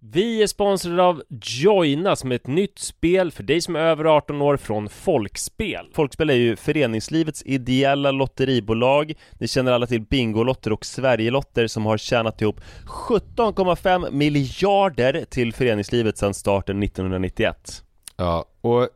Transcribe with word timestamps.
Vi 0.00 0.42
är 0.42 0.46
sponsrade 0.46 1.02
av 1.02 1.22
Joina 1.42 2.16
som 2.16 2.32
är 2.32 2.36
ett 2.36 2.46
nytt 2.46 2.78
spel 2.78 3.30
för 3.30 3.42
dig 3.42 3.60
som 3.60 3.76
är 3.76 3.80
över 3.80 4.04
18 4.04 4.42
år 4.42 4.56
från 4.56 4.88
Folkspel. 4.88 5.90
Folkspel 5.92 6.30
är 6.30 6.34
ju 6.34 6.56
föreningslivets 6.56 7.42
ideella 7.46 8.10
lotteribolag. 8.10 9.12
Ni 9.38 9.48
känner 9.48 9.72
alla 9.72 9.86
till 9.86 10.00
Bingolotter 10.00 10.72
och 10.72 10.86
Sverigelotter 10.86 11.66
som 11.66 11.86
har 11.86 11.98
tjänat 11.98 12.42
ihop 12.42 12.60
17,5 12.86 14.10
miljarder 14.10 15.24
till 15.30 15.52
föreningslivet 15.52 16.18
sedan 16.18 16.34
starten 16.34 16.82
1991. 16.82 17.84
Ja, 18.16 18.44
och 18.60 18.88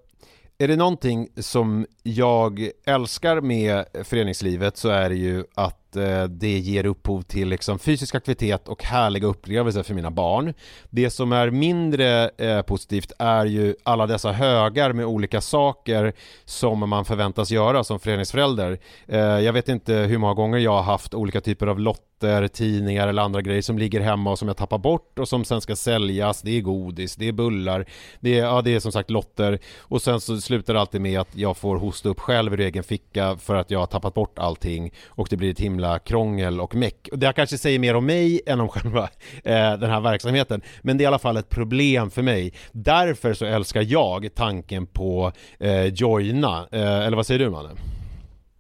är 0.59 0.69
det 0.69 0.77
någonting 0.77 1.29
som 1.37 1.87
jag 2.03 2.71
älskar 2.85 3.41
med 3.41 3.85
föreningslivet 4.05 4.77
så 4.77 4.89
är 4.89 5.09
det 5.09 5.17
ju 5.17 5.45
att 5.55 5.97
eh, 5.97 6.25
det 6.25 6.59
ger 6.59 6.87
upphov 6.87 7.23
till 7.23 7.49
liksom 7.49 7.79
fysisk 7.79 8.15
aktivitet 8.15 8.69
och 8.69 8.85
härliga 8.85 9.27
upplevelser 9.27 9.83
för 9.83 9.95
mina 9.95 10.11
barn. 10.11 10.55
Det 10.91 11.11
som 11.11 11.33
är 11.33 11.51
mindre 11.51 12.29
eh, 12.29 12.63
positivt 12.63 13.13
är 13.19 13.47
ju 13.47 13.75
alla 13.83 14.07
dessa 14.07 14.33
högar 14.33 14.93
med 14.93 15.07
olika 15.07 15.41
saker 15.41 16.13
som 16.45 16.89
man 16.89 17.05
förväntas 17.05 17.51
göra 17.51 17.85
som 17.85 18.01
föreningsförälder. 18.01 18.79
Eh, 19.07 19.19
jag 19.19 19.53
vet 19.53 19.69
inte 19.69 19.95
hur 19.95 20.19
många 20.19 20.35
gånger 20.35 20.59
jag 20.59 20.73
har 20.73 20.83
haft 20.83 21.15
olika 21.15 21.41
typer 21.41 21.67
av 21.67 21.81
lotter, 21.81 22.49
tidningar 22.49 23.09
eller 23.09 23.23
andra 23.23 23.43
grejer 23.43 23.63
som 23.63 23.79
ligger 23.79 24.01
hemma 24.01 24.31
och 24.31 24.39
som 24.39 24.49
jag 24.49 24.57
tappar 24.57 24.79
bort 24.79 25.19
och 25.19 25.29
som 25.29 25.45
sen 25.45 25.61
ska 25.61 25.77
säljas. 25.77 26.43
Det 26.43 26.59
är 26.59 26.61
godis, 26.61 27.17
det 27.17 27.29
är 27.29 27.33
bullar, 27.33 27.87
det 28.21 28.39
är, 28.39 28.45
ja, 28.45 28.63
det 28.63 28.75
är 28.75 28.81
som 28.81 28.93
sagt 28.93 29.11
lotter 29.11 29.59
och 29.79 30.03
sen 30.03 30.21
så 30.21 30.41
slutar 30.41 30.75
det 30.75 30.81
alltid 30.81 31.01
med 31.01 31.21
att 31.21 31.37
jag 31.37 31.57
får 31.57 31.77
hosta 31.93 32.09
upp 32.09 32.21
själv 32.21 32.53
ur 32.53 32.61
egen 32.61 32.83
ficka 32.83 33.37
för 33.37 33.55
att 33.55 33.71
jag 33.71 33.79
har 33.79 33.87
tappat 33.87 34.15
bort 34.15 34.39
allting 34.39 34.93
och 35.09 35.27
det 35.31 35.37
blir 35.37 35.51
ett 35.51 35.61
himla 35.61 35.99
krångel 35.99 36.61
och 36.61 36.75
meck. 36.75 37.09
Det 37.13 37.27
här 37.27 37.33
kanske 37.33 37.59
säger 37.59 37.79
mer 37.79 37.95
om 37.95 38.07
mig 38.07 38.41
än 38.47 38.61
om 38.61 38.69
själva 38.69 39.03
eh, 39.45 39.73
den 39.79 39.91
här 39.91 40.01
verksamheten 40.01 40.63
men 40.83 40.99
det 40.99 41.03
är 41.03 41.05
i 41.05 41.07
alla 41.07 41.19
fall 41.19 41.37
ett 41.37 41.49
problem 41.49 42.11
för 42.11 42.23
mig. 42.23 42.53
Därför 42.73 43.35
så 43.35 43.45
älskar 43.45 43.83
jag 43.89 44.35
tanken 44.35 44.87
på 44.87 45.33
eh, 45.59 45.87
Joina, 45.87 46.69
eh, 46.73 47.07
eller 47.07 47.17
vad 47.17 47.27
säger 47.27 47.39
du 47.39 47.51
Manne? 47.51 47.71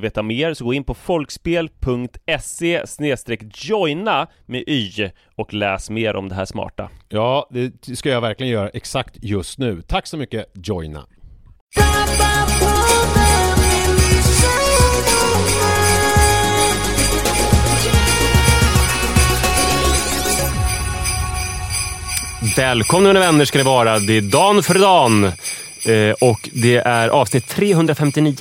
veta 0.00 0.22
mer 0.22 0.54
så 0.54 0.64
gå 0.64 0.74
in 0.74 0.84
på 0.84 0.94
folkspel.se 0.94 2.84
joina 3.54 4.26
med 4.46 4.64
y 4.66 5.10
och 5.36 5.54
läs 5.54 5.90
mer 5.90 6.16
om 6.16 6.28
det 6.28 6.34
här 6.34 6.44
smarta. 6.44 6.90
Ja, 7.08 7.48
det 7.50 7.96
ska 7.96 8.08
jag 8.08 8.20
verkligen 8.20 8.52
göra 8.52 8.68
exakt 8.68 9.16
just 9.22 9.58
nu. 9.58 9.82
Tack 9.82 10.06
så 10.06 10.16
mycket 10.16 10.46
Joina! 10.54 11.06
Välkomna 22.56 23.08
mina 23.08 23.20
vänner 23.20 23.44
ska 23.44 23.58
det 23.58 23.64
vara. 23.64 23.98
Det 23.98 24.16
är 24.16 24.20
Dan 24.20 24.62
för 24.62 24.78
Dan. 24.78 25.32
Eh, 25.86 26.14
och 26.20 26.48
det 26.52 26.76
är 26.76 27.08
avsnitt 27.08 27.48
359. 27.48 28.34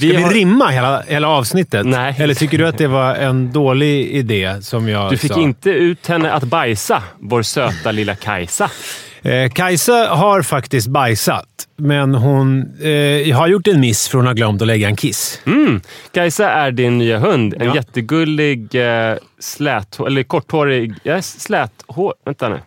Vi 0.00 0.08
Ska 0.08 0.16
vi 0.18 0.22
har- 0.22 0.30
rimma 0.30 0.68
hela, 0.68 1.02
hela 1.08 1.28
avsnittet? 1.28 1.86
Nej. 1.86 2.14
Eller 2.18 2.34
tycker 2.34 2.58
du 2.58 2.66
att 2.68 2.78
det 2.78 2.86
var 2.88 3.14
en 3.14 3.52
dålig 3.52 4.06
idé 4.10 4.56
som 4.62 4.88
jag 4.88 5.10
Du 5.10 5.16
fick 5.16 5.32
sa? 5.32 5.40
inte 5.40 5.70
ut 5.70 6.06
henne 6.06 6.32
att 6.32 6.44
bajsa, 6.44 7.02
vår 7.20 7.42
söta 7.42 7.90
lilla 7.92 8.14
Kajsa. 8.14 8.70
Eh, 9.22 9.50
Kajsa 9.50 9.92
har 10.10 10.42
faktiskt 10.42 10.86
bajsat, 10.88 11.46
men 11.76 12.14
hon 12.14 12.60
eh, 12.82 13.36
har 13.36 13.46
gjort 13.48 13.66
en 13.66 13.80
miss 13.80 14.08
för 14.08 14.18
hon 14.18 14.26
har 14.26 14.34
glömt 14.34 14.60
att 14.62 14.66
lägga 14.66 14.88
en 14.88 14.96
kiss. 14.96 15.40
Mm. 15.46 15.80
Kajsa 16.12 16.50
är 16.50 16.70
din 16.70 16.98
nya 16.98 17.18
hund. 17.18 17.54
En 17.60 17.66
Ja. 17.68 17.74
jättegullig, 17.74 18.74
eh, 18.74 19.16
slät, 19.40 20.00
eller 20.00 20.22
korthårig, 20.22 20.94
ja, 21.02 21.22
släthår... 21.22 22.14
Vänta 22.24 22.48
nu. 22.48 22.58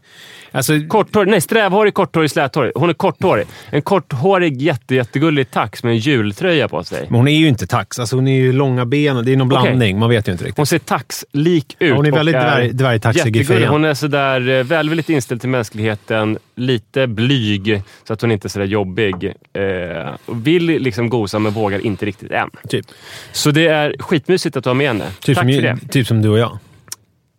Alltså, 0.51 0.73
Korthårig, 0.87 1.29
nej 1.29 1.41
strävhårig, 1.41 1.93
korthårig, 1.93 2.31
släthårig. 2.31 2.71
Hon 2.75 2.89
är 2.89 2.93
korthårig. 2.93 3.45
En 3.69 3.81
korthårig, 3.81 4.61
jätte, 4.61 4.95
jättegullig 4.95 5.51
tax 5.51 5.83
med 5.83 5.91
en 5.91 5.97
jultröja 5.97 6.67
på 6.67 6.83
sig. 6.83 7.05
men 7.09 7.15
hon 7.19 7.27
är 7.27 7.37
ju 7.37 7.47
inte 7.47 7.67
tax. 7.67 7.99
Alltså, 7.99 8.15
hon 8.15 8.27
är 8.27 8.35
ju 8.37 8.53
långa 8.53 8.85
ben. 8.85 9.25
Det 9.25 9.31
är 9.33 9.37
någon 9.37 9.47
blandning. 9.47 9.99
Man 9.99 10.09
vet 10.09 10.27
ju 10.27 10.31
inte 10.31 10.43
riktigt. 10.43 10.57
Hon 10.57 10.65
ser 10.65 10.79
taxlik 10.79 11.75
ut. 11.79 11.89
Ja, 11.89 11.95
hon 11.95 12.05
är 12.05 12.11
väldigt 12.11 12.35
dvärg- 12.35 12.71
dvärgtaxig 12.71 13.37
i 13.37 13.43
fejan. 13.43 13.71
Hon 13.71 13.85
är 13.85 13.93
sådär 13.93 14.49
eh, 14.49 14.63
välvilligt 14.63 15.09
inställd 15.09 15.41
till 15.41 15.49
mänskligheten, 15.49 16.37
lite 16.55 17.07
blyg, 17.07 17.81
så 18.07 18.13
att 18.13 18.21
hon 18.21 18.31
inte 18.31 18.47
är 18.47 18.49
sådär 18.49 18.65
jobbig. 18.65 19.33
Eh, 19.53 20.33
vill 20.35 20.65
liksom 20.65 21.09
gosa, 21.09 21.39
men 21.39 21.51
vågar 21.53 21.85
inte 21.85 22.05
riktigt 22.05 22.31
än. 22.31 22.49
Typ, 22.69 22.85
Så 23.31 23.51
det 23.51 23.67
är 23.67 23.95
skitmysigt 23.99 24.57
att 24.57 24.65
ha 24.65 24.73
med 24.73 24.87
henne. 24.87 25.05
typ, 25.21 25.35
Tack 25.37 25.45
som, 25.45 25.53
för 25.53 25.61
det. 25.61 25.77
typ 25.91 26.07
som 26.07 26.21
du 26.21 26.29
och 26.29 26.39
jag. 26.39 26.57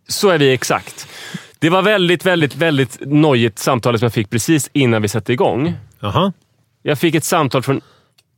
Så 0.07 0.29
är 0.29 0.37
vi 0.37 0.53
exakt. 0.53 1.07
Det 1.59 1.69
var 1.69 1.81
väldigt, 1.81 2.25
väldigt, 2.25 2.55
väldigt 2.55 2.97
nojigt 3.01 3.59
samtal 3.59 3.99
som 3.99 4.05
jag 4.05 4.13
fick 4.13 4.29
precis 4.29 4.69
innan 4.73 5.01
vi 5.01 5.07
satte 5.07 5.33
igång. 5.33 5.73
Jaha. 5.99 6.33
Jag 6.83 6.99
fick 6.99 7.15
ett 7.15 7.23
samtal 7.23 7.63
från 7.63 7.81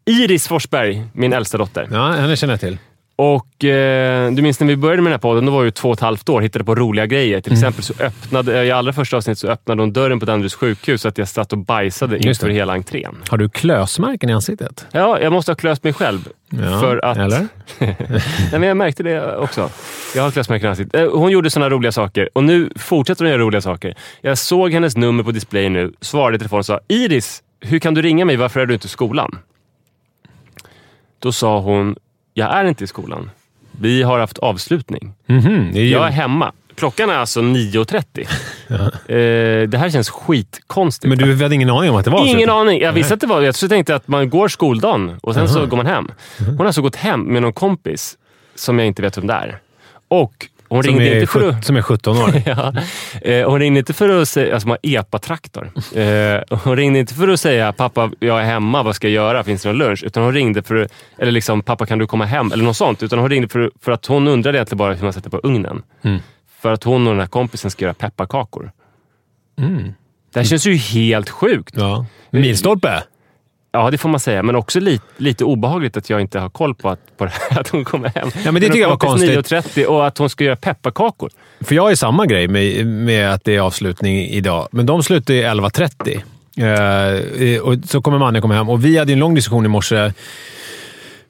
Iris 0.06 0.48
Forsberg, 0.48 1.04
min 1.14 1.34
äldsta 1.34 1.58
dotter. 1.58 1.88
Ja, 1.92 2.12
henne 2.12 2.36
känner 2.36 2.54
jag 2.54 2.60
till. 2.60 2.78
Och 3.24 3.64
eh, 3.66 4.32
Du 4.32 4.42
minns 4.42 4.60
när 4.60 4.68
vi 4.68 4.76
började 4.78 5.02
med 5.02 5.12
den 5.12 5.14
här 5.14 5.20
podden, 5.22 5.46
då 5.46 5.52
var 5.52 5.64
jag 5.64 5.74
två 5.74 5.90
och 5.90 5.94
ett 5.94 6.00
halvt 6.00 6.30
år 6.30 6.42
hittade 6.42 6.66
på 6.66 6.76
roliga 6.76 7.06
grejer. 7.06 7.42
Till 7.42 7.54
exempel 7.54 7.84
så 7.84 7.94
öppnade, 8.00 8.66
i 8.66 8.72
allra 8.72 8.94
första 8.94 9.18
avsnittet 9.18 9.40
så 9.40 9.48
öppnade 9.48 9.82
hon 9.82 9.94
dren 9.94 10.20
på 10.20 10.26
Danderyds 10.26 10.56
sjukhus 10.56 11.02
så 11.02 11.08
att 11.08 11.18
jag 11.18 11.28
satt 11.28 11.52
och 11.52 11.58
bajsade 11.58 12.16
Just 12.16 12.26
inför 12.28 12.48
det. 12.48 12.54
hela 12.54 12.74
entrén. 12.74 13.16
Har 13.30 13.38
du 13.38 13.50
klösmärken 13.50 14.30
i 14.30 14.34
ansiktet? 14.34 14.88
Ja, 14.92 15.20
jag 15.20 15.34
måste 15.34 15.52
ha 15.52 15.56
klöst 15.56 15.84
mig 15.84 15.94
själv. 15.94 16.28
Ja, 16.50 16.80
för 16.80 17.06
att... 17.06 17.18
Eller? 17.18 17.48
Nej, 17.80 17.96
men 18.52 18.64
jag 18.64 18.78
märkte 18.78 19.04
det 19.04 19.36
också. 19.38 19.70
Jag 20.16 20.24
har 20.24 20.32
klösmärken 20.32 20.66
i 20.66 20.70
ansiktet. 20.70 21.02
Eh, 21.02 21.12
Hon 21.12 21.32
gjorde 21.32 21.50
sådana 21.50 21.70
roliga 21.70 21.92
saker 21.92 22.30
och 22.34 22.44
nu 22.44 22.70
fortsätter 22.76 23.26
hon 23.26 23.32
göra 23.32 23.42
roliga 23.42 23.62
saker. 23.62 23.96
Jag 24.22 24.38
såg 24.38 24.72
hennes 24.72 24.98
nummer 24.98 25.24
på 25.24 25.32
display 25.32 25.70
nu, 25.70 25.94
svarade 26.02 26.36
i 26.36 26.40
telefon 26.40 26.60
och 26.60 26.66
sa 26.66 26.80
Iris, 26.88 27.44
hur 27.60 27.80
kan 27.80 27.94
du 27.94 28.02
ringa 28.02 28.26
mig? 28.26 28.36
Varför 28.36 28.60
är 28.60 28.66
du 28.66 28.74
inte 28.74 28.86
i 28.86 28.90
skolan? 28.90 29.40
Då 31.20 31.32
sa 31.32 31.60
hon, 31.60 31.96
jag 32.34 32.54
är 32.54 32.66
inte 32.66 32.84
i 32.84 32.88
skolan. 32.88 33.30
Vi 33.72 34.04
har 34.04 34.20
haft 34.20 34.38
avslutning. 34.38 35.14
Mhm, 35.26 35.70
det 35.74 35.80
är. 35.80 35.86
Jag 35.86 36.08
är 36.08 36.12
hemma. 36.12 36.52
Klockan 36.76 37.10
är 37.10 37.14
alltså 37.14 37.42
9.30. 37.42 38.28
eh, 39.62 39.68
det 39.68 39.78
här 39.78 39.90
känns 39.90 40.10
skitkonstigt. 40.10 41.10
Men 41.10 41.18
du 41.18 41.44
hade 41.44 41.56
ingen 41.56 41.70
aning 41.70 41.90
om 41.90 41.96
att 41.96 42.06
det 42.06 42.12
var 42.12 42.28
Ingen 42.28 42.50
aning. 42.50 42.82
Jag 42.82 42.94
visste 42.94 43.14
att 43.14 43.20
det 43.20 43.28
var 43.28 43.42
Jag 43.42 43.56
tänkte 43.56 43.96
att 43.96 44.08
man 44.08 44.30
går 44.30 44.48
skoldagen 44.48 45.18
och 45.24 45.34
sen 45.34 45.50
så 45.50 45.66
går 45.66 45.78
man 45.78 45.86
hem. 45.86 46.12
Hon 46.38 46.58
har 46.58 46.66
alltså 46.66 46.82
gått 46.82 46.96
hem 46.96 47.22
med 47.22 47.42
någon 47.42 47.54
kompis 47.54 48.18
som 48.56 48.80
jag 48.80 48.88
inte 48.88 49.02
vet 49.02 49.18
vem 49.18 49.28
det 49.28 49.34
är. 49.34 49.60
Och 50.08 50.48
hon 50.72 50.84
Som 50.84 50.94
ringde 50.94 51.14
inte 51.14 51.32
för 51.32 51.50
att... 51.50 51.66
som 51.66 51.76
är 51.76 51.82
17 51.82 52.18
år. 52.18 52.34
Ja. 52.46 52.74
Eh, 53.22 53.50
hon 53.50 53.60
ringde 53.60 53.80
inte 53.80 53.94
för 53.94 54.22
att 54.22 54.30
säga, 54.30 54.54
alltså 54.54 54.68
man 54.68 54.78
har 54.84 54.90
epa-traktor. 54.92 55.72
Eh, 55.96 56.58
hon 56.64 56.76
ringde 56.76 57.00
inte 57.00 57.14
för 57.14 57.28
att 57.28 57.40
säga 57.40 57.74
pappa, 57.74 58.12
jag 58.20 58.40
är 58.40 58.44
hemma, 58.44 58.84
vad 58.84 58.96
ska 58.96 59.08
jag 59.08 59.14
göra, 59.14 59.44
finns 59.44 59.64
det 59.64 59.70
någon 59.70 59.78
lunch? 59.78 60.04
Utan 60.04 60.24
hon 60.24 60.34
ringde 60.34 60.64
för 60.64 60.76
att, 60.76 60.92
eller 61.18 61.32
liksom 61.32 61.62
pappa 61.62 61.86
kan 61.86 62.00
du 62.00 62.08
komma 62.08 62.26
hem? 62.26 62.52
Eller 62.52 62.64
något 62.64 62.78
sånt. 62.78 63.04
Utan 63.04 63.20
hon 63.20 63.30
ringde 63.30 63.48
för, 63.48 63.72
för 63.82 63.92
att 63.92 64.06
hon 64.06 64.28
undrade 64.28 64.58
egentligen 64.58 64.78
bara 64.78 64.94
hur 64.94 65.04
man 65.04 65.14
sätter 65.14 65.30
på 65.30 65.38
ugnen. 65.38 65.84
Mm. 66.02 66.20
För 66.62 66.72
att 66.72 66.84
hon 66.84 67.08
och 67.08 67.14
den 67.14 67.20
här 67.20 67.28
kompisen 67.28 67.72
ska 67.72 67.86
göra 67.86 67.94
pepparkakor. 67.94 68.72
Mm. 69.60 69.94
Det 70.34 70.40
här 70.40 70.46
känns 70.46 70.68
ju 70.68 70.76
helt 70.76 71.30
sjukt. 71.30 71.74
Ja. 71.78 72.06
Milstolpe? 72.30 73.04
Ja, 73.74 73.92
det 73.92 73.98
får 73.98 74.10
man 74.10 74.20
säga. 74.20 74.44
Men 74.44 74.56
också 74.56 74.80
lite, 74.80 75.04
lite 75.18 75.44
obehagligt 75.44 75.98
att 75.98 76.10
jag 76.10 76.22
inte 76.22 76.40
har 76.40 76.50
koll 76.50 76.76
på 76.76 76.90
att, 76.90 77.18
på 77.18 77.26
det 77.26 77.32
här, 77.50 77.60
att 77.60 77.68
hon 77.68 77.86
kommer 77.86 78.10
hem. 78.10 78.30
Ja, 78.46 78.52
men 78.52 78.62
det 78.62 78.68
tycker 78.68 78.82
jag 78.82 78.90
var 78.90 78.98
konstigt. 78.98 79.52
9.30 79.52 79.86
och 79.86 80.08
att 80.08 80.18
hon 80.18 80.30
ska 80.30 80.44
göra 80.44 80.56
pepparkakor. 80.56 81.30
För 81.62 81.76
jag 81.76 81.92
är 81.92 81.96
samma 81.96 82.26
grej 82.26 82.48
med, 82.48 82.88
med 82.88 83.34
att 83.34 83.44
det 83.44 83.56
är 83.56 83.60
avslutning 83.60 84.28
idag, 84.28 84.68
men 84.72 84.86
de 84.86 85.04
slutar 85.04 85.34
ju 85.34 85.44
11.30. 85.44 86.22
Eh, 86.58 87.62
och 87.62 87.76
så 87.86 88.02
kommer 88.02 88.18
mannen 88.18 88.42
komma 88.42 88.54
hem 88.54 88.70
och 88.70 88.86
vi 88.86 88.98
hade 88.98 89.14
en 89.14 89.20
lång 89.20 89.36
diskussion 89.36 89.66
i 89.66 89.68
morse 89.68 90.12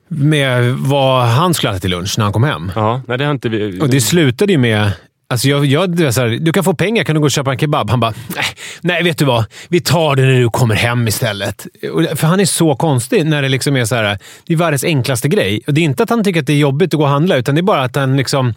med 0.07 0.73
vad 0.73 1.25
han 1.25 1.53
skulle 1.53 1.71
äta 1.71 1.79
till 1.79 1.89
lunch 1.89 2.15
när 2.17 2.25
han 2.25 2.33
kom 2.33 2.43
hem. 2.43 2.71
Ja, 2.75 3.01
nej, 3.07 3.17
det 3.17 3.23
har 3.23 3.31
inte 3.31 3.49
vi... 3.49 3.81
Och 3.81 3.89
det 3.89 4.01
slutade 4.01 4.51
ju 4.51 4.57
med... 4.57 4.91
Alltså 5.31 5.47
jag, 5.47 5.65
jag, 5.65 5.95
det 5.97 6.03
var 6.03 6.11
så 6.11 6.21
här, 6.21 6.27
du 6.27 6.51
kan 6.51 6.63
få 6.63 6.73
pengar, 6.73 7.03
kan 7.03 7.15
du 7.15 7.19
gå 7.19 7.25
och 7.25 7.31
köpa 7.31 7.51
en 7.51 7.59
kebab? 7.59 7.89
Han 7.89 7.99
bara, 7.99 8.13
nej, 8.35 8.45
nej 8.81 9.03
vet 9.03 9.17
du 9.17 9.25
vad? 9.25 9.45
Vi 9.69 9.81
tar 9.81 10.15
det 10.15 10.21
när 10.21 10.39
du 10.39 10.49
kommer 10.49 10.75
hem 10.75 11.07
istället. 11.07 11.67
För 12.15 12.27
han 12.27 12.39
är 12.39 12.45
så 12.45 12.75
konstig 12.75 13.25
när 13.25 13.41
det 13.41 13.49
liksom 13.49 13.75
är 13.75 13.85
så 13.85 13.95
här, 13.95 14.17
det 14.47 14.53
är 14.53 14.57
världens 14.57 14.83
enklaste 14.83 15.27
grej. 15.27 15.61
Och 15.67 15.73
Det 15.73 15.81
är 15.81 15.85
inte 15.85 16.03
att 16.03 16.09
han 16.09 16.23
tycker 16.23 16.39
att 16.39 16.47
det 16.47 16.53
är 16.53 16.57
jobbigt 16.57 16.93
att 16.93 16.97
gå 16.97 17.03
och 17.03 17.09
handla, 17.09 17.35
utan 17.37 17.55
det 17.55 17.61
är 17.61 17.63
bara 17.63 17.83
att 17.83 17.95
han 17.95 18.17
liksom... 18.17 18.53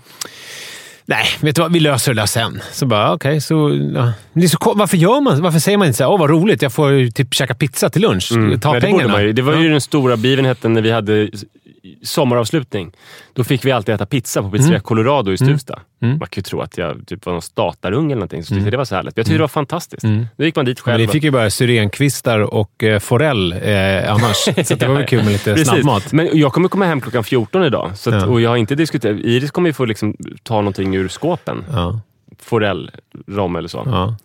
Nej, 1.06 1.26
vet 1.40 1.56
du 1.56 1.62
vad? 1.62 1.72
Vi 1.72 1.80
löser 1.80 2.14
det 2.14 2.20
där 2.22 2.26
sen. 2.26 2.60
Så 2.72 2.86
bara, 2.86 3.12
okej, 3.12 3.40
så... 3.40 3.54
Ja. 3.94 4.12
Det 4.32 4.44
är 4.44 4.48
så, 4.48 4.72
varför 4.76 4.96
gör 4.96 5.20
man 5.20 5.42
Varför 5.42 5.58
säger 5.58 5.78
man 5.78 5.86
inte 5.86 5.96
så 5.96 6.04
här, 6.04 6.10
åh 6.10 6.18
vad 6.18 6.30
roligt, 6.30 6.62
jag 6.62 6.72
får 6.72 6.90
ju 6.90 7.10
typ 7.10 7.34
käka 7.34 7.54
pizza 7.54 7.90
till 7.90 8.02
lunch. 8.02 8.28
Ta 8.28 8.34
Mm. 8.34 8.48
Nej, 8.48 8.58
det, 8.58 8.66
borde 8.68 8.80
pengarna. 8.80 9.12
man 9.12 9.22
ju. 9.22 9.32
det 9.32 9.42
var 9.42 9.54
ju 9.56 9.64
Ja. 9.64 9.70
den 9.70 9.80
stora 9.80 10.16
begivenheten 10.16 10.72
när 10.72 10.82
vi 10.82 10.90
hade 10.90 11.28
sommaravslutning. 12.02 12.92
Då 13.32 13.44
fick 13.44 13.64
vi 13.64 13.72
alltid 13.72 13.94
äta 13.94 14.06
pizza 14.06 14.42
på 14.42 14.50
pizzeria 14.50 14.80
Colorado 14.80 15.32
i 15.32 15.36
Stuvsta. 15.36 15.80
Mm. 16.02 16.18
Man 16.18 16.28
kan 16.28 16.40
ju 16.40 16.42
tro 16.42 16.60
att 16.60 16.78
jag 16.78 17.06
typ 17.06 17.26
var 17.26 17.32
någon 17.32 17.42
statarunge 17.42 18.06
eller 18.06 18.14
någonting, 18.14 18.44
så 18.44 18.54
tyckte 18.54 18.70
det 18.70 18.76
var 18.76 18.84
så 18.84 18.94
härligt. 18.94 19.16
Jag 19.16 19.26
tyckte 19.26 19.36
det 19.36 19.40
var 19.42 19.48
fantastiskt. 19.48 20.04
Mm. 20.04 20.26
Då 20.36 20.44
gick 20.44 20.56
man 20.56 20.64
dit 20.64 20.78
Men 20.78 20.92
själv. 20.92 21.06
ni 21.06 21.12
fick 21.12 21.22
ju 21.24 21.30
bara 21.30 21.50
syrenkvistar 21.50 22.40
och 22.40 22.82
eh, 22.84 22.98
forell 22.98 23.52
eh, 23.52 24.12
annars. 24.12 24.36
så 24.66 24.74
det 24.74 24.86
var 24.88 24.94
väl 24.94 25.06
kul 25.06 25.24
med 25.24 25.32
lite 25.32 25.64
snabbmat. 25.64 26.12
Men 26.12 26.28
jag 26.32 26.52
kommer 26.52 26.68
komma 26.68 26.84
hem 26.84 27.00
klockan 27.00 27.24
14 27.24 27.64
idag. 27.64 27.90
Så 27.94 28.10
att, 28.14 28.22
Ja. 28.22 28.26
Och 28.28 28.40
jag 28.40 28.50
har 28.50 28.56
inte 28.56 28.74
diskuterat. 28.74 29.16
Iris 29.20 29.50
kommer 29.50 29.68
ju 29.68 29.72
få 29.72 29.84
liksom 29.84 30.16
ta 30.42 30.54
någonting 30.54 30.94
ur 30.96 31.08
skåpen. 31.08 31.64
Ja, 31.72 32.00
Forell, 32.42 32.90
rom 33.28 33.56
eller 33.56 33.68
så. 33.68 33.82
ja. 33.86 34.16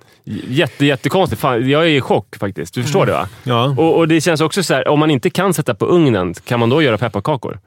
Jätte, 0.47 0.85
jättekonstigt. 0.85 1.41
Fan, 1.41 1.69
jag 1.69 1.83
är 1.83 1.87
i 1.87 2.01
chock 2.01 2.35
faktiskt. 2.35 2.73
Du 2.73 2.83
förstår 2.83 3.05
det 3.05 3.11
va? 3.11 3.29
ja. 3.43 3.75
Och, 3.77 3.97
och 3.97 4.07
Det 4.07 4.21
känns 4.21 4.41
också 4.41 4.63
så 4.63 4.73
här, 4.73 4.87
om 4.87 4.99
man 4.99 5.11
inte 5.11 5.29
kan 5.29 5.53
sätta 5.53 5.75
på 5.75 5.85
ugnen, 5.85 6.33
kan 6.33 6.59
man 6.59 6.69
då 6.69 6.81
göra 6.81 6.97
pepparkakor? 6.97 7.59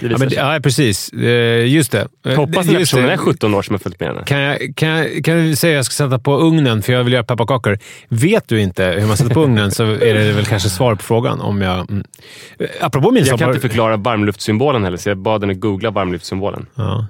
Ja, 0.00 0.18
men, 0.18 0.30
ja, 0.30 0.60
precis. 0.62 1.12
Eh, 1.12 1.66
Just 1.66 1.92
det. 1.92 2.08
Eh, 2.26 2.36
Hoppas 2.36 2.66
den 2.66 2.74
här 2.74 2.82
personen 2.82 3.10
är 3.10 3.16
17 3.16 3.54
år 3.54 3.62
som 3.62 3.74
har 3.74 3.78
följt 3.78 4.00
med 4.00 4.08
henne. 4.08 4.22
Kan 4.26 4.38
jag, 4.40 4.72
kan, 4.76 4.88
jag, 4.88 5.24
kan 5.24 5.36
du 5.36 5.56
säga 5.56 5.72
att 5.72 5.76
jag 5.76 5.84
ska 5.84 6.04
sätta 6.04 6.18
på 6.18 6.38
ugnen 6.38 6.82
för 6.82 6.92
jag 6.92 7.04
vill 7.04 7.12
göra 7.12 7.24
pepparkakor? 7.24 7.78
Vet 8.08 8.48
du 8.48 8.60
inte 8.60 8.84
hur 8.84 9.06
man 9.06 9.16
sätter 9.16 9.34
på 9.34 9.42
ugnen 9.42 9.70
så 9.70 9.84
är 9.84 10.14
det 10.14 10.32
väl 10.32 10.46
kanske 10.46 10.68
svar 10.68 10.94
på 10.94 11.02
frågan. 11.02 11.40
Om 11.40 11.62
jag, 11.62 11.90
mm. 11.90 12.04
Eh, 12.58 12.66
Apropå 12.80 13.06
Jag 13.06 13.14
milstolpar... 13.14 13.38
kan 13.46 13.54
inte 13.54 13.68
förklara 13.68 13.96
varmluftssymbolen 13.96 14.84
heller, 14.84 14.96
så 14.96 15.08
jag 15.08 15.18
bad 15.18 15.40
henne 15.42 15.54
googla 15.54 15.90
varmluftssymbolen. 15.90 16.66
Ja. 16.74 17.06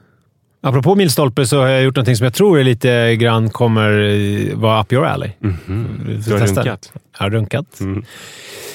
Apropå 0.64 0.94
milstolpe 0.94 1.46
så 1.46 1.60
har 1.60 1.68
jag 1.68 1.82
gjort 1.82 1.96
något 1.96 2.16
som 2.16 2.24
jag 2.24 2.34
tror 2.34 2.58
är 2.60 2.64
lite 2.64 3.16
grann 3.16 3.50
kommer 3.50 4.00
eh, 4.00 4.56
vara 4.56 4.80
up 4.82 4.92
your 4.92 5.06
alley. 5.06 5.30
Du 5.40 6.32
har 6.32 6.38
Testa. 6.38 6.60
runkat. 6.60 6.92
Jag 7.18 7.24
har 7.24 7.30
runkat. 7.30 7.80
Mm. 7.80 8.04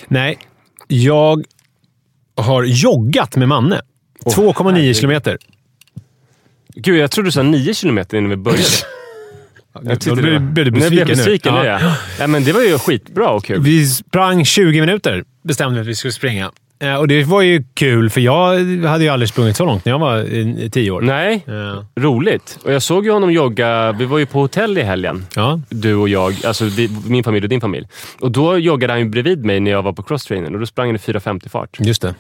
Nej, 0.08 0.38
jag 0.88 1.44
har 2.38 2.64
joggat 2.64 3.36
med 3.36 3.48
Manne. 3.48 3.82
2,9 4.26 4.72
herregud. 4.72 4.96
kilometer. 4.96 5.38
Gud, 6.76 7.00
jag 7.00 7.12
trodde 7.12 7.28
du 7.28 7.32
sa 7.32 7.44
9 7.44 7.74
kilometer 7.74 8.18
innan 8.18 8.30
vi 8.30 8.36
började. 8.36 8.64
Jag 9.84 10.00
Då 10.00 10.16
blev, 10.16 10.42
blev 10.42 10.66
du 10.66 10.72
Nu 10.72 10.80
blev 10.80 10.90
besviken 10.90 11.08
besviken 11.08 11.54
nu. 11.54 11.66
Ja. 11.66 11.96
Ja, 12.20 12.28
men 12.28 12.44
det 12.44 12.52
var 12.52 12.62
ju 12.62 12.80
skitbra 12.80 13.30
och 13.30 13.46
kul. 13.46 13.62
Vi 13.62 13.88
sprang 13.88 14.46
20 14.46 14.80
minuter, 14.82 15.24
bestämde 15.44 15.76
vi 15.76 15.82
att 15.82 15.88
vi 15.88 15.96
skulle 15.96 16.12
springa. 16.12 16.52
Eh, 16.80 16.96
Och 16.96 17.08
det 17.08 17.24
var 17.24 17.42
ju 17.42 17.64
kul, 17.74 18.10
för 18.10 18.22
jag 18.22 18.48
hade 18.88 19.04
ju 19.04 19.10
aldrig 19.10 19.30
sprungit 19.30 19.58
så 19.58 19.66
långt 19.66 19.86
när 19.86 19.92
jag 19.94 20.00
var 20.00 20.18
eh, 20.64 20.70
10 20.70 20.92
år. 20.92 21.02
Nej, 21.02 21.44
Ja. 21.46 21.86
roligt. 22.00 22.60
Och 22.64 22.74
jag 22.74 22.82
såg 22.82 23.06
ju 23.06 23.12
honom 23.12 23.32
jogga. 23.32 23.92
Vi 23.92 24.06
var 24.06 24.18
ju 24.18 24.26
på 24.26 24.40
hotell 24.40 24.78
i 24.78 24.82
helgen. 24.82 25.26
Ja. 25.36 25.60
Du 25.70 25.96
och 25.96 26.10
jag, 26.10 26.34
alltså 26.46 26.66
vi, 26.66 26.90
min 27.08 27.24
familj 27.24 27.44
och 27.46 27.50
din 27.50 27.62
familj. 27.62 27.88
Och 28.20 28.32
Då 28.32 28.58
joggade 28.58 28.94
han 28.94 29.00
ju 29.00 29.10
bredvid 29.10 29.46
mig 29.46 29.60
när 29.60 29.72
jag 29.72 29.84
var 29.84 29.94
på 29.94 30.04
crosstrainern 30.04 30.54
och 30.54 30.60
då 30.60 30.66
sprang 30.66 30.88
han 30.88 30.96
i 30.96 31.00
4.50 31.00 31.50
fart. 31.50 31.78
Just 31.80 32.02
det. 32.02 32.16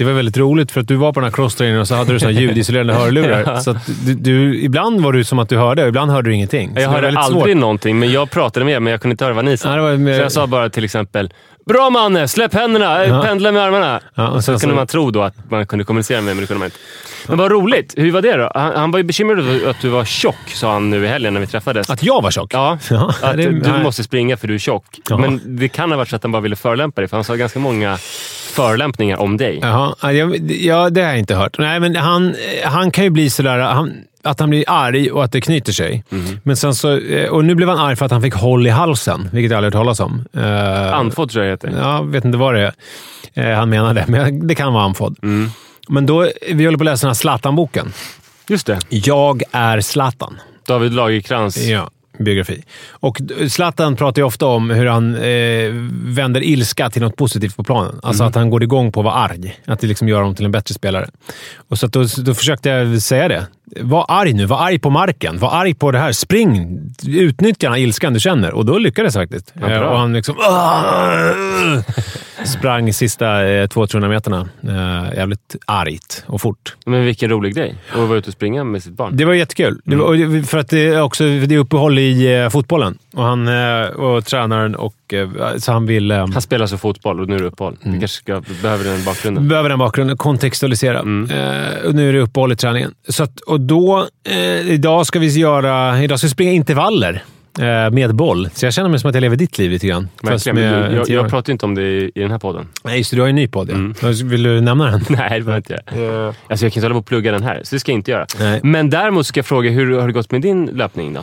Det 0.00 0.04
var 0.04 0.12
väldigt 0.12 0.36
roligt 0.36 0.72
för 0.72 0.80
att 0.80 0.88
du 0.88 0.96
var 0.96 1.12
på 1.12 1.20
den 1.20 1.24
här 1.30 1.32
crosstrainern 1.36 1.80
och 1.80 1.88
så 1.88 1.94
hade 1.94 2.12
du 2.12 2.18
såna 2.18 2.32
ljudisolerande 2.32 2.94
hörlurar. 2.94 3.42
Ja. 3.46 3.60
Så 3.60 3.76
du, 4.06 4.14
du, 4.14 4.60
ibland 4.62 5.00
var 5.00 5.12
du 5.12 5.24
som 5.24 5.38
att 5.38 5.48
du 5.48 5.56
hörde 5.56 5.82
och 5.82 5.88
ibland 5.88 6.10
hörde 6.10 6.30
du 6.30 6.34
ingenting. 6.34 6.68
Så 6.68 6.74
det 6.74 6.80
Jag 6.82 6.88
hörde 6.90 7.18
aldrig 7.18 7.42
svårt. 7.54 7.56
någonting, 7.60 7.98
men 7.98 8.12
jag 8.12 8.30
pratade 8.30 8.64
med 8.66 8.74
er, 8.74 8.80
men 8.80 8.90
jag 8.90 9.00
kunde 9.00 9.12
inte 9.12 9.24
höra 9.24 9.34
vad 9.34 9.44
ni 9.44 9.56
sa. 9.56 9.74
Det 9.74 9.80
var 9.82 9.96
mer- 9.96 10.14
Så 10.16 10.22
jag 10.22 10.32
sa 10.32 10.46
bara 10.46 10.70
till 10.70 10.84
exempel 10.84 11.32
“Bra 11.66 11.90
Manne, 11.90 12.28
släpp 12.28 12.54
händerna, 12.54 13.06
Ja. 13.06 13.22
pendla 13.22 13.52
med 13.52 13.62
armarna”. 13.62 14.00
Ja, 14.14 14.28
och 14.28 14.36
så 14.36 14.42
sen 14.42 14.58
kunde 14.60 14.72
så- 14.74 14.76
man 14.76 14.86
tro 14.86 15.10
då 15.10 15.22
att 15.22 15.50
man 15.50 15.66
kunde 15.66 15.84
kommunicera 15.84 16.16
med 16.18 16.24
mig, 16.24 16.34
men 16.34 16.40
det 16.42 16.46
kunde 16.46 16.58
man 16.58 16.66
inte. 16.66 16.76
Men 17.28 17.38
vad 17.38 17.50
roligt. 17.52 17.94
Hur 17.96 18.10
var 18.12 18.22
det 18.22 18.36
då? 18.36 18.50
Han, 18.54 18.72
han 18.76 18.90
var 18.90 18.98
ju 18.98 19.02
bekymrad 19.04 19.38
över 19.38 19.70
att 19.70 19.80
du 19.80 19.88
var 19.88 20.04
tjock, 20.04 20.36
sa 20.46 20.72
han 20.72 20.90
nu 20.90 21.04
i 21.04 21.08
helgen 21.08 21.34
när 21.34 21.40
vi 21.40 21.46
träffades. 21.46 21.90
Att 21.90 22.02
jag 22.02 22.22
var 22.22 22.30
tjock? 22.30 22.54
Ja, 22.54 22.78
Ja, 22.90 23.14
att 23.22 23.36
det- 23.36 23.42
du 23.42 23.52
nej. 23.72 23.82
måste 23.82 24.02
springa 24.04 24.36
för 24.36 24.48
du 24.48 24.54
är 24.54 24.58
tjock. 24.58 24.84
Men 25.18 25.40
det 25.44 25.68
kan 25.68 25.90
ha 25.90 25.96
varit 25.98 26.08
så 26.08 26.16
att 26.16 26.22
han 26.22 26.32
bara 26.32 26.42
ville 26.42 26.56
förolämpa 26.56 27.00
dig, 27.00 27.08
för 27.08 27.16
han 27.16 27.24
sa 27.24 27.34
ganska 27.34 27.58
många 27.58 27.98
förolämpningar 28.50 29.16
om 29.16 29.36
dig. 29.36 29.58
Jaha, 29.62 30.12
ja, 30.60 30.90
det 30.90 31.00
har 31.00 31.08
jag 31.08 31.18
inte 31.18 31.34
hört. 31.34 31.58
Nej, 31.58 31.80
men 31.80 31.96
han, 31.96 32.34
han 32.64 32.90
kan 32.90 33.04
ju 33.04 33.10
bli 33.10 33.30
sådär... 33.30 33.58
Han, 33.58 33.92
att 34.22 34.40
han 34.40 34.50
blir 34.50 34.64
arg 34.66 35.10
och 35.10 35.24
att 35.24 35.32
det 35.32 35.40
knyter 35.40 35.72
sig. 35.72 36.04
Mhm. 36.08 36.40
Men 36.42 36.56
sen 36.56 36.74
så, 36.74 36.98
eh, 36.98 37.28
och 37.28 37.44
nu 37.44 37.54
blev 37.54 37.68
han 37.68 37.78
arg 37.78 37.96
för 37.96 38.04
att 38.04 38.12
han 38.12 38.22
fick 38.22 38.34
håll 38.34 38.66
i 38.66 38.70
halsen, 38.70 39.28
vilket 39.32 39.50
jag 39.50 39.58
aldrig 39.58 39.74
hört 39.74 39.80
talas 39.80 40.00
om. 40.00 40.24
Uh, 40.36 40.94
Andfådd 40.94 41.30
tror 41.30 41.44
jag 41.44 41.58
det 41.60 41.68
heter. 41.68 41.80
Ja, 41.80 42.02
vet 42.02 42.24
inte 42.24 42.38
vad 42.38 42.54
det 42.54 42.72
är 43.34 43.50
eh, 43.50 43.56
han 43.56 43.70
menade, 43.70 44.04
men 44.08 44.46
det 44.46 44.54
kan 44.54 44.72
vara 44.72 44.84
andfådd. 44.84 45.16
Mm. 45.22 45.50
Men 45.88 46.06
då, 46.06 46.28
vi 46.52 46.64
håller 46.64 46.78
på 46.78 46.82
att 46.82 46.86
läsa 46.86 47.06
den 47.06 47.10
här 47.10 47.14
Zlatan-boken. 47.14 47.92
Just 48.48 48.66
det. 48.66 48.78
Jag 48.88 49.42
är 49.52 49.80
Zlatan. 49.80 50.38
David 50.66 50.92
Lagercrantz. 50.92 51.56
Ja. 51.56 51.90
Biografi. 52.24 52.62
Och 52.90 53.20
Zlatan 53.48 53.96
pratar 53.96 54.22
ju 54.22 54.26
ofta 54.26 54.46
om 54.46 54.70
hur 54.70 54.86
han 54.86 55.14
eh, 55.14 55.70
vänder 56.14 56.42
ilska 56.42 56.90
till 56.90 57.02
något 57.02 57.16
positivt 57.16 57.56
på 57.56 57.64
planen. 57.64 58.00
Alltså 58.02 58.24
att 58.24 58.34
han 58.34 58.50
går 58.50 58.62
igång 58.62 58.92
på 58.92 59.00
att 59.00 59.04
vara 59.04 59.14
arg. 59.14 59.60
Att 59.64 59.80
det 59.80 59.86
liksom 59.86 60.08
gör 60.08 60.18
honom 60.18 60.34
till 60.34 60.44
en 60.44 60.52
bättre 60.52 60.74
spelare. 60.74 61.08
Och 61.68 61.78
så 61.78 61.86
då, 61.86 62.04
då 62.18 62.34
försökte 62.34 62.68
jag 62.68 63.02
säga 63.02 63.28
det. 63.28 63.46
Var 63.80 64.06
arg 64.08 64.32
nu. 64.32 64.46
Var 64.46 64.58
arg 64.66 64.78
på 64.78 64.90
marken. 64.90 65.38
Var 65.38 65.50
arg 65.60 65.74
på 65.74 65.90
det 65.90 65.98
här. 65.98 66.12
Spring! 66.12 66.78
Utnyttja 67.08 67.66
den 67.66 67.72
här 67.74 67.80
ilskan 67.80 68.12
du 68.14 68.20
känner. 68.20 68.52
Och 68.54 68.64
då 68.66 68.78
lyckades 68.78 69.14
faktiskt. 69.14 69.54
Ja. 69.60 69.70
Eh, 69.70 69.80
och 69.80 69.98
han 69.98 70.12
liksom... 70.12 70.34
Sprang 72.44 72.92
sista 72.92 73.48
eh, 73.48 73.66
200-300 73.66 74.08
meterna. 74.08 74.48
Eh, 74.62 75.16
jävligt 75.16 75.56
argt 75.66 76.24
och 76.26 76.40
fort. 76.40 76.76
Men 76.86 77.04
vilken 77.04 77.30
rolig 77.30 77.54
grej. 77.54 77.74
att 77.92 77.98
vara 78.08 78.18
ute 78.18 78.28
och 78.28 78.32
springa 78.32 78.64
med 78.64 78.82
sitt 78.82 78.92
barn. 78.92 79.16
Det 79.16 79.24
var 79.24 79.32
jättekul. 79.34 79.80
Det 79.84 79.96
var, 79.96 80.14
det- 80.14 80.42
för 80.42 80.58
att 80.58 80.68
det 80.68 80.86
är 80.86 81.02
också 81.02 81.24
det 81.24 81.54
är 81.54 81.58
uppehåll 81.58 81.98
i 81.98 82.36
eh, 82.42 82.48
fotbollen. 82.48 82.98
Och 83.14 83.24
han 83.24 83.48
och 83.88 84.24
tränaren 84.24 84.74
och... 84.74 84.94
eh, 85.12 85.28
Så 85.58 85.72
han 85.72 85.86
vill... 85.86 86.10
eh, 86.10 86.16
Han 86.18 86.42
spelar 86.42 86.66
så 86.66 86.78
fotboll 86.78 87.20
och 87.20 87.28
nu 87.28 87.34
är 87.34 87.38
det 87.38 87.46
uppehåll. 87.46 87.76
Mm. 87.82 87.94
Vi 87.94 88.00
kanske 88.00 88.16
ska, 88.16 88.42
behöver 88.62 88.84
den 88.84 89.04
bakgrunden. 89.04 89.48
Behöver 89.48 89.68
den 89.68 89.78
bakgrunden. 89.78 90.16
Kontextualisera. 90.16 90.98
Eh, 90.98 91.86
och 91.86 91.94
nu 91.94 92.08
är 92.08 92.12
det 92.12 92.20
uppehåll 92.20 92.52
i 92.52 92.56
träningen. 92.56 92.94
Så 93.08 93.22
att, 93.22 93.40
och 93.40 93.60
då... 93.60 94.06
Eh, 94.28 94.70
idag 94.70 95.06
ska 95.06 95.18
vi 95.18 95.38
göra... 95.38 96.02
Idag 96.02 96.18
ska 96.18 96.26
vi 96.26 96.30
springa 96.30 96.52
intervaller. 96.52 97.22
Eh, 97.58 97.90
med 97.90 98.14
boll. 98.14 98.48
Så 98.54 98.66
jag 98.66 98.74
känner 98.74 98.88
mig 98.88 98.98
som 99.00 99.08
att 99.08 99.14
jag 99.14 99.22
lever 99.22 99.36
ditt 99.36 99.58
liv 99.58 99.70
lite 99.70 99.86
grann. 99.86 100.08
Verkligen. 100.22 100.56
med 100.56 100.94
jag, 100.94 101.08
jag 101.08 101.28
pratar 101.30 101.50
ju 101.50 101.52
inte 101.52 101.66
om 101.66 101.74
det 101.74 101.82
i, 101.82 102.12
i 102.14 102.20
den 102.20 102.30
här 102.30 102.38
podden. 102.38 102.66
Nej, 102.84 103.02
det. 103.10 103.16
Du 103.16 103.20
har 103.22 103.26
ju 103.26 103.30
en 103.30 103.36
ny 103.36 103.48
podd. 103.48 103.70
Ja. 103.70 103.74
Mm. 103.74 103.94
Vill 104.24 104.42
du 104.42 104.60
nämna 104.60 104.90
den? 104.90 105.00
Nej, 105.08 105.40
det 105.40 105.46
var 105.46 105.56
inte 105.56 105.72
jag. 105.72 106.00
Alltså, 106.28 106.34
jag 106.48 106.58
kan 106.58 106.66
inte 106.66 106.80
hålla 106.80 106.94
på 106.94 106.98
och 106.98 107.06
plugga 107.06 107.32
den 107.32 107.42
här, 107.42 107.60
så 107.64 107.74
det 107.76 107.80
ska 107.80 107.92
jag 107.92 107.98
inte 107.98 108.10
göra. 108.10 108.26
Nej. 108.38 108.60
Men 108.62 108.90
däremot 108.90 109.26
ska 109.26 109.38
jag 109.38 109.46
fråga, 109.46 109.70
hur 109.70 109.98
har 109.98 110.06
det 110.06 110.12
gått 110.12 110.30
med 110.32 110.42
din 110.42 110.66
löpning 110.66 111.12
då? 111.12 111.20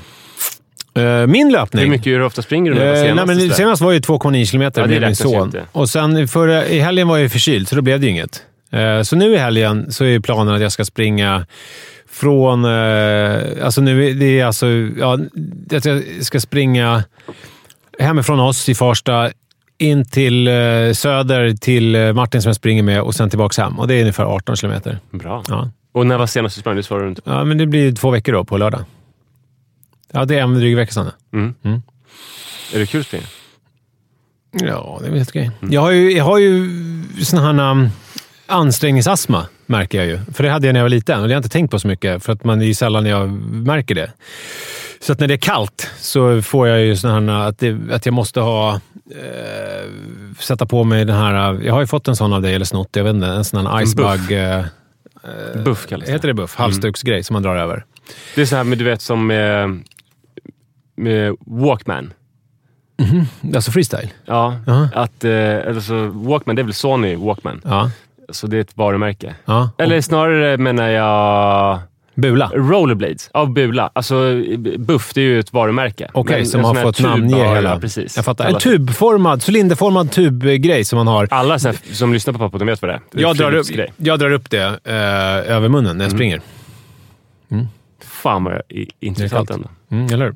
Eh, 0.98 1.28
min 1.28 1.52
löpning? 1.52 1.84
Hur 1.84 1.90
mycket, 1.90 2.14
hur 2.14 2.22
ofta 2.22 2.42
springer 2.42 2.72
du? 2.74 2.80
Vad 2.80 2.88
Eh, 2.88 2.94
nej, 2.94 3.04
senast 3.04 3.28
men 3.28 3.36
och 3.36 3.42
sådär? 3.42 3.56
senast 3.56 3.82
var 3.82 3.92
ju 3.92 4.00
2,9 4.00 4.46
kilometer 4.46 4.82
Ja, 4.82 4.88
det 4.88 5.00
med 5.00 5.08
min 5.08 5.16
son. 5.16 5.54
Och 5.72 5.90
sen 5.90 6.28
förra, 6.28 6.66
i 6.66 6.80
helgen 6.80 7.08
var 7.08 7.18
jag 7.18 7.32
förkyld, 7.32 7.68
så 7.68 7.76
då 7.76 7.82
blev 7.82 8.00
det 8.00 8.06
ju 8.06 8.12
inget. 8.12 8.44
Eh, 8.72 9.02
så 9.02 9.16
nu 9.16 9.34
i 9.34 9.38
helgen 9.38 9.92
så 9.92 10.06
är 10.06 10.20
planen 10.20 10.56
att 10.56 10.62
jag 10.62 10.72
ska 10.72 10.86
springa 10.86 11.46
från... 12.12 12.66
Alltså 12.66 13.82
nu 13.82 14.14
det 14.14 14.40
är 14.40 14.46
alltså... 14.46 14.68
Ja, 15.00 15.18
att 15.72 15.86
jag 15.86 16.04
ska 16.22 16.40
springa 16.40 17.04
hemifrån 18.00 18.40
oss 18.40 18.70
i 18.70 18.76
Farsta 18.76 19.30
in 19.78 20.06
till 20.06 20.50
Söder 20.94 21.54
till 21.56 22.14
Martin 22.14 22.42
som 22.42 22.50
jag 22.50 22.56
springer 22.56 22.84
med 22.84 23.02
och 23.02 23.16
sen 23.16 23.30
tillbaka 23.30 23.64
hem. 23.64 23.80
Och 23.80 23.88
det 23.88 23.94
är 23.96 24.00
ungefär 24.02 24.24
18 24.24 24.56
kilometer. 24.56 25.00
Bra. 25.12 25.44
Ja. 25.48 25.70
Och 25.94 26.08
när 26.08 26.18
var 26.18 26.28
senast 26.28 26.56
du 26.56 26.62
sprang? 26.62 26.76
Det 26.76 26.84
svarade 26.84 27.06
du 27.06 27.10
inte 27.10 27.22
på. 27.22 27.30
ja, 27.32 27.44
men 27.44 27.58
det 27.58 27.66
blir 27.66 27.92
två 27.92 28.10
veckor 28.10 28.34
då 28.34 28.44
på 28.46 28.58
lördag. 28.58 28.82
Ja, 30.12 30.26
det 30.26 30.36
är 30.36 30.42
en 30.42 30.54
dryg 30.54 30.76
vecka 30.76 30.92
sedan. 30.92 31.12
Mm. 31.34 31.54
Mm. 31.64 31.82
Är 32.74 32.80
det 32.80 32.86
kul 32.86 33.02
att 33.02 33.08
springa? 33.08 33.26
Ja, 34.52 34.98
det 35.02 35.08
är 35.08 35.10
väl 35.10 35.18
helt 35.18 35.30
okej. 35.30 35.52
Mm. 35.62 35.74
Jag 35.74 35.82
har 35.82 35.92
ju, 35.92 36.12
jag 36.12 36.24
har 36.24 36.38
ju 36.38 36.70
sån 37.24 37.40
här 37.40 37.72
um, 37.72 37.90
ansträngningsastma, 38.46 39.46
märker 39.66 39.98
jag 39.98 40.08
ju. 40.08 40.20
För 40.34 40.44
det 40.44 40.50
hade 40.50 40.68
jag 40.68 40.74
när 40.74 40.80
jag 40.80 40.86
var 40.86 40.90
liten 40.90 41.16
och 41.16 41.28
det 41.28 41.34
har 41.34 41.36
jag 41.36 41.40
inte 41.40 41.50
tänkt 41.50 41.72
på 41.72 41.80
så 41.80 41.88
mycket, 41.88 42.24
för 42.24 42.34
att 42.34 42.44
man 42.44 42.62
är 42.62 42.66
ju 42.66 42.74
sällan 42.74 43.06
jag 43.06 43.30
märker 43.52 43.96
det. 43.96 44.12
Så 45.00 45.14
att 45.14 45.20
när 45.20 45.28
det 45.28 45.34
är 45.34 45.38
kallt 45.38 45.92
så 46.00 46.42
får 46.42 46.68
jag 46.68 46.82
ju 46.82 46.96
sån 46.96 47.30
här 47.30 47.48
att, 47.48 47.60
det, 47.60 47.78
att 47.92 48.06
jag 48.06 48.14
måste 48.14 48.40
ha... 48.40 48.74
Eh, 49.12 49.92
sätta 50.40 50.66
på 50.66 50.84
mig 50.84 51.06
den 51.06 51.16
här... 51.16 51.62
Jag 51.64 51.74
har 51.74 51.82
ju 51.82 51.88
fått 51.88 52.08
en 52.08 52.16
sån 52.16 52.34
av 52.34 52.42
dig, 52.42 52.56
eller 52.56 52.66
snott. 52.66 52.90
Jag 52.96 53.04
vet 53.04 53.14
inte. 53.14 53.28
En 53.28 53.46
sån 53.46 53.68
här 53.68 53.82
icebug... 53.82 54.32
Eh, 54.32 54.66
Buff 55.64 55.88
kallas 55.88 56.06
det. 56.06 56.12
heter 56.12 56.28
det 56.28 56.34
buff? 56.34 56.56
Halsduksgrej 56.56 57.24
som 57.24 57.34
man 57.34 57.44
drar 57.44 57.56
över. 57.56 57.86
Det 58.36 58.42
är 58.42 58.46
så 58.46 58.56
här, 58.56 58.64
men 58.64 58.78
du 58.78 58.84
vet 58.84 59.02
som 59.02 59.32
med, 60.98 61.30
med 61.30 61.36
Walkman. 61.40 62.14
Alltså 63.56 63.72
freestyle. 63.72 64.10
Ja, 64.26 64.56
Jaha. 64.66 64.90
att, 64.94 65.24
eh, 65.24 65.58
alltså, 65.68 66.08
Walkman, 66.08 66.56
det 66.56 66.62
är 66.62 66.64
väl 66.64 66.74
Sony 66.74 67.16
Walkman. 67.16 67.62
Ja. 67.64 67.92
Så 68.30 68.48
det 68.48 68.58
är 68.58 68.62
ett 68.62 68.78
varumärke. 68.78 69.36
ja. 69.46 69.70
Eller 69.78 70.02
snarare 70.02 70.58
menar 70.58 70.90
jag 70.90 71.80
Bula. 72.18 72.52
Rollerblades 72.54 73.30
av 73.34 73.54
Bula. 73.54 73.92
Alltså, 73.94 74.42
Buff, 74.78 75.14
det 75.14 75.22
är 75.22 75.26
ju 75.26 75.40
ett 75.40 75.54
varumärke. 75.54 76.10
Okej, 76.14 76.38
Men 76.38 76.46
som 76.46 76.64
har 76.64 76.76
fått 76.76 77.00
namnge 77.00 77.56
hela... 77.56 77.70
Ja, 77.70 77.80
precis. 77.80 78.16
Jag 78.16 78.26
fattar. 78.26 78.46
En 78.46 78.60
tubformad, 78.60 79.44
cylinderformad 79.50 80.12
tubgrej 80.12 80.86
som 80.86 80.98
man 80.98 81.08
har. 81.08 81.28
Alla 81.32 81.54
här, 81.54 81.94
som 81.94 82.14
lyssnar 82.14 82.34
på 82.34 82.40
Pappa, 82.40 82.58
de 82.58 82.66
vet 82.66 82.82
vad 82.82 82.90
det 82.90 82.94
är. 82.96 83.02
det 83.12 83.18
är. 83.18 83.22
Jag 83.22 83.38
drar, 83.38 83.56
upp, 83.56 83.66
jag 83.98 84.20
drar 84.20 84.32
upp 84.32 84.50
det 84.50 84.80
eh, 84.84 85.56
över 85.56 85.70
munnen 85.70 85.98
när 85.98 86.06
jag 86.06 86.12
springer. 86.12 86.42
Fan 88.04 88.44
vad 88.44 88.62
intressant 89.00 89.50
ändå. 89.50 89.70
Mm, 89.92 90.06
eller? 90.14 90.36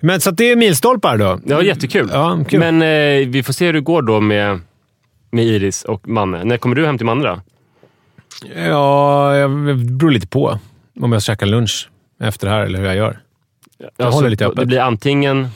Men 0.00 0.20
så 0.20 0.30
det 0.30 0.50
är 0.50 0.56
milstolpar 0.56 1.16
då. 1.18 1.40
Var 1.44 1.62
jättekul. 1.62 2.10
Ja, 2.12 2.44
kul. 2.48 2.60
Men 2.60 2.82
eh, 2.82 3.28
vi 3.28 3.42
får 3.42 3.52
se 3.52 3.66
hur 3.66 3.72
det 3.72 3.80
går 3.80 4.02
då 4.02 4.20
med, 4.20 4.60
med 5.30 5.44
Iris 5.44 5.84
och 5.84 6.08
Manne. 6.08 6.44
När 6.44 6.56
kommer 6.56 6.76
du 6.76 6.86
hem 6.86 6.98
till 6.98 7.06
Manne 7.06 7.22
då? 7.28 7.40
Ja, 8.56 9.36
jag- 9.36 9.66
det 9.66 9.74
beror 9.74 10.10
lite 10.10 10.26
på 10.28 10.58
om 11.00 11.12
jag 11.12 11.22
käkar 11.22 11.46
lunch 11.46 11.88
efter 12.20 12.46
det 12.46 12.52
här 12.52 12.60
eller 12.60 12.78
hur 12.78 12.86
jag 12.86 12.96
gör. 12.96 13.18
Alltså, 13.98 14.16
håller 14.16 14.30
lite 14.30 14.46
öppet. 14.46 14.60
Det 14.60 14.66
blir 14.66 14.80
antingen... 14.80 15.48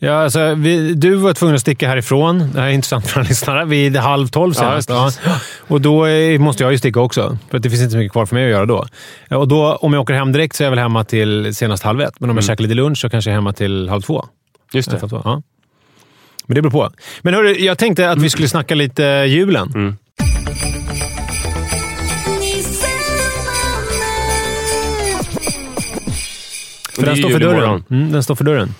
Ja, 0.00 0.12
alltså, 0.12 0.54
vi, 0.54 0.94
du 0.94 1.14
var 1.14 1.32
tvungen 1.32 1.54
att 1.54 1.60
sticka 1.60 1.88
härifrån. 1.88 2.38
Det 2.54 2.60
här 2.60 2.68
är 2.68 2.72
intressant 2.72 3.06
för 3.06 3.22
lyssnare. 3.24 3.64
Vid 3.64 3.96
halv 3.96 4.28
tolv 4.28 4.52
senast. 4.52 4.90
Ja, 4.90 5.10
och 5.58 5.80
då 5.80 6.06
eh, 6.06 6.38
måste 6.40 6.62
jag 6.62 6.72
ju 6.72 6.78
sticka 6.78 7.00
också, 7.00 7.38
för 7.50 7.56
att 7.56 7.62
det 7.62 7.70
finns 7.70 7.82
inte 7.82 7.92
så 7.92 7.98
mycket 7.98 8.12
kvar 8.12 8.26
för 8.26 8.34
mig 8.34 8.44
att 8.44 8.50
göra 8.50 8.66
då. 8.66 8.86
Ja, 9.28 9.36
Och 9.36 9.48
då 9.48 9.76
om 9.76 9.92
jag 9.92 10.02
åker 10.02 10.14
hem 10.14 10.32
direkt 10.32 10.56
så 10.56 10.62
är 10.62 10.64
jag 10.64 10.70
väl 10.70 10.78
hemma 10.78 11.04
till 11.04 11.54
senast 11.54 11.82
halv 11.82 12.00
ett. 12.00 12.20
Men 12.20 12.30
om 12.30 12.36
jag 12.36 12.44
käkar 12.44 12.62
lite 12.62 12.74
lunch 12.74 12.98
så 12.98 13.08
kanske 13.10 13.30
jag 13.30 13.32
är 13.32 13.36
hemma 13.36 13.52
till 13.52 13.88
halv 13.88 14.02
två. 14.02 14.24
Just 14.72 14.90
det. 14.90 14.98
Halv 15.00 15.10
två, 15.10 15.22
Ja. 15.24 15.42
Men 16.46 16.54
det 16.54 16.62
beror 16.62 16.70
på. 16.72 16.90
Men 17.22 17.34
hörru, 17.34 17.52
jag 17.52 17.78
tänkte 17.78 18.10
att 18.10 18.18
vi 18.18 18.30
skulle 18.30 18.48
snacka 18.48 18.74
lite 18.74 19.02
julen. 19.28 19.72
Mm. 19.74 19.96
För 26.96 27.06
den 27.06 27.16
står 27.16 27.30
för 27.30 27.40
dörren. 27.40 27.84
Mm, 27.90 28.12
den 28.12 28.22
står 28.22 28.34
för 28.34 28.44
dörren. 28.44 28.74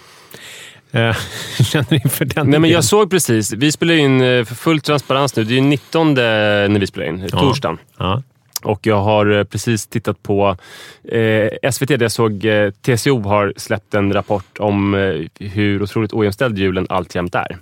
Eh, 0.93 1.17
Känner 1.65 1.95
inför 1.95 2.25
den? 2.25 2.51
Nej, 2.51 2.61
men 2.61 2.71
jag 2.71 2.85
såg 2.85 3.11
precis. 3.11 3.53
Vi 3.53 3.73
spelar 3.73 3.95
in 3.95 4.21
eh, 4.21 4.45
för 4.45 4.55
full 4.55 4.81
transparens 4.81 5.37
nu. 5.37 5.45
Det 5.45 5.55
är 5.55 5.57
ju 5.57 5.61
19 5.61 6.15
när 6.15 6.79
vi 6.79 6.87
spelar 6.87 7.07
in. 7.07 7.29
Ja. 7.33 7.39
Torsdagen. 7.41 7.79
Ja. 7.99 8.23
Och 8.63 8.87
jag 8.87 9.01
har 9.01 9.39
eh, 9.39 9.45
precis 9.45 9.87
tittat 9.87 10.23
på 10.23 10.57
eh, 11.05 11.71
SVT 11.73 11.89
där 11.89 12.03
jag 12.03 12.13
såg 12.13 12.45
eh, 12.45 12.71
TCO 12.71 13.21
har 13.21 13.53
släppt 13.57 13.95
en 13.95 14.13
rapport 14.13 14.59
om 14.59 14.95
eh, 14.95 15.47
hur 15.49 15.83
otroligt 15.83 16.13
ojämställd 16.13 16.59
julen 16.59 16.87
alltjämt 16.89 17.35
är. 17.35 17.59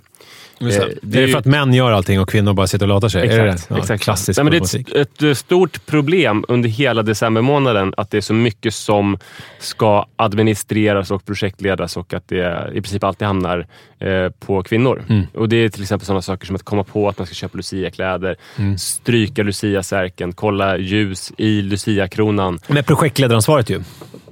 Just 0.59 0.79
det. 0.79 0.85
Eh, 0.85 0.91
det 1.01 1.17
är 1.17 1.27
ju- 1.27 1.31
för 1.31 1.39
att 1.39 1.45
män 1.45 1.73
gör 1.73 1.91
allting 1.91 2.19
och 2.19 2.29
kvinnor 2.29 2.53
bara 2.53 2.67
sitter 2.67 2.85
och 2.85 2.89
latar 2.89 3.09
sig? 3.09 3.27
är 3.29 3.43
det 3.43 3.51
Exakt. 3.51 3.69
det? 3.69 3.75
Ja, 3.75 3.81
exakt. 3.81 4.03
Klassisk 4.03 4.37
Nej, 4.37 4.43
men 4.43 4.51
det 4.51 4.73
är 4.75 4.79
ett, 4.79 4.95
ett 4.95 5.21
eh, 5.21 5.33
stort 5.33 5.85
problem 5.85 6.45
under 6.47 6.69
hela 6.69 7.03
decembermånaden 7.03 7.93
att 7.97 8.11
det 8.11 8.17
är 8.17 8.21
så 8.21 8.33
mycket 8.33 8.73
som 8.73 9.17
ska 9.59 10.05
administreras 10.15 11.11
och 11.11 11.25
projektledas 11.25 11.97
och 11.97 12.13
att 12.13 12.27
det 12.27 12.69
i 12.73 12.81
princip 12.81 13.03
alltid 13.03 13.27
hamnar 13.27 13.67
eh, 13.99 14.29
på 14.29 14.63
kvinnor. 14.63 15.03
Mm. 15.09 15.27
Och 15.33 15.49
Det 15.49 15.55
är 15.55 15.69
till 15.69 15.81
exempel 15.81 16.05
sådana 16.05 16.21
saker 16.21 16.45
som 16.45 16.55
att 16.55 16.63
komma 16.63 16.83
på 16.83 17.09
att 17.09 17.17
man 17.17 17.25
ska 17.27 17.33
köpa 17.35 17.57
luciakläder, 17.57 18.35
Mm. 18.57 18.77
stryka 18.77 19.43
luciasärken, 19.43 20.33
kolla 20.33 20.77
ljus 20.77 21.31
i 21.37 21.61
luciakronan, 21.61 22.59
Med 22.67 22.85
projektledaransvaret 22.85 23.69
ju. 23.69 23.81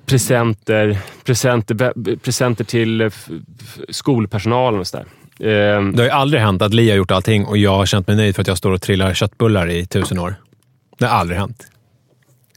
presenter, 0.06 0.98
presenter, 1.24 2.16
presenter 2.16 2.64
till 2.64 3.02
eh, 3.02 3.10
skolpersonalen 3.90 4.80
och 4.80 4.88
sådär. 4.88 5.06
Ehm, 5.44 5.92
Det 5.96 6.02
har 6.02 6.06
ju 6.06 6.10
aldrig 6.10 6.42
hänt 6.42 6.62
att 6.62 6.74
Li 6.74 6.90
har 6.90 6.98
gjort 6.98 7.12
allting 7.12 7.46
och 7.46 7.58
jag 7.58 7.76
har 7.76 7.86
känt 7.86 8.08
mig 8.08 8.16
nöjd 8.16 8.36
för 8.36 8.42
att 8.42 8.48
jag 8.48 8.58
står 8.58 8.72
och 8.72 8.82
trillar 8.82 9.14
köttbullar 9.14 9.70
i 9.70 9.86
tusen 9.86 10.20
år. 10.20 10.36
Det 11.00 11.06
har 11.06 11.18
aldrig 11.18 11.40
hänt. 11.40 11.68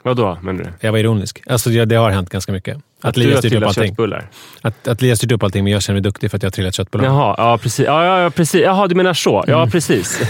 vadå 0.03 0.39
menar 0.43 0.65
du? 0.65 0.71
Jag 0.81 0.93
var 0.93 0.99
ironisk. 0.99 1.43
Alltså, 1.47 1.71
det, 1.71 1.85
det 1.85 1.95
har 1.97 2.11
hänt 2.11 2.31
ganska 2.31 2.53
mycket. 2.53 2.77
Att, 3.03 3.15
du 3.15 3.21
Li 3.21 3.33
har 3.33 3.39
styrt 3.39 3.53
upp 3.55 3.63
allting. 3.67 3.89
köttbullar? 3.89 4.29
Att, 4.63 4.89
att 4.89 5.03
Li 5.03 5.09
har 5.09 5.17
styrt 5.17 5.33
upp 5.33 5.43
allting, 5.43 5.65
men 5.65 5.73
jag 5.73 5.83
känner 5.83 5.95
mig 5.95 6.03
duktig 6.03 6.31
för 6.31 6.37
att 6.37 6.43
jag 6.43 6.47
har 6.49 6.53
trillat 6.53 6.75
köttbullar. 6.75 7.05
Jaha, 7.05 7.35
ja 7.39 7.59
precis. 7.59 7.87
Ja, 7.87 8.21
ja, 8.23 8.31
precis. 8.31 8.61
Jaha, 8.63 8.87
du 8.87 8.95
menar 8.95 9.15
så. 9.15 9.45
Ja, 9.47 9.57
Mm. 9.59 9.71
precis. 9.71 10.21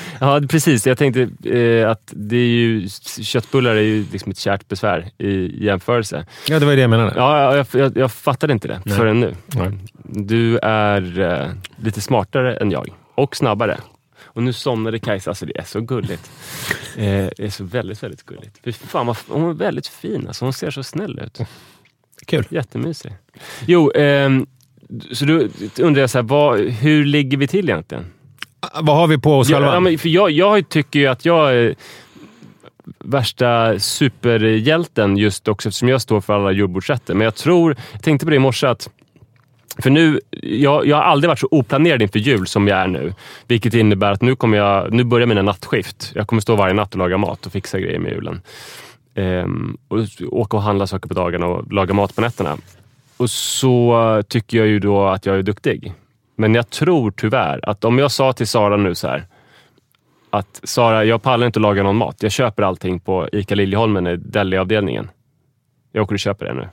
ja, 0.20 0.40
precis. 0.48 0.86
Jag 0.86 0.98
tänkte 0.98 1.20
eh, 1.58 1.90
att 1.90 2.12
det 2.16 2.36
är 2.36 2.46
ju, 2.48 2.88
köttbullar 3.22 3.70
är 3.76 3.80
ju 3.80 4.04
liksom 4.12 4.30
ett 4.32 4.38
kärt 4.38 4.68
besvär 4.68 5.08
i 5.18 5.64
jämförelse. 5.64 6.26
Ja, 6.48 6.58
det 6.58 6.64
var 6.64 6.72
ju 6.72 6.76
det 6.76 6.82
jag 6.82 6.90
menade. 6.90 7.12
Ja, 7.16 7.56
jag, 7.56 7.66
jag, 7.72 7.96
jag 7.96 8.12
fattade 8.12 8.52
inte 8.52 8.68
det 8.68 8.80
Nej. 8.84 8.96
förrän 8.96 9.20
nu. 9.20 9.34
Nej. 9.46 9.70
Du 10.24 10.58
är 10.58 11.20
eh, 11.20 11.50
lite 11.76 12.00
smartare 12.00 12.56
än 12.56 12.70
jag 12.70 12.88
och 13.14 13.36
snabbare. 13.36 13.78
Och 14.24 14.42
nu 14.42 14.52
somnade 14.52 14.98
Kajsa. 14.98 15.30
Alltså 15.30 15.46
det 15.46 15.58
är 15.58 15.64
så 15.64 15.80
gulligt. 15.80 16.30
Eh, 16.98 17.28
det 17.36 17.44
är 17.44 17.50
så 17.50 17.64
väldigt, 17.64 18.02
väldigt 18.02 18.22
gulligt. 18.22 18.58
Fy 18.64 18.72
fan, 18.72 19.06
vad, 19.06 19.16
hon 19.28 19.50
är 19.50 19.54
väldigt 19.54 19.86
fin. 19.86 20.26
Alltså, 20.26 20.44
hon 20.44 20.52
ser 20.52 20.70
så 20.70 20.82
snäll 20.82 21.20
ut. 21.24 21.40
Kul. 22.26 22.44
Jättemysig. 22.48 23.12
Jo, 23.66 23.92
ehm, 23.94 24.46
så 25.12 25.24
då 25.24 25.32
undrar 25.78 26.00
jag, 26.00 26.10
så 26.10 26.18
här, 26.18 26.22
vad, 26.22 26.60
hur 26.60 27.04
ligger 27.04 27.38
vi 27.38 27.46
till 27.48 27.68
egentligen? 27.68 28.04
Vad 28.80 28.96
har 28.96 29.06
vi 29.06 29.18
på 29.18 29.38
oss 29.38 29.48
Ja, 29.48 29.56
själva? 29.56 29.74
ja, 29.74 29.80
men 29.80 29.98
för 29.98 30.08
jag, 30.08 30.30
jag 30.30 30.68
tycker 30.68 30.98
ju 30.98 31.06
att 31.06 31.24
jag 31.24 31.54
är 31.54 31.74
värsta 32.98 33.78
superhjälten 33.78 35.16
just 35.16 35.48
också 35.48 35.68
eftersom 35.68 35.88
jag 35.88 36.02
står 36.02 36.20
för 36.20 36.32
alla 36.34 36.50
jordbordsrätter. 36.52 37.14
Men 37.14 37.24
jag 37.24 37.34
tror, 37.34 37.76
jag 37.92 38.02
tänkte 38.02 38.26
på 38.26 38.30
det 38.30 38.36
i 38.36 38.38
morse 38.38 38.66
att 38.66 38.90
för 39.78 39.90
nu, 39.90 40.20
jag, 40.42 40.86
jag 40.86 40.96
har 40.96 41.02
aldrig 41.02 41.28
varit 41.28 41.38
så 41.38 41.48
oplanerad 41.50 42.02
inför 42.02 42.18
jul 42.18 42.46
som 42.46 42.68
jag 42.68 42.78
är 42.78 42.86
nu. 42.86 43.14
Vilket 43.46 43.74
innebär 43.74 44.12
att 44.12 44.22
nu, 44.22 44.36
kommer 44.36 44.58
jag, 44.58 44.92
nu 44.92 45.04
börjar 45.04 45.26
mina 45.26 45.42
nattskift. 45.42 46.12
Jag 46.14 46.26
kommer 46.26 46.42
stå 46.42 46.56
varje 46.56 46.74
natt 46.74 46.92
och 46.92 46.98
laga 46.98 47.18
mat 47.18 47.46
och 47.46 47.52
fixa 47.52 47.80
grejer 47.80 47.98
med 47.98 48.12
julen. 48.12 48.40
Ehm, 49.14 49.76
och 49.88 49.98
åka 50.28 50.56
och 50.56 50.62
handla 50.62 50.86
saker 50.86 51.08
på 51.08 51.14
dagarna 51.14 51.46
och 51.46 51.72
laga 51.72 51.94
mat 51.94 52.14
på 52.14 52.20
nätterna. 52.20 52.56
Och 53.16 53.30
så 53.30 54.22
tycker 54.28 54.58
jag 54.58 54.66
ju 54.66 54.78
då 54.78 55.06
att 55.06 55.26
jag 55.26 55.38
är 55.38 55.42
duktig. 55.42 55.92
Men 56.36 56.54
jag 56.54 56.70
tror 56.70 57.10
tyvärr 57.10 57.68
att 57.68 57.84
om 57.84 57.98
jag 57.98 58.10
sa 58.10 58.32
till 58.32 58.46
Sara 58.46 58.76
nu 58.76 58.94
så 58.94 59.08
här 59.08 59.26
att 60.30 60.60
Sara, 60.64 61.04
jag 61.04 61.22
pallar 61.22 61.46
inte 61.46 61.58
att 61.58 61.62
laga 61.62 61.82
någon 61.82 61.96
mat. 61.96 62.22
Jag 62.22 62.32
köper 62.32 62.62
allting 62.62 63.00
på 63.00 63.28
ICA 63.32 63.54
Liljeholmen 63.54 64.06
i 64.06 64.16
deliavdelningen. 64.16 65.10
Jag 65.92 66.02
åker 66.02 66.14
och 66.14 66.18
köper 66.18 66.46
det 66.46 66.54
nu. 66.54 66.68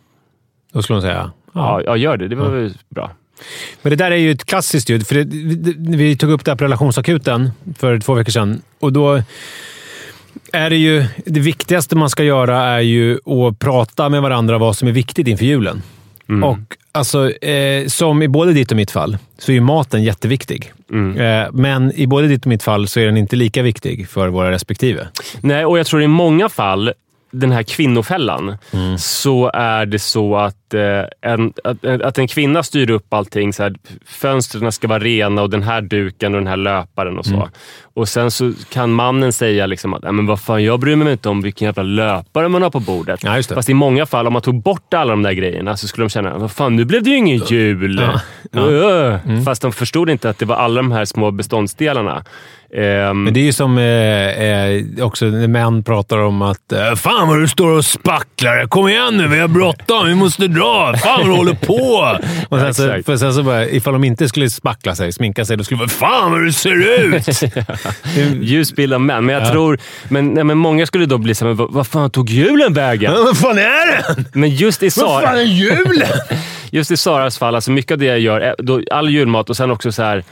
Då 0.71 0.81
skulle 0.81 0.95
hon 0.95 1.01
säga 1.01 1.31
Ja, 1.53 1.81
ja 1.85 1.97
gör 1.97 2.17
det. 2.17 2.27
Det 2.27 2.35
var 2.35 2.49
väl 2.49 2.73
bra. 2.89 3.11
Men 3.81 3.89
det 3.89 3.95
där 3.95 4.11
är 4.11 4.15
ju 4.15 4.31
ett 4.31 4.45
klassiskt 4.45 4.89
ljud. 4.89 5.07
För 5.07 5.15
det, 5.15 5.23
det, 5.23 5.97
vi 5.97 6.17
tog 6.17 6.31
upp 6.31 6.45
det 6.45 6.51
här 6.51 6.55
på 6.55 6.63
relationsakuten 6.63 7.51
för 7.77 7.99
två 7.99 8.13
veckor 8.13 8.31
sedan. 8.31 8.61
Och 8.79 8.93
då 8.93 9.21
är 10.53 10.69
det 10.69 10.75
ju... 10.75 11.05
Det 11.25 11.39
viktigaste 11.39 11.95
man 11.95 12.09
ska 12.09 12.23
göra 12.23 12.63
är 12.63 12.79
ju 12.79 13.13
att 13.13 13.59
prata 13.59 14.09
med 14.09 14.21
varandra 14.21 14.57
vad 14.57 14.77
som 14.77 14.87
är 14.87 14.91
viktigt 14.91 15.27
inför 15.27 15.45
julen. 15.45 15.81
Mm. 16.29 16.43
Och 16.43 16.59
alltså, 16.91 17.31
eh, 17.31 17.87
som 17.87 18.21
i 18.21 18.27
både 18.27 18.53
ditt 18.53 18.71
och 18.71 18.77
mitt 18.77 18.91
fall, 18.91 19.17
så 19.37 19.51
är 19.51 19.53
ju 19.53 19.61
maten 19.61 20.03
jätteviktig. 20.03 20.71
Mm. 20.91 21.17
Eh, 21.17 21.51
men 21.53 21.91
i 21.95 22.07
både 22.07 22.27
ditt 22.27 22.41
och 22.41 22.47
mitt 22.47 22.63
fall 22.63 22.87
så 22.87 22.99
är 22.99 23.05
den 23.05 23.17
inte 23.17 23.35
lika 23.35 23.61
viktig 23.61 24.09
för 24.09 24.27
våra 24.27 24.51
respektive. 24.51 25.07
Nej, 25.41 25.65
och 25.65 25.79
jag 25.79 25.85
tror 25.85 26.01
i 26.01 26.07
många 26.07 26.49
fall, 26.49 26.93
den 27.33 27.51
här 27.51 27.63
kvinnofällan, 27.63 28.57
Mm. 28.71 28.97
så 28.97 29.51
är 29.53 29.85
det 29.85 29.99
så 29.99 30.35
att, 30.35 30.73
eh, 30.73 31.31
en, 31.31 31.53
att, 31.63 31.85
att 31.85 32.17
en 32.17 32.27
kvinna 32.27 32.63
styr 32.63 32.89
upp 32.89 33.13
allting. 33.13 33.53
Så 33.53 33.63
här, 33.63 33.75
fönstren 34.05 34.71
ska 34.71 34.87
vara 34.87 34.99
rena 34.99 35.41
och 35.41 35.49
den 35.49 35.63
här 35.63 35.81
duken 35.81 36.33
och 36.33 36.39
den 36.41 36.47
här 36.47 36.57
löparen 36.57 37.17
och 37.17 37.25
så. 37.25 37.35
Mm. 37.35 37.47
Och 37.95 38.09
sen 38.09 38.31
så 38.31 38.51
kan 38.69 38.91
mannen 38.91 39.33
säga 39.33 39.65
liksom 39.65 39.93
att 39.93 40.03
"Nej, 40.03 40.11
men 40.11 40.25
vad 40.25 40.39
fan, 40.41 40.63
jag 40.63 40.79
bryr 40.79 40.95
mig 40.95 41.11
inte 41.11 41.29
om 41.29 41.41
vilken 41.41 41.65
jävla 41.65 41.83
löpare 41.83 42.49
man 42.49 42.61
har 42.61 42.69
på 42.69 42.79
bordet. 42.79 43.19
Ja, 43.23 43.35
just 43.35 43.49
det. 43.49 43.55
Fast 43.55 43.69
i 43.69 43.73
många 43.73 44.05
fall, 44.05 44.27
om 44.27 44.33
man 44.33 44.41
tog 44.41 44.61
bort 44.61 44.93
alla 44.93 45.11
de 45.11 45.23
där 45.23 45.31
grejerna 45.33 45.77
så 45.77 45.87
skulle 45.87 46.03
de 46.05 46.09
känna 46.09 46.37
vad 46.37 46.51
fan, 46.51 46.75
nu 46.75 46.85
blev 46.85 47.03
det 47.03 47.09
ju 47.09 47.17
ingen 47.17 47.37
jul. 47.37 47.99
Ja, 48.01 48.19
ja. 48.51 48.61
Öh. 48.71 49.15
Mm. 49.27 49.45
Fast 49.45 49.61
de 49.61 49.71
förstod 49.73 50.09
inte 50.09 50.29
att 50.29 50.39
det 50.39 50.45
var 50.45 50.55
alla 50.55 50.75
de 50.75 50.91
här 50.91 51.05
små 51.05 51.31
beståndsdelarna. 51.31 52.23
Ehm, 52.75 53.23
Men 53.23 53.33
det 53.33 53.39
är 53.39 53.43
ju 53.43 53.53
som 53.53 53.77
eh, 53.77 53.83
eh, 54.43 55.05
också 55.05 55.25
när 55.25 55.47
män 55.47 55.83
pratar 55.83 56.17
om 56.17 56.41
att 56.41 56.71
eh, 56.71 56.95
“Fan 56.95 57.27
vad 57.27 57.39
du 57.39 57.47
står 57.47 57.69
och 57.77 57.85
spacklar! 57.85 58.65
Kom 58.67 58.87
igen 58.87 59.17
nu, 59.17 59.27
vi 59.27 59.39
har 59.39 59.47
bråttom, 59.47 60.07
vi 60.07 60.15
måste 60.15 60.47
dra! 60.47 60.93
Fan 60.97 61.19
vad 61.19 61.27
du 61.29 61.31
håller 61.31 61.53
på!” 61.53 62.17
och 62.49 62.59
sen 62.59 62.73
så, 62.73 62.81
för 63.05 63.17
sen 63.17 63.33
så 63.33 63.43
bara, 63.43 63.65
Ifall 63.69 63.93
de 63.93 64.03
inte 64.03 64.27
skulle 64.27 64.49
spackla 64.49 64.95
sig, 64.95 65.11
sminka 65.11 65.45
sig, 65.45 65.57
då 65.57 65.63
skulle 65.63 65.77
de 65.79 65.83
bara 65.85 65.89
“Fan 65.89 66.31
vad 66.31 66.41
du 66.41 66.51
ser 66.51 67.03
ut!” 67.05 67.25
Ljus 68.41 68.73
bild 68.75 68.93
av 68.93 69.01
män. 69.01 69.25
Men 69.25 69.35
jag 69.35 69.43
Ja. 69.43 69.51
tror... 69.51 69.79
Men, 70.09 70.33
nej, 70.33 70.43
men 70.43 70.57
många 70.57 70.85
skulle 70.85 71.05
då 71.05 71.17
bli 71.17 71.35
såhär, 71.35 71.53
men 71.53 71.67
vad, 71.69 71.87
fan 71.87 72.09
tog 72.09 72.29
julen 72.29 72.73
vägen? 72.73 73.11
“Vad 73.13 73.37
fan 73.37 73.57
är 73.57 73.87
den? 74.15 74.25
Men 74.33 74.49
just 74.49 74.83
i, 74.83 74.85
Vad 74.85 74.93
fan 74.93 75.21
Sara, 75.23 75.39
är 75.41 75.43
julen?” 75.43 76.07
just 76.71 76.91
i 76.91 76.97
Saras 76.97 77.37
fall, 77.37 77.55
alltså 77.55 77.71
mycket 77.71 77.91
av 77.91 77.97
det 77.97 78.05
jag 78.05 78.19
gör, 78.19 78.55
då, 78.57 78.81
all 78.91 79.09
julmat 79.09 79.49
och 79.49 79.57
sen 79.57 79.71
också 79.71 79.91
så 79.91 80.03
här 80.03 80.23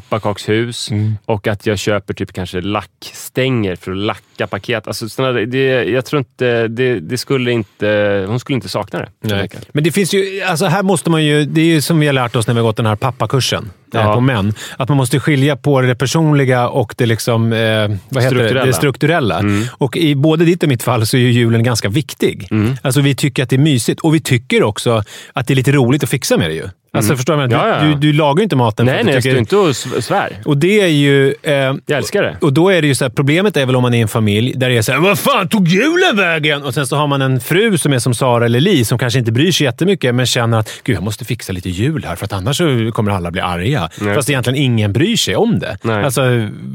pepparkakshus 0.00 0.90
Mm. 0.90 1.14
och 1.24 1.46
att 1.46 1.66
jag 1.66 1.78
köper 1.78 2.14
typ 2.14 2.32
kanske 2.32 2.60
lackstänger 2.60 3.76
för 3.76 3.90
att 3.92 3.96
lacka 3.98 4.46
paket. 4.46 4.86
Alltså, 4.86 5.22
där- 5.22 5.46
det, 5.46 5.84
jag 5.84 6.04
tror 6.04 6.18
inte... 6.18 6.68
Det, 6.68 7.00
det 7.00 7.18
skulle 7.18 7.50
inte... 7.52 8.24
Hon 8.28 8.40
skulle 8.40 8.54
inte 8.54 8.68
sakna 8.68 8.98
det. 8.98 9.08
Nej. 9.20 9.48
Men 9.72 9.84
det 9.84 9.92
finns 9.92 10.14
ju, 10.14 10.42
alltså 10.42 10.66
här 10.66 10.82
måste 10.82 11.10
man 11.10 11.24
ju, 11.24 11.44
det 11.44 11.60
är 11.60 11.64
ju 11.64 11.80
som 11.80 12.00
vi 12.00 12.06
har 12.06 12.12
lärt 12.12 12.36
oss 12.36 12.46
när 12.46 12.54
vi 12.54 12.60
har 12.60 12.66
gått 12.66 12.76
den 12.76 12.86
här 12.86 12.96
pappakursen 12.96 13.70
Ja. 13.94 14.14
på 14.14 14.20
män. 14.20 14.54
Att 14.76 14.88
man 14.88 14.96
måste 14.96 15.20
skilja 15.20 15.56
på 15.56 15.80
det 15.80 15.94
personliga 15.94 16.68
och 16.68 16.94
det, 16.98 17.06
liksom, 17.06 17.52
eh, 17.52 17.58
vad 17.58 17.68
heter 17.88 17.96
det? 18.18 18.24
Strukturella. 18.28 18.64
det 18.66 18.72
strukturella. 18.72 19.38
Mm. 19.38 19.64
Och 19.72 19.96
i 19.96 20.14
både 20.14 20.44
ditt 20.44 20.62
och 20.62 20.68
mitt 20.68 20.82
fall 20.82 21.06
så 21.06 21.16
är 21.16 21.20
ju 21.20 21.30
julen 21.32 21.62
ganska 21.62 21.88
viktig. 21.88 22.48
Mm. 22.50 22.74
Alltså 22.82 23.00
vi 23.00 23.14
tycker 23.14 23.42
att 23.42 23.50
det 23.50 23.56
är 23.56 23.58
mysigt 23.58 24.00
och 24.00 24.14
vi 24.14 24.20
tycker 24.20 24.62
också 24.62 25.02
att 25.32 25.46
det 25.46 25.54
är 25.54 25.56
lite 25.56 25.72
roligt 25.72 26.02
att 26.02 26.10
fixa 26.10 26.36
med 26.36 26.50
det 26.50 26.54
ju. 26.54 26.68
Alltså 26.96 27.16
förstår 27.16 27.36
du? 27.36 27.42
Mm. 27.42 27.50
Ja, 27.58 27.68
ja, 27.68 27.76
ja. 27.76 27.84
Du, 27.84 27.94
du 27.94 28.12
lagar 28.12 28.40
ju 28.40 28.42
inte 28.42 28.56
maten 28.56 28.86
för 28.86 28.92
Nej, 28.92 29.00
att 29.00 29.06
nej, 29.06 29.12
du 29.12 29.16
jag 29.16 29.22
tycker... 29.22 29.44
står 29.44 29.68
inte 29.68 29.96
och 29.96 30.04
svär. 30.04 30.36
Och 30.44 30.56
det 30.56 30.80
är 30.80 30.86
ju... 30.86 31.34
Eh, 31.42 31.52
Jag 31.52 31.98
älskar 31.98 32.22
det. 32.22 32.36
och 32.40 32.52
då 32.52 32.68
är 32.68 32.82
det 32.82 32.88
ju 32.88 32.94
så 32.94 33.04
här, 33.04 33.10
problemet 33.10 33.56
är 33.56 33.66
väl 33.66 33.76
om 33.76 33.82
man 33.82 33.94
är 33.94 34.02
en 34.02 34.08
familj 34.08 34.52
där 34.56 34.68
det 34.68 34.76
är 34.76 34.82
så 34.82 34.92
här, 34.92 34.98
vad 34.98 35.18
fan 35.18 35.48
tog 35.48 35.68
julen 35.68 36.16
vägen? 36.16 36.62
Och 36.62 36.74
sen 36.74 36.86
så 36.86 36.96
har 36.96 37.06
man 37.06 37.22
en 37.22 37.40
fru 37.40 37.78
som 37.78 37.92
är 37.92 37.98
som 37.98 38.14
Sara 38.14 38.44
eller 38.44 38.60
Li 38.60 38.84
som 38.84 38.98
kanske 38.98 39.18
inte 39.18 39.32
bryr 39.32 39.52
sig 39.52 39.64
jättemycket 39.64 40.14
men 40.14 40.26
känner 40.26 40.58
att 40.58 40.70
Gud, 40.84 40.96
jag 40.96 41.02
måste 41.02 41.24
fixa 41.24 41.52
lite 41.52 41.70
jul 41.70 42.04
här 42.04 42.16
för 42.16 42.24
att 42.24 42.32
annars 42.32 42.60
kommer 42.92 43.10
alla 43.10 43.30
bli 43.30 43.40
arga. 43.40 43.90
Nej. 44.00 44.14
Fast 44.14 44.30
egentligen 44.30 44.58
ingen 44.58 44.92
bryr 44.92 45.16
sig 45.16 45.36
om 45.36 45.58
det. 45.58 45.78
Nej. 45.82 46.04
Alltså, 46.04 46.20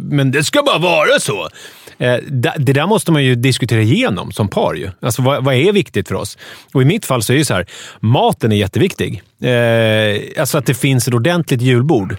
men 0.09 0.31
det 0.31 0.43
ska 0.43 0.63
bara 0.63 0.77
vara 0.77 1.19
så. 1.19 1.49
Eh, 1.99 2.15
det 2.57 2.73
där 2.73 2.87
måste 2.87 3.11
man 3.11 3.23
ju 3.23 3.35
diskutera 3.35 3.81
igenom 3.81 4.31
som 4.31 4.47
par. 4.47 4.73
Ju. 4.73 4.89
Alltså, 5.01 5.21
vad, 5.21 5.43
vad 5.43 5.55
är 5.55 5.71
viktigt 5.71 6.07
för 6.07 6.15
oss? 6.15 6.37
Och 6.73 6.81
I 6.81 6.85
mitt 6.85 7.05
fall 7.05 7.23
så 7.23 7.33
är 7.33 7.37
det 7.37 7.45
så 7.45 7.53
här, 7.53 7.65
maten 7.99 8.51
är 8.51 8.55
jätteviktig. 8.55 9.23
Eh, 9.41 10.21
alltså 10.41 10.57
att 10.57 10.65
det 10.65 10.73
finns 10.73 11.07
ett 11.07 11.13
ordentligt 11.13 11.61
julbord. 11.61 12.15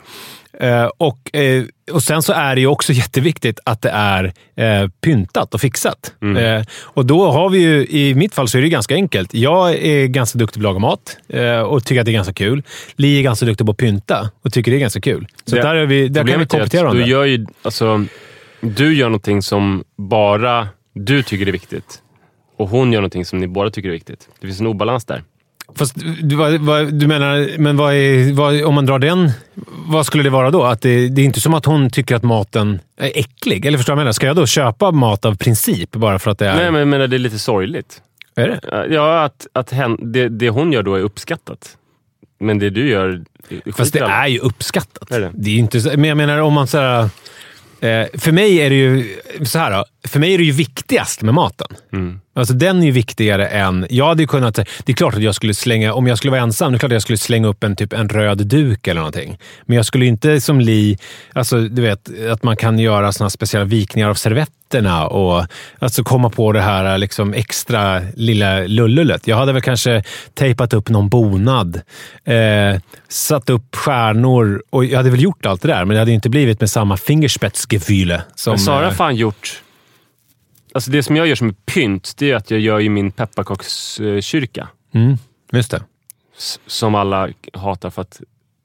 Eh, 0.60 0.84
och, 0.98 1.34
eh, 1.36 1.64
och 1.92 2.02
Sen 2.02 2.22
så 2.22 2.32
är 2.32 2.54
det 2.54 2.60
ju 2.60 2.66
också 2.66 2.92
jätteviktigt 3.02 3.60
att 3.64 3.82
det 3.82 3.90
är 3.90 4.24
eh, 4.56 4.88
pyntat 5.04 5.54
och 5.54 5.60
fixat. 5.60 6.12
Eh, 6.38 6.62
och 6.82 7.06
då 7.06 7.30
har 7.30 7.50
vi 7.50 7.58
ju, 7.58 7.86
I 7.86 8.14
mitt 8.14 8.34
fall 8.34 8.48
så 8.48 8.58
är 8.58 8.62
det 8.62 8.68
ganska 8.68 8.94
enkelt. 8.94 9.34
Jag 9.34 9.74
är 9.74 10.06
ganska 10.06 10.38
duktig 10.38 10.62
på 10.62 10.68
att 10.68 10.72
laga 10.72 10.78
mat 10.78 11.16
eh, 11.28 11.60
och 11.60 11.84
tycker 11.84 12.00
att 12.00 12.04
det 12.06 12.10
är 12.10 12.14
ganska 12.14 12.32
kul. 12.32 12.62
Li 12.96 13.18
är 13.18 13.22
ganska 13.22 13.46
duktig 13.46 13.66
på 13.66 13.70
att 13.72 13.78
pynta 13.78 14.30
och 14.44 14.52
tycker 14.52 14.70
det 14.70 14.76
är 14.76 14.80
ganska 14.80 15.00
kul. 15.00 15.26
Så 15.44 15.56
Det- 15.56 15.62
där, 15.62 15.74
är 15.74 15.86
vi, 15.86 16.08
där 16.08 16.26
kan 16.26 16.40
vi 16.40 16.46
komplettera 16.46 16.82
varandra. 16.82 17.04
du 17.04 17.10
gör 17.10 17.24
ju... 17.24 17.46
Alltså, 17.62 18.04
du 18.60 18.94
gör 18.96 19.06
någonting 19.08 19.42
som 19.42 19.84
bara 19.96 20.68
du 20.94 21.22
tycker 21.22 21.48
är 21.48 21.52
viktigt. 21.52 22.02
Och 22.56 22.68
hon 22.68 22.92
gör 22.92 23.00
någonting 23.00 23.24
som 23.24 23.38
ni 23.38 23.46
båda 23.48 23.70
tycker 23.70 23.88
är 23.88 23.92
viktigt. 23.92 24.28
Det 24.40 24.46
finns 24.46 24.60
en 24.60 24.66
obalans 24.66 25.04
där. 25.04 25.22
Fast 25.74 25.94
du, 26.22 26.36
vad, 26.36 26.60
vad, 26.60 26.94
du 26.94 27.06
menar, 27.06 27.58
men 27.58 27.76
vad 27.76 27.94
är, 27.94 28.32
vad, 28.32 28.62
om 28.62 28.74
man 28.74 28.86
drar 28.86 28.98
den, 28.98 29.30
vad 29.86 30.06
skulle 30.06 30.22
det 30.22 30.30
vara 30.30 30.50
då? 30.50 30.64
Att 30.64 30.82
det, 30.82 31.08
det 31.08 31.22
är 31.22 31.24
inte 31.24 31.40
som 31.40 31.54
att 31.54 31.64
hon 31.64 31.90
tycker 31.90 32.16
att 32.16 32.22
maten 32.22 32.80
är 33.00 33.12
äcklig. 33.14 33.66
Eller 33.66 33.78
förstår 33.78 33.92
du 33.92 33.94
vad 33.94 34.00
jag 34.00 34.04
menar? 34.04 34.12
Ska 34.12 34.26
jag 34.26 34.36
då 34.36 34.46
köpa 34.46 34.90
mat 34.90 35.24
av 35.24 35.36
princip 35.36 35.90
bara 35.90 36.18
för 36.18 36.30
att 36.30 36.38
det 36.38 36.48
är... 36.48 36.56
Nej, 36.56 36.70
men 36.70 36.78
jag 36.78 36.88
menar, 36.88 37.06
det 37.06 37.16
är 37.16 37.18
lite 37.18 37.38
sorgligt. 37.38 38.02
Är 38.36 38.48
det? 38.48 38.94
Ja, 38.94 39.24
att, 39.24 39.46
att 39.52 39.70
hen, 39.70 40.12
det, 40.12 40.28
det 40.28 40.50
hon 40.50 40.72
gör 40.72 40.82
då 40.82 40.94
är 40.94 41.00
uppskattat. 41.00 41.76
Men 42.40 42.58
det 42.58 42.70
du 42.70 42.88
gör... 42.88 43.24
det 43.48 43.72
Fast 43.72 43.92
det 43.92 44.00
är 44.00 44.26
ju 44.26 44.38
uppskattat. 44.38 45.10
Är 45.10 45.20
det? 45.20 45.50
är 45.50 45.52
ju 45.52 45.58
inte 45.58 45.96
men 45.96 46.04
jag 46.04 46.16
menar 46.16 46.38
om 46.38 46.52
man 46.52 46.66
så 46.66 46.78
här, 46.78 47.02
eh, 47.80 48.06
För 48.18 48.32
mig 48.32 48.58
är 48.60 48.70
det 48.70 48.76
ju 48.76 49.16
så 49.44 49.58
här 49.58 49.70
då, 49.70 49.84
För 50.08 50.20
mig 50.20 50.34
är 50.34 50.38
det 50.38 50.44
ju 50.44 50.52
viktigast 50.52 51.22
med 51.22 51.34
maten. 51.34 51.68
Mm. 51.92 52.20
Alltså 52.34 52.54
den 52.54 52.82
är 52.82 52.86
ju 52.86 52.92
viktigare 52.92 53.46
än... 53.46 53.86
Jag 53.90 54.06
hade 54.06 54.22
ju 54.22 54.26
kunnat... 54.26 54.54
Det 54.54 54.92
är 54.92 54.92
klart 54.92 55.14
att 55.14 55.22
jag 55.22 55.34
skulle 55.34 55.54
slänga... 55.54 55.94
Om 55.94 56.06
jag 56.06 56.18
skulle 56.18 56.30
vara 56.30 56.40
ensam, 56.40 56.72
det 56.72 56.76
är 56.76 56.78
klart 56.78 56.92
att 56.92 56.94
jag 56.94 57.02
skulle 57.02 57.18
slänga 57.18 57.48
upp 57.48 57.64
en, 57.64 57.76
typ, 57.76 57.92
en 57.92 58.08
röd 58.08 58.46
duk 58.46 58.86
eller 58.86 59.00
någonting. 59.00 59.38
Men 59.66 59.76
jag 59.76 59.86
skulle 59.86 60.06
inte 60.06 60.40
som 60.40 60.60
Li... 60.60 60.98
Alltså, 61.32 61.60
du 61.60 61.82
vet, 61.82 62.10
att 62.32 62.42
man 62.42 62.56
kan 62.56 62.78
göra 62.78 63.12
såna 63.12 63.30
speciella 63.30 63.64
vikningar 63.64 64.08
av 64.08 64.14
servetterna 64.14 65.06
och 65.06 65.46
alltså 65.78 66.04
komma 66.04 66.30
på 66.30 66.52
det 66.52 66.60
här 66.60 66.98
liksom 66.98 67.34
extra 67.34 68.02
lilla 68.14 68.60
lullulet. 68.60 69.26
Jag 69.26 69.36
hade 69.36 69.52
väl 69.52 69.62
kanske 69.62 70.02
tejpat 70.34 70.74
upp 70.74 70.88
någon 70.88 71.08
bonad, 71.08 71.80
eh, 72.24 72.80
satt 73.08 73.50
upp 73.50 73.76
stjärnor 73.76 74.62
och 74.70 74.84
jag 74.84 74.96
hade 74.96 75.10
väl 75.10 75.22
gjort 75.22 75.46
allt 75.46 75.62
det 75.62 75.68
där, 75.68 75.84
men 75.84 75.94
det 75.94 75.98
hade 75.98 76.10
ju 76.10 76.14
inte 76.14 76.30
blivit 76.30 76.60
med 76.60 76.70
samma 76.70 76.96
fingerspetsgefühle 76.96 78.22
som... 78.34 78.50
Men 78.50 78.58
Sara 78.58 78.76
har 78.76 78.84
eh, 78.84 78.90
fan 78.90 79.16
gjort... 79.16 79.62
Alltså 80.72 80.90
det 80.90 81.02
som 81.02 81.16
jag 81.16 81.26
gör 81.26 81.34
som 81.34 81.54
pynt, 81.54 82.12
det 82.18 82.30
är 82.30 82.36
att 82.36 82.50
jag 82.50 82.60
gör 82.60 82.78
ju 82.78 82.88
min 82.88 83.10
pepparkakskyrka. 83.10 84.68
mm, 84.94 85.16
just 85.52 85.70
det. 85.70 85.82
Som 86.66 86.94
alla 86.94 87.28
hatar 87.52 87.90
för 87.90 88.02
att 88.02 88.20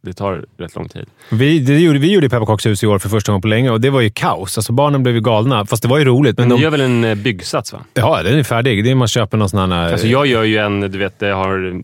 det 0.06 0.14
tar 0.14 0.46
rätt 0.58 0.76
lång 0.76 0.90
tid. 0.90 1.06
Vi, 1.32 1.60
det 1.60 1.80
gjorde, 1.80 2.00
vi 2.00 2.12
gjorde 2.14 2.30
pepparkakshus 2.30 2.84
i 2.84 2.88
år 2.88 3.00
för 3.00 3.10
första 3.10 3.32
gången 3.32 3.42
på 3.42 3.48
länge 3.48 3.70
och 3.70 3.82
det 3.82 3.90
var 3.90 4.02
ju 4.02 4.10
kaos. 4.10 4.58
Alltså 4.58 4.74
barnen 4.74 5.04
blev 5.04 5.16
ju 5.16 5.22
galna, 5.22 5.66
fast 5.66 5.82
det 5.84 5.90
var 5.90 5.98
ju 5.98 6.06
roligt. 6.06 6.38
Men 6.38 6.48
Men 6.48 6.50
du 6.50 6.56
de, 6.56 6.64
gör 6.64 6.72
väl 6.72 6.82
en 6.82 7.04
eh, 7.04 7.16
byggsats 7.16 7.74
va? 7.74 7.80
ja, 7.94 8.24
den 8.24 8.40
är 8.40 8.44
färdig. 8.44 8.84
Det 8.84 8.92
är 8.92 8.96
man 8.96 9.08
köper 9.08 9.38
någon 9.38 9.50
sån 9.50 9.72
här... 9.72 9.92
Alltså 9.92 10.08
jag 10.08 10.28
gör 10.28 10.44
ju 10.44 10.58
en, 10.58 10.80
du 10.82 10.98
vet, 10.98 11.16
jag 11.20 11.36
har... 11.36 11.82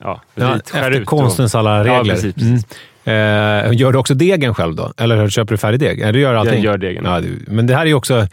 Ja, 0.00 0.20
ja, 0.34 0.56
efter 0.56 0.90
ut 0.90 1.00
och- 1.00 1.06
konstens 1.06 1.54
alla 1.54 1.80
regler. 1.84 1.94
Ja, 1.94 2.04
precis. 2.04 2.34
precis. 2.34 2.66
Mm. 3.04 3.66
Eh, 3.70 3.72
gör 3.80 3.92
du 3.92 3.98
också 3.98 4.14
degen 4.14 4.54
själv 4.54 4.74
då? 4.74 4.92
Eller 4.96 5.28
köper 5.28 5.54
du 5.54 5.58
färdig 5.58 5.80
deg? 5.80 6.14
Du 6.14 6.20
gör 6.20 6.34
allting? 6.34 6.62
gör 6.62 6.78
degen. 6.78 7.04
Ja, 7.04 7.20
du, 7.20 7.44
men 7.48 7.66
det 7.66 7.74
här 7.74 7.82
är 7.82 7.86
ju 7.86 7.94
också... 7.94 8.26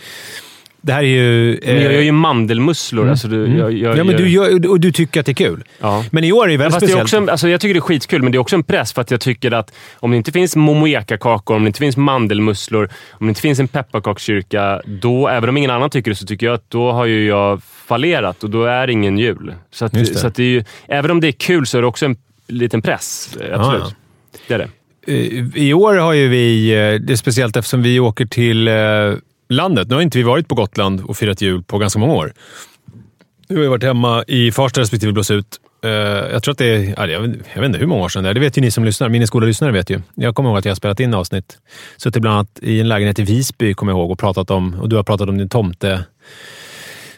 Det 0.84 0.94
här 0.94 1.04
är 1.04 1.08
ju... 1.08 1.60
Men 1.66 1.76
jag 1.76 1.86
eh, 1.86 1.94
gör 1.94 2.02
ju 2.02 2.12
mandelmusslor. 2.12 3.10
Alltså 3.10 3.28
du, 3.28 3.46
mm. 3.46 3.58
jag, 3.58 3.74
jag, 3.74 3.98
ja, 3.98 4.04
men 4.04 4.16
du 4.16 4.30
gör, 4.30 4.70
och 4.70 4.80
du 4.80 4.92
tycker 4.92 5.20
att 5.20 5.26
det 5.26 5.32
är 5.32 5.34
kul. 5.34 5.64
Ja. 5.80 6.06
Men 6.12 6.24
i 6.24 6.32
år 6.32 6.46
är 6.46 6.52
det 6.52 6.58
väldigt 6.58 6.80
det 6.80 6.86
är 6.86 6.88
speciellt. 6.88 7.04
också, 7.04 7.18
en- 7.18 7.30
alltså 7.30 7.50
jag 7.50 7.62
tycker 7.62 7.74
det 7.74 7.78
är 7.78 7.82
skitkul, 7.82 8.22
men 8.24 8.32
det 8.32 8.38
är 8.38 8.40
också 8.40 8.56
en 8.56 8.64
press 8.64 8.94
för 8.94 9.02
att 9.02 9.12
jag 9.12 9.22
tycker 9.22 9.52
att 9.52 9.74
om 9.96 10.12
det 10.12 10.18
inte 10.18 10.32
finns 10.32 10.56
momoeka-kakor, 10.56 11.56
om 11.56 11.64
det 11.64 11.68
inte 11.68 11.80
finns 11.80 11.98
mandelmusslor, 11.98 12.90
om 13.12 13.28
det 13.28 13.30
inte 13.30 13.42
finns 13.42 13.60
en 13.60 13.68
pepparkakskyrka, 13.68 14.82
då, 14.86 15.28
även 15.28 15.50
om 15.50 15.58
ingen 15.58 15.72
annan 15.72 15.90
tycker 15.90 16.12
det, 16.12 16.16
så 16.16 16.26
tycker 16.26 16.46
jag 16.46 16.54
att 16.56 16.70
då 16.70 16.92
har 16.92 17.06
ju 17.06 17.28
jag 17.28 17.64
fallerat 17.64 18.44
och 18.44 18.50
då 18.50 18.64
är 18.64 18.88
det 18.88 18.94
ingen 18.94 19.18
jul. 19.18 19.54
Så, 19.72 19.86
att, 19.86 19.92
det. 19.92 20.06
så 20.06 20.28
att 20.28 20.36
det 20.36 20.44
är 20.44 20.48
ju, 20.48 20.64
även 20.88 21.12
om 21.12 21.20
det 21.22 21.28
är 21.28 21.32
kul 21.32 21.66
så 21.66 21.78
är 21.78 21.82
det 21.82 21.88
också 21.88 22.06
en 22.06 22.16
liten 22.48 22.82
press. 22.82 23.38
eh, 23.42 23.60
Absolut. 23.60 23.84
Ah, 23.84 23.88
ja. 23.88 24.38
Det 24.48 24.54
är 24.54 24.58
det. 24.58 24.68
Eh, 25.08 25.64
I 25.64 25.74
år 25.74 25.94
har 25.96 26.14
ju 26.14 26.28
vi, 26.28 26.70
eh, 26.72 27.00
det 27.02 27.14
är 27.14 27.16
speciellt 27.16 27.58
eftersom 27.58 27.82
vi 27.82 28.00
åker 28.00 28.26
till 28.26 28.68
eh, 28.68 28.74
landet. 29.54 29.88
Nu 29.90 29.96
har 29.96 30.02
inte 30.02 30.18
vi 30.18 30.24
varit 30.24 30.48
på 30.48 30.56
Gotland 30.56 31.02
och 31.02 31.18
firat 31.18 31.42
jul 31.42 31.64
på 31.64 31.78
ganska 31.78 32.00
många 32.00 32.14
år. 32.14 32.34
Nu 33.48 33.56
har 33.56 33.62
vi 33.62 33.68
varit 33.68 33.84
hemma 33.84 34.24
i 34.28 34.52
Farsta 34.52 34.82
respektive 34.82 35.12
Blåsut. 35.12 35.46
Eh, 35.84 35.90
Jag 35.92 36.44
tror 36.44 36.52
att 36.52 36.58
det 36.58 36.66
är, 36.66 36.94
ja, 36.98 37.08
jag 37.08 37.20
vet 37.22 37.64
inte 37.66 37.80
hur 37.80 37.86
många 37.88 38.04
år 38.04 38.10
sedan 38.10 38.24
det 38.24 38.30
är. 38.30 38.34
Det 38.34 38.40
vet 38.40 38.58
ju 38.58 38.62
ni 38.62 38.72
som 38.72 38.86
lyssnar. 38.86 39.10
Mina 39.10 39.28
skola 39.28 39.46
lyssnare 39.46 39.72
vet 39.72 39.90
ju. 39.90 40.02
Jag 40.16 40.36
kommer 40.36 40.50
ihåg 40.50 40.58
att 40.60 40.66
jag 40.66 40.72
har 40.72 40.76
spelat 40.76 41.00
in 41.00 41.14
avsnitt. 41.14 41.58
Suttit 41.98 42.22
bland 42.22 42.36
annat 42.38 42.60
i 42.62 42.80
en 42.80 42.88
lägenhet 42.88 43.20
i 43.20 43.24
Visby, 43.24 43.74
kommer 43.74 43.92
jag 43.92 44.00
ihåg, 44.00 44.12
och 44.12 44.20
pratat 44.20 44.52
om, 44.52 44.74
och 44.82 44.90
du 44.90 44.96
har 44.96 45.04
pratat 45.04 45.30
om 45.30 45.38
din 45.38 45.50
tomte, 45.50 46.06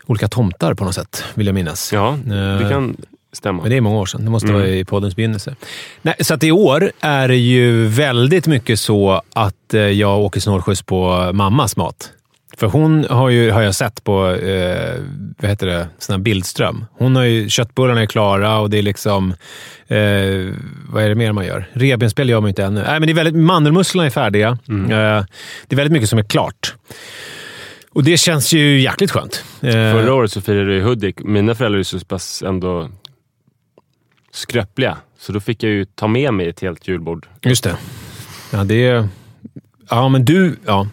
olika 0.06 0.28
tomtar 0.28 0.74
på 0.74 0.84
något 0.86 0.96
sätt, 0.96 1.24
vill 1.34 1.46
jag 1.48 1.54
minnas. 1.54 1.94
Ja, 1.94 2.18
det 2.26 2.64
Eh, 2.64 2.70
kan 2.70 2.98
stämma. 3.34 3.62
men 3.62 3.72
det 3.72 3.78
är 3.78 3.82
många 3.82 4.00
år 4.00 4.06
sedan. 4.06 4.24
Det 4.26 4.30
måste 4.32 4.48
Mm. 4.50 4.62
vara 4.62 4.70
i 4.70 4.86
poddens 4.86 5.16
begynnelse. 5.16 5.56
Nej, 6.02 6.16
så 6.20 6.34
att 6.34 6.44
i 6.44 6.52
år 6.52 6.92
är 7.00 7.28
det 7.28 7.38
ju 7.38 7.86
väldigt 7.88 8.48
mycket 8.48 8.80
så 8.80 9.22
att 9.34 9.74
eh, 9.74 9.82
jag 9.82 10.20
åker 10.20 10.40
snålskjuts 10.40 10.82
på 10.82 11.32
mammas 11.34 11.78
mat. 11.78 12.12
För 12.58 12.68
hon 12.68 13.06
har, 13.10 13.30
ju, 13.30 13.52
har 13.52 13.62
jag 13.62 13.76
sett 13.76 14.04
på 14.04 14.30
eh, 14.30 15.02
vad 15.38 15.50
heter 15.50 15.68
det, 15.68 15.88
sån 15.98 16.14
här 16.14 16.20
Bildström. 16.20 16.86
Hon 16.92 17.16
har 17.16 17.24
ju, 17.24 17.50
köttbullarna 17.50 18.02
är 18.02 18.06
klara 18.06 18.58
och 18.60 18.70
det 18.70 18.78
är 18.78 18.82
liksom... 18.82 19.32
Eh, 19.88 20.54
vad 20.90 21.04
är 21.04 21.10
det 21.10 21.16
mer 21.16 21.32
man 21.32 21.46
gör? 21.46 21.70
Revbensspjäll 21.74 22.30
gör 22.30 22.40
man 22.40 22.48
ju 22.48 22.50
inte 22.50 22.64
ännu. 22.64 22.84
Nej, 22.88 23.00
men 23.00 23.08
det 23.08 23.12
är 23.12 23.16
väldigt, 23.16 23.44
mandelmusslorna 23.44 24.06
är 24.06 24.10
färdiga. 24.10 24.58
Eh, 24.70 25.26
det 25.68 25.70
är 25.70 25.76
väldigt 25.76 25.92
mycket 25.92 26.10
som 26.10 26.20
är 26.20 26.24
klart. 26.24 26.76
Och 27.92 28.04
det 28.04 28.18
känns 28.18 28.54
ju 28.54 28.82
jäkligt 28.82 29.12
skönt. 29.12 29.44
Eh, 29.62 29.72
Förra 29.72 30.14
året 30.14 30.32
så 30.32 30.42
firade 30.42 30.72
jag 30.74 30.78
i 30.78 30.82
Hudik. 30.82 31.20
Mina 31.20 31.56
föräldrar 31.56 31.80
är 31.80 31.84
så 31.84 32.00
pass 32.00 32.44
ändå 32.44 32.90
skröpliga, 34.32 34.98
så 35.20 35.32
då 35.32 35.40
fick 35.40 35.64
jag 35.64 35.72
ju 35.72 35.86
ta 35.86 36.08
med 36.08 36.34
mig 36.34 36.50
ett 36.50 36.60
helt 36.62 36.88
julbord. 36.88 37.28
Just 37.42 37.64
det. 37.64 37.76
Ja, 38.52 38.64
det 38.64 38.88
är... 38.88 39.08
Ja, 39.90 40.10
men 40.10 40.26
du... 40.26 40.56
Ja. 40.66 40.88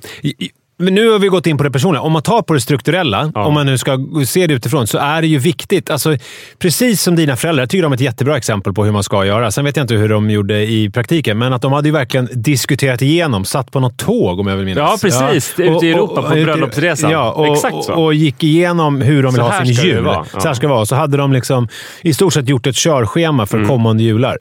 Men 0.81 0.95
nu 0.95 1.09
har 1.11 1.19
vi 1.19 1.29
gått 1.29 1.47
in 1.47 1.57
på 1.59 1.64
det 1.64 1.71
personliga. 1.71 2.03
Om 2.03 2.12
man 2.12 2.23
tar 2.23 2.43
på 2.43 2.55
det 2.55 2.61
strukturella, 2.61 3.33
Ja. 3.35 3.45
om 3.47 3.55
man 3.55 3.66
nu 3.66 3.79
ska 3.79 3.99
se 4.27 4.47
det 4.47 4.55
utifrån, 4.55 4.87
så 4.87 4.99
är 4.99 5.21
det 5.21 5.27
ju 5.29 5.38
viktigt. 5.38 5.90
Alltså, 5.90 6.16
precis 6.59 7.03
som 7.03 7.16
dina 7.16 7.37
föräldrar. 7.37 7.62
Jag 7.62 7.71
tycker 7.71 7.83
de 7.83 7.93
är 7.93 7.97
ett 7.97 8.01
jättebra 8.01 8.37
exempel 8.37 8.73
på 8.73 8.85
hur 8.85 8.93
man 8.93 9.03
ska 9.03 9.25
göra. 9.25 9.51
Sen 9.51 9.64
vet 9.64 9.77
jag 9.77 9.85
inte 9.85 9.95
hur 9.95 10.09
de 10.09 10.31
gjorde 10.31 10.66
i 10.66 10.90
praktiken, 10.90 11.38
men 11.38 11.53
att 11.53 11.62
de 11.62 11.73
hade 11.73 11.88
ju 11.88 11.93
verkligen 11.93 12.29
diskuterat 12.35 13.03
igenom. 13.03 13.45
Satt 13.45 13.71
på 13.73 13.81
något 13.81 13.97
tåg, 13.99 14.40
om 14.40 14.47
jag 14.47 14.57
vill 14.57 14.64
minnas. 14.66 15.03
Ja, 15.03 15.09
precis. 15.09 15.55
Ute 15.61 15.87
i 15.87 15.93
Europa 15.93 16.23
på 16.23 16.35
ute- 16.35 16.45
bröllopsresan. 16.45 17.11
Ja, 17.11 17.33
och, 17.33 17.47
Exakt 17.53 17.85
så. 17.85 17.93
Och, 17.93 18.05
och 18.05 18.14
gick 18.14 18.45
igenom 18.45 19.01
hur 19.01 19.23
de 19.23 19.33
vill 19.33 19.43
ha 19.43 19.64
sin 19.64 19.73
jul. 19.75 20.05
vara. 20.05 20.25
Så 20.25 20.40
här 20.49 20.55
ska 20.55 20.66
det 20.66 20.73
vara. 20.73 20.87
Så 20.87 20.95
hade 20.95 21.16
de 21.16 21.33
liksom 21.33 21.69
i 22.03 22.14
stort 22.14 22.33
sett 22.33 22.49
gjort 22.49 22.66
ett 22.66 22.77
körschema 22.77 23.47
för 23.47 23.57
Mm. 23.57 23.69
kommande 23.69 24.03
jular. 24.03 24.37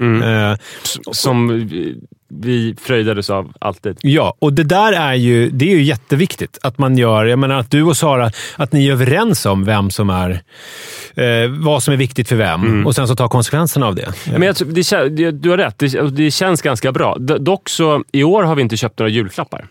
Eh, 0.52 0.58
Som 1.12 1.70
vi, 2.30 2.76
fröjdades 2.82 3.30
av 3.30 3.54
alltid. 3.60 3.98
Ja, 4.02 4.34
och 4.40 4.54
det 4.54 4.64
där 4.64 4.94
är 4.94 5.14
ju, 5.14 5.50
det 5.50 5.72
är 5.72 5.76
ju 5.76 5.84
jätteviktigt 5.84 6.58
att 6.62 6.78
man 6.78 6.98
gör. 6.98 7.26
Jag 7.26 7.40
menar 7.40 7.56
att 7.56 7.72
du 7.72 7.84
och 7.84 7.98
Sara, 7.98 8.32
att 8.56 8.72
ni 8.72 8.88
är 8.88 8.92
överens 8.92 9.46
om 9.46 9.66
vem 9.66 9.90
som 9.90 10.10
är, 10.10 10.42
eh, 11.16 11.50
vad 11.50 11.84
som 11.84 11.94
är 11.94 11.98
viktigt 11.98 12.28
för 12.28 12.36
vem 12.36 12.88
och 12.88 12.96
sen 12.96 13.08
så 13.08 13.16
tar 13.16 13.28
konsekvenserna 13.28 13.88
av 13.88 13.96
det. 13.96 14.14
Men 14.32 14.42
jag, 14.42 14.56
det, 14.56 15.10
det, 15.10 15.32
du 15.32 15.50
har 15.50 15.58
rätt, 15.58 15.78
det, 15.78 16.10
det 16.10 16.32
känns 16.32 16.62
ganska 16.62 16.92
bra. 16.92 17.16
Dock 17.20 17.70
så, 17.70 18.04
i 18.12 18.24
år 18.24 18.44
har 18.44 18.56
vi 18.56 18.62
inte 18.62 18.78
köpt 18.78 19.00
några 19.00 19.10
julklappar. 19.10 19.66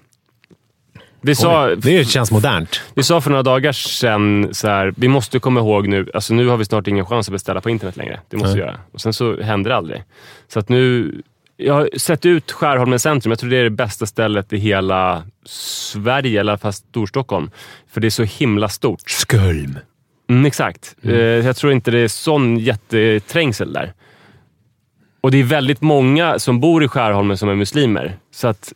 Vi 1.20 1.34
sa, 1.34 1.74
det 1.74 2.08
känns 2.08 2.30
modernt. 2.30 2.80
vi 2.94 3.02
sa 3.02 3.20
för 3.20 3.30
några 3.30 3.42
dagar 3.42 3.72
sedan 3.72 4.48
så 4.52 4.68
här, 4.68 4.94
vi 4.96 5.08
måste 5.08 5.38
komma 5.38 5.60
ihåg 5.60 5.88
nu, 5.88 6.10
alltså 6.14 6.34
nu 6.34 6.46
har 6.46 6.56
vi 6.56 6.64
snart 6.64 6.86
ingen 6.86 7.06
chans 7.06 7.28
att 7.28 7.32
beställa 7.32 7.60
på 7.60 7.70
internet 7.70 7.96
längre. 7.96 8.20
Det 8.28 8.36
måste 8.36 8.54
vi 8.54 8.60
göra. 8.60 8.76
Och 8.92 9.00
sen 9.00 9.12
så 9.12 9.42
händer 9.42 9.70
det 9.70 9.76
aldrig. 9.76 10.02
Så 10.48 10.58
att 10.58 10.68
nu, 10.68 11.14
jag 11.60 11.74
har 11.74 11.90
sett 11.96 12.26
ut 12.26 12.52
Skärholmen 12.52 12.98
centrum. 12.98 13.30
Jag 13.30 13.38
tror 13.38 13.50
det 13.50 13.56
är 13.56 13.64
det 13.64 13.70
bästa 13.70 14.06
stället 14.06 14.52
i 14.52 14.56
hela 14.56 15.24
Sverige, 15.44 16.40
eller 16.40 16.50
i 16.50 16.52
alla 16.52 16.58
fall 16.58 16.72
Storstockholm. 16.72 17.50
För 17.90 18.00
det 18.00 18.08
är 18.08 18.10
så 18.10 18.24
himla 18.24 18.68
stort. 18.68 19.00
Skölm. 19.06 19.78
Mm, 20.30 20.46
exakt. 20.46 20.96
Eh, 21.02 21.16
jag 21.16 21.56
tror 21.56 21.72
inte 21.72 21.90
det 21.90 21.98
är 21.98 22.08
sån 22.08 22.58
jätteträngsel 22.58 23.72
där. 23.72 23.92
Och 25.20 25.30
det 25.30 25.38
är 25.38 25.44
väldigt 25.44 25.80
många 25.80 26.38
som 26.38 26.60
bor 26.60 26.84
i 26.84 26.88
Skärholmen 26.88 27.36
som 27.36 27.48
är 27.48 27.54
muslimer. 27.54 28.16
Så 28.30 28.48
att 28.48 28.72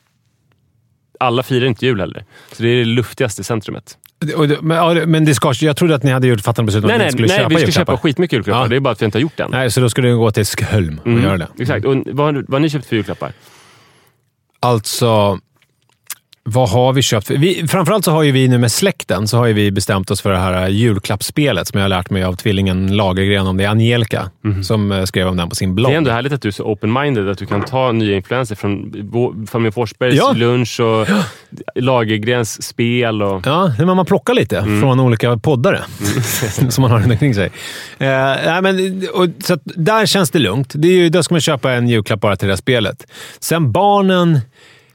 alla 1.22 1.42
firar 1.42 1.66
inte 1.66 1.86
jul 1.86 2.00
heller. 2.00 2.24
Så 2.52 2.62
det 2.62 2.68
är 2.68 2.76
det 2.76 2.84
luftigaste 2.84 3.44
centrumet. 3.44 3.98
Men, 4.60 5.10
men 5.10 5.24
det 5.24 5.34
ska, 5.34 5.52
jag 5.60 5.76
trodde 5.76 5.94
att 5.94 6.02
ni 6.02 6.10
hade 6.10 6.26
gjort 6.26 6.40
fattat 6.40 6.66
beslut 6.66 6.84
om 6.84 6.88
Nej, 6.88 6.94
att 6.94 7.00
ni 7.00 7.04
nej, 7.04 7.12
skulle 7.12 7.28
nej 7.28 7.36
köpa 7.36 7.48
vi 7.48 7.54
ska 7.54 7.64
julklappar. 7.66 7.92
köpa 7.92 8.02
skitmycket 8.02 8.36
julklappar. 8.36 8.62
Ja. 8.62 8.68
Det 8.68 8.76
är 8.76 8.80
bara 8.80 8.90
att 8.92 9.02
vi 9.02 9.04
inte 9.06 9.18
har 9.18 9.22
gjort 9.22 9.36
det 9.36 9.42
än. 9.42 9.50
Nej, 9.50 9.70
så 9.70 9.80
då 9.80 9.90
skulle 9.90 10.08
du 10.08 10.16
gå 10.18 10.30
till 10.30 10.44
Skölm 10.46 10.98
och 10.98 11.06
Mm, 11.06 11.22
göra 11.24 11.38
det. 11.38 11.48
Exakt. 11.58 11.86
Och 11.86 11.96
vad, 12.06 12.34
vad 12.34 12.52
har 12.52 12.58
ni 12.60 12.70
köpt 12.70 12.86
för 12.86 12.96
julklappar? 12.96 13.32
Alltså, 14.60 15.38
vad 16.44 16.68
har 16.70 16.92
vi 16.92 17.02
köpt? 17.02 17.30
Vi, 17.30 17.68
framförallt 17.68 18.04
så 18.04 18.10
har 18.10 18.22
ju 18.22 18.32
vi 18.32 18.48
nu 18.48 18.58
med 18.58 18.72
släkten 18.72 19.28
så 19.28 19.36
har 19.38 19.46
ju 19.46 19.52
vi 19.52 19.70
bestämt 19.70 20.10
oss 20.10 20.20
för 20.20 20.30
det 20.32 20.38
här 20.38 20.68
julklappspelet 20.68 21.68
som 21.68 21.78
jag 21.78 21.84
har 21.84 21.88
lärt 21.88 22.10
mig 22.10 22.22
av 22.24 22.34
tvillingen 22.36 22.96
Lagergren 22.96 23.46
om. 23.46 23.56
Det 23.56 23.64
är 23.64 23.68
Angelica 23.68 24.30
som 24.64 24.92
eh, 24.92 25.04
skrev 25.04 25.28
om 25.28 25.36
den 25.36 25.48
på 25.48 25.54
sin 25.54 25.74
blogg. 25.74 25.90
Det 25.90 25.94
är 25.94 25.98
ändå 25.98 26.10
härligt 26.10 26.32
att 26.32 26.42
du 26.42 26.48
är 26.48 26.52
så 26.52 26.64
open-minded, 26.74 27.30
att 27.30 27.38
du 27.38 27.46
kan 27.46 27.64
ta 27.64 27.92
nya 27.92 28.16
influenser 28.16 28.54
från 28.54 28.92
familjen 29.50 29.72
Forsbergs 29.72 30.14
Ja. 30.16 30.32
lunch 30.36 30.80
och 30.80 31.06
Lagergrens 31.74 32.62
spel. 32.62 33.22
Och... 33.22 33.42
Ja, 33.46 33.72
men 33.78 33.86
man 33.96 34.06
plockar 34.06 34.34
lite 34.34 34.58
Mm. 34.58 34.80
från 34.80 35.00
olika 35.00 35.36
poddare 35.36 35.80
som 36.70 36.82
man 36.82 36.90
har 36.90 36.98
runt 36.98 37.12
omkring 37.12 37.34
sig. 37.34 37.46
Eh, 37.98 38.08
nej, 38.44 38.62
men, 38.62 39.02
och, 39.14 39.26
så 39.44 39.58
där 39.64 40.06
känns 40.06 40.30
det 40.30 40.38
lugnt. 40.38 40.72
Det 40.74 40.88
är 40.88 40.92
ju, 40.92 41.08
där 41.08 41.22
ska 41.22 41.34
man 41.34 41.40
köpa 41.40 41.72
en 41.72 41.88
julklapp 41.88 42.20
bara 42.20 42.36
till 42.36 42.48
det 42.48 42.52
här 42.52 42.56
spelet. 42.56 43.06
Sen 43.40 43.72
barnen 43.72 44.40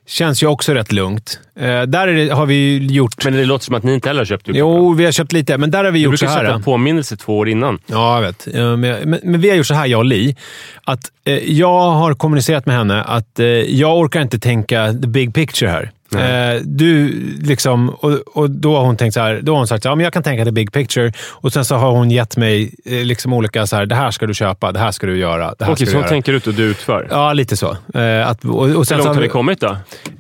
känns 0.08 0.44
ju 0.44 0.48
också 0.48 0.74
rätt 0.74 0.92
lugnt. 0.92 1.40
Eh, 1.60 1.82
där 1.82 2.08
är 2.08 2.14
det, 2.14 2.34
har 2.34 2.46
vi 2.46 2.78
gjort... 2.78 3.26
Men 3.26 3.34
det 3.34 3.46
låter 3.46 3.66
som 3.66 3.76
att 3.76 3.84
ni 3.84 3.94
inte 3.94 4.10
heller 4.10 4.22
har 4.22 4.26
köpt 4.26 4.48
julklappar. 4.48 4.70
jo, 4.70 4.94
vi 4.94 5.06
har 5.06 5.12
köpt 5.12 5.32
lite, 5.32 5.58
men 5.58 5.72
där 5.72 5.84
har 5.84 5.92
vi 5.92 6.00
du 6.00 6.06
gjort 6.06 6.20
så 6.20 6.26
brukar 6.26 6.38
här. 6.44 6.46
sätta 6.46 6.60
påminnelse 6.60 7.18
två 7.18 7.38
år 7.38 7.50
innan. 7.50 7.80
Ja, 7.86 8.16
jag 8.16 8.22
vet. 8.22 8.48
Ja, 8.54 8.76
Men, 8.76 9.10
men, 9.10 9.20
men 9.24 9.42
vi 9.42 9.50
har 9.50 9.56
gjort 9.58 9.68
så 9.68 9.74
här, 9.74 9.86
jag 9.88 9.98
och 10.00 10.06
Li. 10.06 10.36
Att, 10.84 11.12
eh, 11.26 11.34
jag 11.34 11.92
har 11.92 12.14
kommunicerat 12.14 12.66
med 12.66 12.76
henne 12.76 13.04
att 13.04 13.40
eh, 13.40 13.46
jag 13.48 13.98
orkar 13.98 14.22
inte 14.22 14.40
tänka 14.40 14.94
the 15.02 15.08
big 15.08 15.34
picture 15.34 15.72
här. 15.72 15.92
Eh, 16.16 16.62
du, 16.64 17.08
liksom, 17.42 17.90
och, 17.90 18.12
och 18.12 18.50
då 18.52 18.76
har 18.78 18.86
hon 18.86 18.98
tänkt 18.98 19.14
så 19.14 19.20
här, 19.20 19.40
då 19.44 19.52
har 19.52 19.58
hon 19.58 19.68
sagt 19.68 19.78
att 19.82 19.86
ja, 19.86 19.96
men 19.96 20.04
jag 20.04 20.14
kan 20.14 20.24
tänka 20.24 20.46
the 20.46 20.52
big 20.52 20.72
picture. 20.72 21.12
Och 21.30 21.54
sen 21.54 21.66
så 21.66 21.76
har 21.76 21.92
hon 21.92 22.12
gett 22.12 22.38
mig 22.38 22.76
eh, 22.86 23.04
liksom 23.04 23.34
olika, 23.34 23.68
så 23.68 23.76
här, 23.76 23.86
det 23.86 23.96
här 23.96 24.12
ska 24.12 24.26
du 24.26 24.34
köpa, 24.34 24.72
det 24.72 24.80
här 24.80 24.92
ska 24.92 25.08
du 25.08 25.18
göra, 25.18 25.54
det 25.60 25.66
här 25.66 25.74
Okej, 25.74 25.86
ska 25.86 25.92
så 25.92 25.98
hon 25.98 26.02
göra. 26.02 26.10
tänker 26.10 26.34
ut 26.34 26.48
och 26.48 26.54
du 26.54 26.64
utför. 26.64 27.08
Ja, 27.12 27.34
lite 27.34 27.58
så. 27.58 27.78
Eh, 27.94 28.28
att, 28.30 28.46
och, 28.46 28.62
och 28.62 28.68
Hur 28.68 28.84
sen 28.84 28.98
långt 28.98 29.08
så 29.08 29.14
har 29.14 29.22
vi 29.22 29.30
kommit 29.30 29.60
då? 29.60 29.78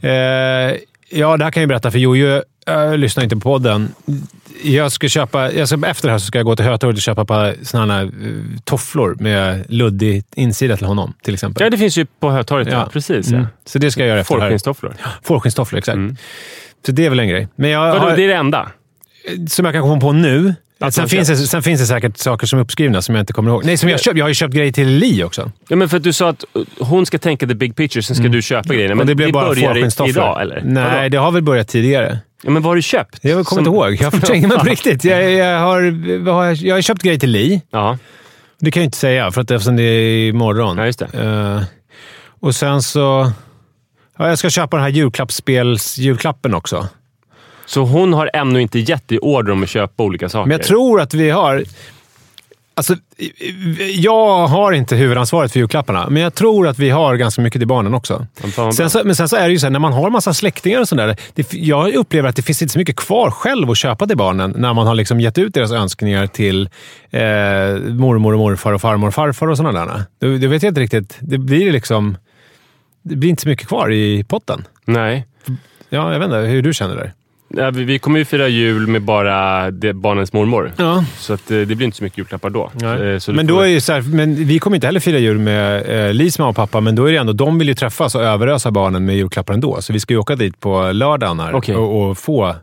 Eh, 0.07 0.11
ja, 1.09 1.37
det 1.37 1.43
här 1.43 1.51
kan 1.51 1.61
jag 1.61 1.67
berätta, 1.69 1.91
för 1.91 1.99
Jojo 1.99 2.41
äh, 2.67 2.97
lyssnar 2.97 3.23
inte 3.23 3.35
på 3.35 3.41
podden. 3.41 3.93
Jag 4.63 4.91
ska 4.91 5.07
köpa, 5.07 5.51
jag 5.51 5.67
ska, 5.67 5.87
efter 5.87 6.07
det 6.07 6.11
här 6.11 6.19
så 6.19 6.25
ska 6.25 6.39
jag 6.39 6.45
gå 6.45 6.55
till 6.55 6.65
Hötorget 6.65 6.97
och 6.97 7.01
köpa 7.01 7.21
ett 7.21 7.27
par 7.27 7.55
såna 7.63 7.93
här 7.93 8.03
uh, 8.03 8.43
tofflor 8.63 9.17
med 9.19 9.65
luddig 9.69 10.23
insida 10.35 10.77
till 10.77 10.85
honom, 10.87 11.13
till 11.23 11.33
exempel. 11.33 11.63
Ja, 11.63 11.69
det 11.69 11.77
finns 11.77 11.97
ju 11.97 12.05
på 12.19 12.31
Hötorget. 12.31 12.67
Ja. 12.71 12.89
Precis, 12.93 13.29
ja. 13.29 13.37
Mm. 13.37 13.47
Så 13.65 13.79
det 13.79 13.91
ska 13.91 14.01
jag 14.01 14.09
göra 14.09 14.19
efter 14.19 14.35
det. 14.35 14.41
Fårskinnstofflor. 14.41 14.95
Fårskinnstofflor, 15.23 15.77
exakt. 15.77 15.95
Mm. 15.95 16.15
Så 16.85 16.91
det 16.91 17.05
är 17.05 17.09
väl 17.09 17.19
en 17.19 17.27
grej. 17.27 17.47
Men 17.55 17.69
jag 17.69 17.87
Vadå, 17.87 17.99
har, 17.99 18.15
det 18.15 18.23
är 18.23 18.27
det 18.27 18.35
enda? 18.35 18.69
som 19.47 19.65
jag 19.65 19.73
kan 19.73 19.81
komma 19.81 20.01
på 20.01 20.11
nu. 20.11 20.55
Att 20.79 20.93
sen, 20.93 21.09
finns 21.09 21.27
det, 21.27 21.37
sen 21.37 21.63
finns 21.63 21.81
det 21.81 21.87
säkert 21.87 22.17
saker 22.17 22.47
som 22.47 22.59
är 22.59 22.63
uppskrivna 22.63 23.01
som 23.01 23.15
jag 23.15 23.21
inte 23.21 23.33
kommer 23.33 23.51
ihåg. 23.51 23.65
Nej, 23.65 23.77
som 23.77 23.89
jag, 23.89 23.99
köpt, 23.99 24.17
jag 24.17 24.25
har 24.25 24.29
ju 24.29 24.35
köpt 24.35 24.53
grejer 24.53 24.71
till 24.71 24.87
Li 24.87 25.23
också. 25.23 25.51
Ja, 25.69 25.75
men 25.75 25.89
för 25.89 25.97
att 25.97 26.03
du 26.03 26.13
sa 26.13 26.29
att 26.29 26.45
uh, 26.57 26.63
hon 26.79 27.05
ska 27.05 27.17
tänka 27.17 27.47
the 27.47 27.55
big 27.55 27.75
picture, 27.75 28.03
sen 28.03 28.15
ska 28.15 28.27
du 28.27 28.41
köpa 28.41 28.73
grejerna. 28.73 28.95
Men 28.95 29.01
Mm. 29.01 29.07
Det 29.07 29.15
blev 29.15 29.31
bara 29.31 29.47
börjar 29.47 30.07
idag, 30.09 30.41
eller? 30.41 30.61
Nej, 30.65 30.83
Vadå? 30.83 31.09
det 31.09 31.17
har 31.17 31.31
väl 31.31 31.43
börjat 31.43 31.67
tidigare. 31.67 32.19
Ja, 32.43 32.49
men 32.49 32.61
vad 32.63 32.69
har 32.69 32.75
du 32.75 32.81
köpt? 32.81 33.19
Jag 33.21 33.45
kommer 33.45 33.61
inte 33.61 33.69
ihåg. 33.69 33.93
Jag 34.01 34.13
förtränger 34.13 34.47
mig 34.47 34.57
på 34.57 34.65
riktigt. 34.65 35.03
Jag, 35.03 35.31
jag, 35.31 35.59
har, 35.59 35.81
jag, 36.65 36.75
har 36.75 36.81
köpt 36.81 37.01
grejer 37.01 37.19
till 37.19 37.29
Li. 37.31 37.61
Ja, 37.71 37.97
Det 38.59 38.71
kan 38.71 38.81
jag 38.81 38.87
inte 38.87 38.97
säga, 38.97 39.31
för 39.31 39.41
att 39.41 39.51
eftersom 39.51 39.75
det 39.75 39.83
är 39.83 40.29
imorgon. 40.29 40.77
Ja, 40.77 40.85
just 40.85 40.99
det. 40.99 41.23
Eh, 41.23 41.63
och 42.39 42.55
sen 42.55 42.81
så... 42.81 43.31
Ja, 44.17 44.27
jag 44.29 44.37
ska 44.37 44.49
köpa 44.49 44.77
den 44.77 44.83
här 44.83 44.91
julklappsspels-julklappen 44.91 46.53
också. 46.55 46.87
så 47.65 47.81
hon 47.83 48.13
har 48.13 48.29
ännu 48.33 48.61
inte 48.61 48.79
gett 48.79 49.07
dig 49.07 49.19
order 49.19 49.51
om 49.51 49.63
att 49.63 49.69
köpa 49.69 50.03
olika 50.03 50.29
saker? 50.29 50.47
Men 50.47 50.57
jag 50.57 50.67
tror 50.67 51.01
att 51.01 51.13
vi 51.13 51.29
har... 51.29 51.63
Alltså, 52.77 52.95
jag 53.95 54.47
har 54.47 54.71
inte 54.71 54.95
huvudansvaret 54.95 55.51
för 55.51 55.59
julklapparna, 55.59 56.09
men 56.09 56.23
jag 56.23 56.33
tror 56.33 56.67
att 56.67 56.79
vi 56.79 56.89
har 56.89 57.15
ganska 57.15 57.41
mycket 57.41 57.61
till 57.61 57.67
barnen 57.67 57.93
också. 57.93 58.27
Sen 58.73 58.89
så, 58.89 59.01
men 59.05 59.15
sen 59.15 59.29
så 59.29 59.35
är 59.35 59.47
det 59.47 59.51
ju 59.51 59.59
så 59.59 59.65
här, 59.65 59.71
när 59.71 59.79
man 59.79 59.93
har 59.93 60.09
massa 60.09 60.33
släktingar 60.33 60.79
och 60.79 60.87
sådär. 60.87 61.15
Jag 61.51 61.93
upplever 61.93 62.29
att 62.29 62.35
det 62.35 62.41
finns 62.41 62.61
inte 62.61 62.71
så 62.71 62.79
mycket 62.79 62.95
kvar 62.95 63.31
själv 63.31 63.71
att 63.71 63.77
köpa 63.77 64.07
till 64.07 64.17
barnen 64.17 64.53
när 64.57 64.73
man 64.73 64.87
har 64.87 64.95
liksom 64.95 65.21
gett 65.21 65.37
ut 65.37 65.53
deras 65.53 65.71
önskningar 65.71 66.27
till 66.27 66.69
eh, 67.09 67.21
mormor 67.93 68.33
och 68.33 68.39
morfar 68.39 68.73
och 68.73 68.81
farmor 68.81 69.07
och 69.07 69.13
farfar 69.13 69.47
och 69.47 69.57
sådana 69.57 69.85
där. 69.85 70.03
Det, 70.19 70.37
det 70.37 70.47
vet 70.47 70.63
jag 70.63 70.71
inte 70.71 70.81
riktigt. 70.81 71.17
Det 71.19 71.37
blir 71.37 71.71
liksom... 71.71 72.17
Det 73.03 73.15
blir 73.15 73.29
inte 73.29 73.41
så 73.41 73.49
mycket 73.49 73.67
kvar 73.67 73.91
i 73.91 74.23
potten. 74.23 74.65
Nej. 74.85 75.27
Ja, 75.89 76.11
jag 76.11 76.19
vet 76.19 76.25
inte 76.25 76.37
hur 76.37 76.61
du 76.61 76.73
känner 76.73 76.95
där. 76.95 77.13
Ja, 77.49 77.71
vi, 77.71 77.83
vi 77.83 77.99
kommer 77.99 78.19
ju 78.19 78.25
fira 78.25 78.47
jul 78.47 78.87
med 78.87 79.01
bara 79.01 79.71
det, 79.71 79.93
barnens 79.93 80.33
mormor. 80.33 80.71
Ja. 80.77 81.05
Så 81.17 81.33
att, 81.33 81.51
eh, 81.51 81.57
det 81.59 81.75
blir 81.75 81.83
inte 81.85 81.97
så 81.97 82.03
mycket 82.03 82.17
julklappar 82.17 82.49
då. 82.49 82.71
Eh, 83.13 83.19
Så 83.19 83.33
Men, 83.33 83.47
då 83.47 83.59
är 83.59 83.67
ju 83.67 83.81
så 83.81 83.93
här, 83.93 84.01
men 84.01 84.35
vi 84.35 84.59
kommer 84.59 84.75
inte 84.77 84.87
heller 84.87 84.99
fira 84.99 85.17
jul 85.19 85.37
med 85.39 85.89
eh, 86.07 86.13
Lis 86.13 86.39
mamma 86.39 86.49
och 86.49 86.55
pappa, 86.55 86.81
men 86.81 86.95
då 86.95 87.05
är 87.05 87.11
det 87.11 87.17
ändå, 87.17 87.33
de 87.33 87.59
vill 87.59 87.67
ju 87.67 87.73
träffas 87.73 88.15
och 88.15 88.23
överösa 88.23 88.71
barnen 88.71 89.05
med 89.05 89.15
julklappar 89.15 89.53
ändå. 89.53 89.81
Så 89.81 89.93
vi 89.93 89.99
ska 89.99 90.13
ju 90.13 90.17
åka 90.19 90.35
dit 90.35 90.59
på 90.59 90.91
lördagen 90.91 91.39
här 91.39 91.53
Okej. 91.55 91.75
och, 91.75 92.09
och 92.09 92.17
få 92.17 92.55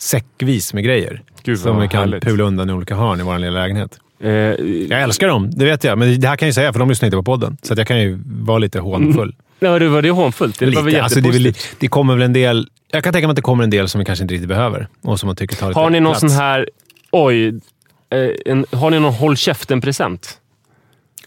säckvis 0.00 0.74
med 0.74 0.84
grejer. 0.84 1.22
Gud, 1.42 1.58
som 1.58 1.80
vi 1.80 1.88
kan 1.88 2.00
härligt. 2.00 2.24
pula 2.24 2.44
undan 2.44 2.70
i 2.70 2.72
olika 2.72 2.94
hörn 2.96 3.20
i 3.20 3.22
vår 3.22 3.38
lilla 3.38 3.60
lägenhet. 3.60 3.98
Eh, 4.22 4.30
Jag 4.30 5.02
älskar 5.02 5.28
dem, 5.28 5.50
det 5.50 5.64
vet 5.64 5.84
jag. 5.84 5.98
Men 5.98 6.20
det 6.20 6.28
här 6.28 6.36
kan 6.36 6.46
jag 6.46 6.50
ju 6.50 6.54
säga, 6.54 6.72
för 6.72 6.80
de 6.80 6.88
lyssnar 6.88 7.06
inte 7.06 7.16
på 7.16 7.22
podden. 7.22 7.56
Så 7.62 7.74
jag 7.76 7.86
kan 7.86 8.00
ju 8.00 8.18
vara 8.26 8.58
lite 8.58 8.78
hånfull. 8.80 9.34
ja, 9.60 9.78
det 9.78 9.88
var 9.88 10.02
det 10.02 10.10
hånfullt? 10.10 10.58
Det 10.58 10.64
var 10.66 10.82
Lite. 10.82 11.02
Alltså, 11.02 11.20
det, 11.20 11.28
jättepositivt. 11.28 11.76
det 11.78 11.88
kommer 11.88 12.14
väl 12.14 12.22
en 12.22 12.32
del... 12.32 12.68
Jag 12.94 13.04
kan 13.04 13.12
tänka 13.12 13.26
mig 13.28 13.32
att 13.32 13.36
det 13.36 13.42
kommer 13.42 13.64
en 13.64 13.70
del 13.70 13.88
som 13.88 13.98
vi 13.98 14.04
kanske 14.04 14.22
inte 14.22 14.34
riktigt 14.34 14.48
behöver 14.48 14.88
och 15.02 15.20
som 15.20 15.26
man 15.26 15.36
tycker 15.36 15.56
tar 15.56 15.68
lite 15.68 15.80
Har 15.80 15.90
ni 15.90 16.00
någon 16.00 16.12
plats. 16.12 16.20
sån 16.20 16.30
här... 16.30 16.68
Oj. 17.10 17.48
Eh, 17.48 18.30
en, 18.46 18.66
har 18.72 18.90
ni 18.90 19.00
någon 19.00 19.14
håll 19.14 19.36
käften-present? 19.36 20.38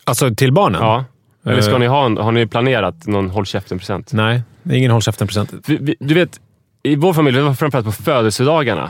Alltså 0.03 0.35
till 0.35 0.51
barnen? 0.53 0.81
Ja. 0.81 1.05
Eller 1.45 1.61
ska 1.61 1.71
Eh. 1.73 1.79
ni 1.79 1.85
ha 1.87 2.05
en, 2.05 2.17
har 2.17 2.31
ni 2.31 2.47
planerat 2.47 3.07
någon 3.07 3.29
håll 3.29 3.45
käften-present? 3.45 4.13
Nej, 4.13 4.41
det 4.63 4.73
är 4.75 4.77
ingen 4.77 4.91
håll 4.91 5.01
käften-present. 5.01 5.53
Du 5.99 6.13
vet, 6.13 6.39
i 6.83 6.95
vår 6.95 7.13
familj, 7.13 7.37
det 7.37 7.43
var 7.43 7.53
framförallt 7.53 7.85
på 7.85 7.91
födelsedagarna, 7.91 8.89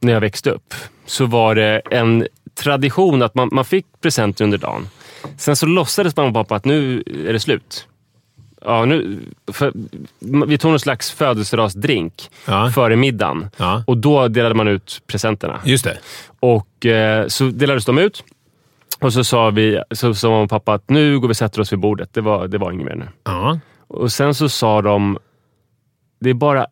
när 0.00 0.12
jag 0.12 0.20
växte 0.20 0.50
upp, 0.50 0.74
så 1.06 1.26
var 1.26 1.54
det 1.54 1.82
en 1.90 2.26
tradition 2.60 3.22
att 3.22 3.34
man, 3.34 3.48
man 3.52 3.64
fick 3.64 3.86
presenter 4.00 4.44
under 4.44 4.58
dagen. 4.58 4.88
Sen 5.36 5.56
så 5.56 5.66
låtsades 5.66 6.16
mamma 6.16 6.28
och 6.28 6.34
pappa 6.34 6.54
att 6.56 6.64
nu 6.64 7.02
är 7.28 7.32
det 7.32 7.40
slut. 7.40 7.86
Ja, 8.64 8.84
nu, 8.84 9.18
för, 9.52 9.72
vi 10.46 10.58
tog 10.58 10.70
någon 10.70 10.80
slags 10.80 11.10
födelsedagsdrink 11.10 12.30
Ja. 12.46 12.70
före 12.74 12.96
middagen 12.96 13.48
Ja. 13.56 13.84
och 13.86 13.96
då 13.98 14.28
delade 14.28 14.54
man 14.54 14.68
ut 14.68 15.02
presenterna. 15.06 15.60
Just 15.64 15.84
det. 15.84 15.98
Och 16.40 16.86
eh, 16.86 17.26
så 17.26 17.44
delades 17.44 17.84
de 17.84 17.98
ut. 17.98 18.24
Och 19.00 19.12
så 19.12 19.24
sa 19.24 19.50
vi, 19.50 19.82
så 19.90 20.14
sa 20.14 20.28
mamma 20.30 20.42
och 20.42 20.50
pappa 20.50 20.72
att 20.74 20.90
nu 20.90 21.20
går 21.20 21.28
vi 21.28 21.32
och 21.32 21.36
sätter 21.36 21.60
oss 21.60 21.72
vid 21.72 21.78
bordet. 21.78 22.12
Det 22.12 22.20
var, 22.20 22.48
det 22.48 22.58
var 22.58 22.72
inget 22.72 22.86
mer 22.86 22.94
nu. 22.94 23.08
Ja. 23.24 23.58
Och 23.88 24.12
sen 24.12 24.34
så 24.34 24.48
sa 24.48 24.82
de, 24.82 25.18
det 26.20 26.30
är 26.30 26.34
bara 26.34 26.66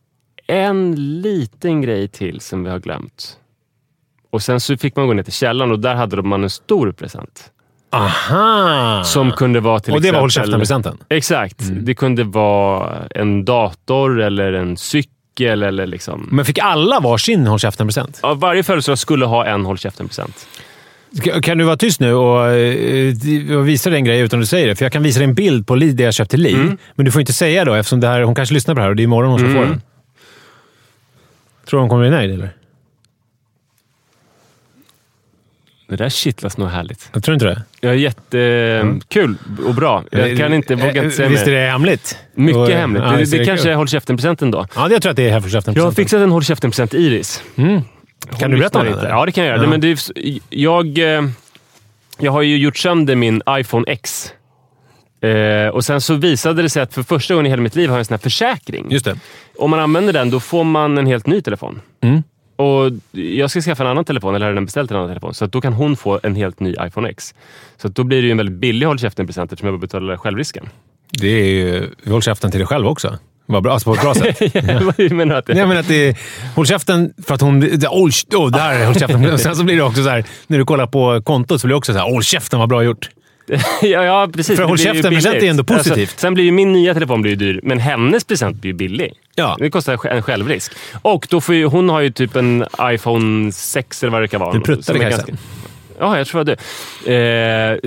en 0.47 0.95
liten 1.21 1.83
grej 1.83 2.09
till 2.09 2.41
som 2.41 2.65
vi 2.65 2.71
har 2.71 2.79
glömt. 2.79 3.39
Och 4.31 4.43
sen 4.43 4.61
så 4.61 4.77
fick 4.77 4.97
man 4.97 5.07
gå 5.07 5.13
ner 5.13 5.23
till 5.23 5.33
källaren 5.33 5.73
och 5.73 5.81
där 5.81 5.95
hade 5.95 6.23
man 6.23 6.43
en 6.45 6.51
stor 6.51 6.93
present. 6.93 7.53
Aha! 7.97 9.05
Som 9.05 9.33
kunde 9.33 9.61
vara 9.61 9.81
till 9.81 9.95
och 9.95 10.01
det 10.01 10.13
var 10.13 10.19
håll 10.19 10.29
exempel... 10.29 10.51
käften-presenten? 10.51 10.99
Exakt. 11.09 11.57
Det 11.59 11.95
kunde 11.95 12.25
vara 12.25 12.93
en 13.11 13.45
dator 13.45 14.21
eller 14.21 14.53
en 14.53 14.77
cykel 14.77 15.63
eller 15.63 15.87
liksom... 15.87 16.29
Men 16.33 16.45
fick 16.45 16.59
alla 16.59 17.01
varsin 17.01 17.47
håll 17.47 17.59
käften-present? 17.59 18.21
Ja, 18.23 18.35
varje 18.35 18.63
födelsedag 18.63 18.99
skulle 18.99 19.27
ha 19.27 19.47
en 19.47 19.65
håll 19.65 19.79
käften-present. 19.79 20.47
Kan 21.43 21.59
du 21.59 21.65
vara 21.65 21.77
tyst 21.77 22.01
nu 22.01 22.15
och, 22.15 22.51
eh, 22.51 23.57
och 23.59 23.69
visa 23.69 23.91
dig 23.91 23.99
en 23.99 24.05
grej 24.05 24.21
utan 24.21 24.39
att 24.39 24.43
du 24.43 24.47
säger 24.47 24.67
det? 24.67 24.77
För 24.77 24.85
jag 24.85 24.93
kan 24.93 25.03
visa 25.03 25.19
dig 25.19 25.29
en 25.29 25.35
bild 25.35 25.67
på 25.67 25.75
Li, 25.75 25.93
det 25.93 26.03
jag 26.03 26.15
köpt 26.15 26.31
till 26.31 26.41
Li. 26.41 26.55
Mm. 26.55 26.79
Men 26.95 27.05
du 27.07 27.13
får 27.13 27.21
inte 27.21 27.33
säga 27.33 27.65
då, 27.65 27.75
eftersom 27.75 28.01
det 28.01 28.09
här, 28.09 28.23
hon 28.23 28.35
kanske 28.35 28.55
lyssnar 28.55 28.75
på 28.75 28.79
det 28.79 28.83
här 28.83 28.91
och 28.91 28.97
det 28.97 29.03
är 29.03 29.05
imorgon 29.05 29.31
hon 29.31 29.39
ska 29.39 29.49
få 29.49 29.61
den. 29.61 29.83
Tror 31.69 31.79
du 31.79 31.83
hon 31.83 31.89
kommer 31.89 32.03
bli 32.03 32.11
nöjd, 32.11 32.31
eller? 32.31 32.51
Det 35.89 35.97
där 35.97 36.09
kittlas 36.09 36.57
nog 36.59 36.69
härligt. 36.69 37.11
Jag 37.13 37.25
tror 37.25 37.35
inte 37.35 37.47
det. 37.47 37.63
Ja, 37.81 37.95
jättekul 37.95 39.37
och 39.67 39.75
bra. 39.75 40.05
Jag 40.11 40.39
kan 40.39 40.55
inte, 40.55 40.75
vågar 40.75 41.05
inte 41.05 41.17
säga 41.17 41.27
Eh, 41.27 41.31
Visst 41.33 41.47
är 41.47 41.51
det 41.51 41.71
hemligt? 41.71 42.19
Mycket 42.35 42.57
Och- 42.57 42.69
hemligt. 42.69 43.03
Ja, 43.03 43.11
det 43.13 43.23
är 43.23 43.39
det 43.39 43.45
kanske 43.45 43.71
är 43.71 43.75
håll 43.75 43.89
käften-presenten 43.89 44.51
då. 44.51 44.67
Ja, 44.77 44.91
jag 44.91 45.03
tror 45.03 45.11
att 45.11 45.17
det 45.17 45.29
är 45.29 45.33
håll 45.33 45.43
käften-presenten. 45.43 45.75
Jag 45.77 45.85
har 45.85 45.93
fixat 45.93 46.21
en 46.21 46.31
håll 46.31 46.45
käften-present 46.45 46.95
Iris. 46.95 47.43
Mm. 47.57 47.81
Kan 48.39 48.51
du 48.51 48.59
berätta 48.59 48.79
om 48.79 48.85
den? 48.85 48.95
inte. 48.95 49.07
Ja, 49.07 49.27
det 49.27 49.33
kan 49.33 49.45
jag 49.45 49.51
göra. 49.55 49.65
Ja. 49.65 49.71
Men 49.71 49.81
det 49.81 49.89
är, 49.91 49.99
jag, 50.51 50.99
eh, 50.99 51.23
jag 52.19 52.33
har 52.33 52.43
ju 52.43 52.57
gjort 52.59 52.77
sönder 52.77 53.17
min 53.17 53.43
iPhone 53.51 53.85
X. 53.93 54.33
Eh, 55.21 55.69
och 55.69 55.85
Sen 55.85 56.01
så 56.01 56.15
visade 56.15 56.63
det 56.63 56.69
sig 56.69 56.83
att 56.83 56.95
för 56.95 57.03
första 57.03 57.35
gången 57.35 57.47
i 57.47 57.51
hela 57.51 57.63
mitt 57.63 57.77
liv 57.77 57.89
har 57.89 57.97
jag 57.97 57.99
en 57.99 58.05
sån 58.05 58.13
här 58.15 58.19
försäkring. 58.19 58.87
Just 58.91 59.05
det. 59.05 59.17
Om 59.59 59.71
man 59.71 59.81
använder 59.81 60.13
den, 60.13 60.31
då 60.31 60.41
får 60.41 60.65
man 60.65 60.99
en 60.99 61.07
helt 61.07 61.27
ny 61.27 61.41
telefon. 61.43 61.81
Mm. 62.03 62.23
Och 62.57 62.91
Jag 63.13 63.51
ska 63.51 63.61
skaffa 63.61 63.83
en 63.83 63.91
annan 63.91 64.05
telefon, 64.05 64.35
eller 64.35 64.47
har 64.47 64.53
redan 64.53 64.65
beställt 64.65 64.91
en 64.91 64.97
annan 64.97 65.09
telefon. 65.11 65.35
Så 65.35 65.45
att 65.45 65.53
då 65.53 65.61
kan 65.61 65.73
hon 65.73 65.97
få 65.97 66.21
en 66.23 66.35
helt 66.35 66.61
ny 66.61 66.75
iPhone 66.81 67.09
X. 67.09 67.35
Så 67.77 67.89
att 67.89 67.95
då 67.95 68.05
blir 68.05 68.23
det 68.23 68.27
ju 68.27 68.31
en 68.31 68.37
väldigt 68.37 68.57
billig 68.57 68.87
håll 68.87 68.99
käften-present 68.99 69.53
eftersom 69.53 69.69
jag 69.69 69.81
betalar 69.81 70.17
självrisken. 70.17 70.69
Det 71.11 71.29
är 71.29 71.47
ju... 71.47 71.91
Håll 72.07 72.23
käften 72.23 72.51
till 72.51 72.61
dig 72.61 72.67
själv 72.67 72.87
också. 72.87 73.19
Vad 73.47 73.63
bra, 73.63 73.73
alltså 73.73 73.91
på 73.91 73.95
ett 73.95 74.03
bra 74.03 74.15
sätt. 74.15 74.55
Vad 74.99 75.13
menar 75.13 75.35
du 75.35 75.39
att 75.39 75.47
det 75.47 75.55
Nej, 75.55 75.67
men 75.67 75.77
att 75.77 75.89
det 75.89 76.09
är, 76.09 76.17
håll 76.55 76.67
käften 76.67 77.13
för 77.27 77.35
att 77.35 77.41
hon... 77.41 77.63
Oj, 77.91 78.11
oh, 78.35 78.51
där! 78.51 78.87
Håll 78.87 78.95
käften. 78.95 79.33
Och 79.33 79.41
Sen 79.41 79.57
så 79.57 79.65
blir 79.65 79.77
det 79.77 79.83
också 79.83 80.03
så 80.03 80.09
här, 80.09 80.25
när 80.47 80.59
du 80.59 80.65
kollar 80.65 80.87
på 80.87 81.23
kontot 81.23 81.61
så 81.61 81.67
blir 81.67 81.73
det 81.73 81.79
också 81.79 81.93
så 81.93 81.99
här, 81.99 82.11
håll 82.11 82.23
käften 82.23 82.59
vad 82.59 82.69
bra 82.69 82.85
gjort. 82.85 83.11
ja, 83.83 84.05
ja, 84.05 84.29
precis. 84.33 84.57
För 84.57 84.65
håll 84.65 84.79
käften-present 84.79 85.43
är 85.43 85.51
ändå 85.51 85.65
positivt. 85.65 86.21
sen 86.21 86.35
blir 86.35 86.45
ju 86.45 86.51
min 86.51 86.73
nya 86.73 86.95
telefon 86.95 87.23
blir 87.23 87.37
dyr, 87.37 87.61
men 87.63 87.79
hennes 87.79 88.25
present 88.25 88.57
blir 88.57 88.73
ju 88.73 88.77
billig. 88.77 89.13
Ja. 89.37 89.57
Det 89.59 89.71
kostar 89.71 90.07
en 90.07 90.23
självrisk. 90.23 90.73
Och 91.03 91.27
då 91.31 91.41
får 91.41 91.55
ju, 91.55 91.65
hon 91.67 91.89
har 91.89 92.01
ju 92.01 92.11
typ 92.11 92.37
en 92.37 92.65
iPhone 92.83 93.53
6 93.53 94.03
eller 94.03 94.11
vad 94.13 94.23
det 94.23 94.29
kan 94.29 94.41
vara. 94.41 94.53
Du 94.53 94.61
pruttade, 94.61 94.99
Kajsa. 94.99 95.17
ganska- 95.17 95.37
Ja, 95.99 96.19
jag 96.19 96.27
tror 96.27 96.45
det. 96.45 96.57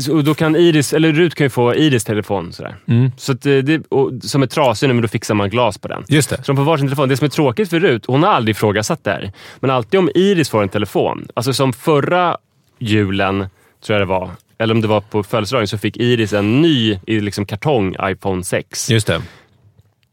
Eh, 0.08 0.14
och 0.16 0.24
då 0.24 0.34
kan 0.34 0.56
Iris, 0.56 0.94
eller 0.94 1.12
Rut 1.12 1.36
kan 1.36 1.46
ju 1.46 1.50
få 1.50 1.76
Iris 1.76 2.04
telefon. 2.04 2.54
Sådär. 2.54 2.76
Mm. 2.88 3.12
Så 3.18 3.32
eh, 3.32 3.38
det, 3.64 3.82
och, 3.90 4.12
som 4.24 4.44
är 4.44 4.48
trasig 4.48 4.88
nu, 4.88 4.94
men 4.94 5.02
då 5.02 5.08
fixar 5.08 5.34
man 5.36 5.50
glas 5.50 5.78
på 5.78 5.88
den. 5.88 6.04
Just 6.08 6.30
det. 6.30 6.36
Så 6.36 6.44
de 6.52 6.56
får 6.58 6.64
varsin 6.64 6.88
telefon. 6.88 7.10
Det 7.10 7.18
som 7.18 7.26
är 7.26 7.30
tråkigt 7.30 7.70
för 7.70 7.80
Rut, 7.80 8.04
hon 8.08 8.24
har 8.24 8.30
aldrig 8.30 8.56
ifrågasatt 8.56 9.04
det 9.04 9.12
här. 9.12 9.32
Men 9.60 9.70
alltid 9.70 10.00
om 10.00 10.10
Iris 10.16 10.50
får 10.50 10.62
en 10.64 10.70
telefon, 10.70 11.28
alltså 11.34 11.54
som 11.54 11.74
förra 11.74 12.38
julen, 12.80 13.48
tror 13.86 14.00
jag 14.00 14.02
det 14.08 14.12
var, 14.12 14.30
eller 14.58 14.74
om 14.74 14.82
det 14.82 14.88
var 14.88 15.02
på 15.02 15.24
födelsedagen, 15.24 15.68
så 15.68 15.78
fick 15.78 15.98
Iris 15.98 16.34
en 16.34 16.62
ny 16.62 17.00
i 17.08 17.20
liksom 17.20 17.46
kartong 17.46 17.96
iPhone 18.04 18.44
6. 18.44 18.90
Just 18.90 19.08
det. 19.08 19.22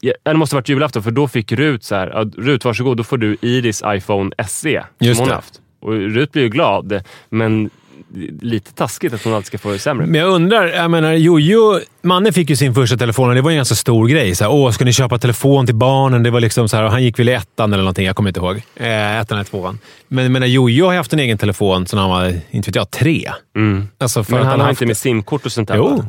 Ja, 0.01 0.13
det 0.23 0.35
måste 0.35 0.57
ha 0.57 0.59
varit 0.59 0.69
julafton, 0.69 1.03
för 1.03 1.11
då 1.11 1.29
fick 1.29 1.53
Rut 1.53 1.85
så 1.85 1.95
här, 1.95 2.31
Rut 2.43 2.65
varsågod, 2.65 2.97
då 2.97 3.05
får 3.05 3.19
du 3.19 3.37
Iris 3.41 3.83
iPhone 3.87 4.31
SE 4.49 4.85
som 4.99 5.07
Just 5.07 5.21
hon 5.21 5.29
det. 5.29 5.35
har 5.35 5.37
haft. 5.37 5.61
Och 5.83 5.93
Rut 5.93 6.33
blir 6.33 6.43
ju 6.43 6.49
glad, 6.49 7.03
men 7.31 7.71
lite 8.41 8.73
taskigt 8.73 9.13
att 9.15 9.25
hon 9.25 9.35
alltid 9.35 9.47
ska 9.47 9.59
få 9.59 9.71
det 9.73 9.79
sämre. 9.79 10.07
Men 10.07 10.21
jag 10.21 10.31
undrar, 10.31 10.67
jag 10.67 10.91
menar 10.91 11.13
Jojo, 11.13 11.81
Manne 12.03 12.33
fick 12.33 12.51
ju 12.51 12.57
sin 12.57 12.75
första 12.75 12.97
telefon 12.97 13.29
och 13.29 13.35
det 13.35 13.41
var 13.41 13.51
en 13.51 13.57
ganska 13.57 13.75
stor 13.75 14.07
grej. 14.09 14.35
Så 14.35 14.45
här, 14.45 14.51
Åh, 14.53 14.71
ska 14.71 14.85
ni 14.85 14.93
köpa 14.93 15.19
telefon 15.19 15.67
till 15.67 15.75
barnen? 15.75 16.23
Det 16.23 16.31
var 16.31 16.41
liksom 16.41 16.69
så 16.69 16.77
här, 16.77 16.85
han 16.85 17.03
gick 17.05 17.19
väl 17.19 17.29
i 17.29 17.33
ettan 17.33 17.73
eller 17.73 17.83
någonting, 17.83 18.07
jag 18.07 18.17
kommer 18.17 18.31
inte 18.31 18.41
ihåg. 18.41 18.63
Eh, 18.77 19.21
ettan 19.21 19.39
eller 19.39 19.45
tvåan. 19.45 19.79
Men 20.09 20.25
jag 20.25 20.33
menar, 20.33 20.47
Jojo 20.47 20.87
har 20.87 20.95
haft 20.95 21.13
en 21.13 21.19
egen 21.19 21.39
telefon 21.39 21.87
sedan 21.87 21.99
han 21.99 22.11
var, 22.11 22.41
inte 22.51 22.69
vet 22.71 22.77
jag, 22.77 22.91
tre. 22.91 23.31
Mm. 23.57 23.89
Alltså 23.99 24.25
Men 24.29 24.41
att 24.41 24.47
han 24.47 24.61
har 24.61 24.67
haft 24.67 24.71
inte 24.81 24.87
med 24.87 24.97
simkort 24.97 25.47
och 25.47 25.53
sånt 25.53 25.69
där 25.69 25.77
Jo. 25.77 26.05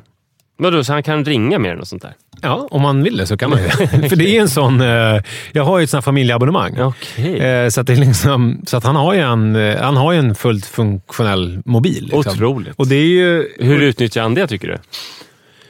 Va? 0.58 0.64
Vadå, 0.64 0.84
så 0.84 0.94
han 0.94 1.04
kan 1.04 1.26
ringa 1.26 1.60
mer 1.60 1.72
än 1.72 1.80
och 1.80 1.88
sånt 1.88 2.02
där? 2.02 2.14
Ja, 2.42 2.68
om 2.72 2.82
man 2.82 3.04
vill 3.04 3.18
det 3.18 3.28
så 3.28 3.38
kan 3.38 3.50
man 3.50 3.60
ju. 3.62 3.70
För 4.10 4.16
det 4.16 4.38
är 4.38 4.42
en 4.42 4.50
sån... 4.50 4.82
Eh, 4.82 5.22
jag 5.52 5.64
har 5.64 5.78
ju 5.78 5.84
ett 5.84 5.90
sånt 5.90 6.06
familjeabonnemang. 6.06 6.80
Okej. 6.82 7.40
Eh, 7.40 7.70
så, 7.70 7.82
att 7.82 7.88
det 7.88 7.94
är 7.94 7.98
liksom, 7.98 8.62
så 8.68 8.78
att 8.78 8.84
han 8.84 8.96
har 8.96 9.14
ju 9.14 9.20
en, 9.20 9.56
eh, 9.56 9.82
han 9.82 9.98
har 9.98 10.14
en 10.14 10.36
fullt 10.36 10.66
funktionell 10.66 11.62
mobil. 11.66 12.04
Liksom. 12.04 12.34
Otroligt. 12.34 12.74
Och 12.76 12.88
det 12.88 12.96
är 12.96 13.08
ju... 13.08 13.48
Hur 13.60 13.82
utnyttjar 13.82 14.22
han 14.22 14.34
det, 14.34 14.48
tycker 14.48 14.68
du? 14.68 14.78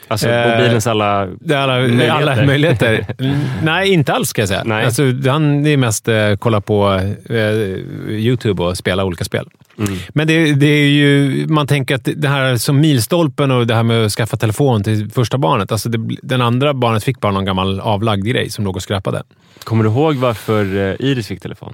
Alltså 0.07 0.29
Eh, 0.29 0.51
mobilens 0.51 0.87
alla... 0.87 1.27
Är 1.49 1.55
alla 1.55 1.77
Möjligheter. 1.77 2.11
Alla 2.11 2.45
möjligheter. 2.45 3.05
Nej, 3.63 3.89
inte 3.93 4.13
alls 4.13 4.29
ska 4.29 4.41
jag 4.41 4.49
säga. 4.49 4.63
Nej. 4.65 4.85
Alltså, 4.85 5.03
han 5.29 5.65
är 5.65 5.77
mest 5.77 6.07
eh, 6.07 6.35
kolla 6.39 6.61
på 6.61 7.01
eh, 7.29 7.37
YouTube 8.09 8.63
och 8.63 8.77
spela 8.77 9.05
olika 9.05 9.23
spel. 9.23 9.49
Mm. 9.79 9.97
Men 10.09 10.27
det, 10.27 10.53
det 10.53 10.67
är 10.67 10.89
ju, 10.89 11.45
man 11.47 11.67
tänker 11.67 11.95
att 11.95 12.07
det 12.15 12.27
här 12.27 12.57
som 12.57 12.79
milstolpen 12.79 13.51
och 13.51 13.67
det 13.67 13.75
här 13.75 13.83
med 13.83 14.05
att 14.05 14.11
skaffa 14.11 14.37
telefon 14.37 14.83
till 14.83 15.11
första 15.11 15.37
barnet. 15.37 15.71
Alltså 15.71 15.89
det, 15.89 16.17
den 16.21 16.41
andra 16.41 16.73
barnet 16.73 17.03
fick 17.03 17.19
bara 17.19 17.31
någon 17.31 17.45
gammal 17.45 17.79
avlagd 17.79 18.25
grej 18.25 18.49
som 18.49 18.65
låg 18.65 18.75
och 18.75 18.83
skräpade. 18.83 19.23
Kommer 19.63 19.83
du 19.83 19.89
ihåg 19.89 20.15
varför 20.15 20.75
eh, 20.75 20.95
Iris 21.07 21.27
fick 21.27 21.41
telefon? 21.41 21.73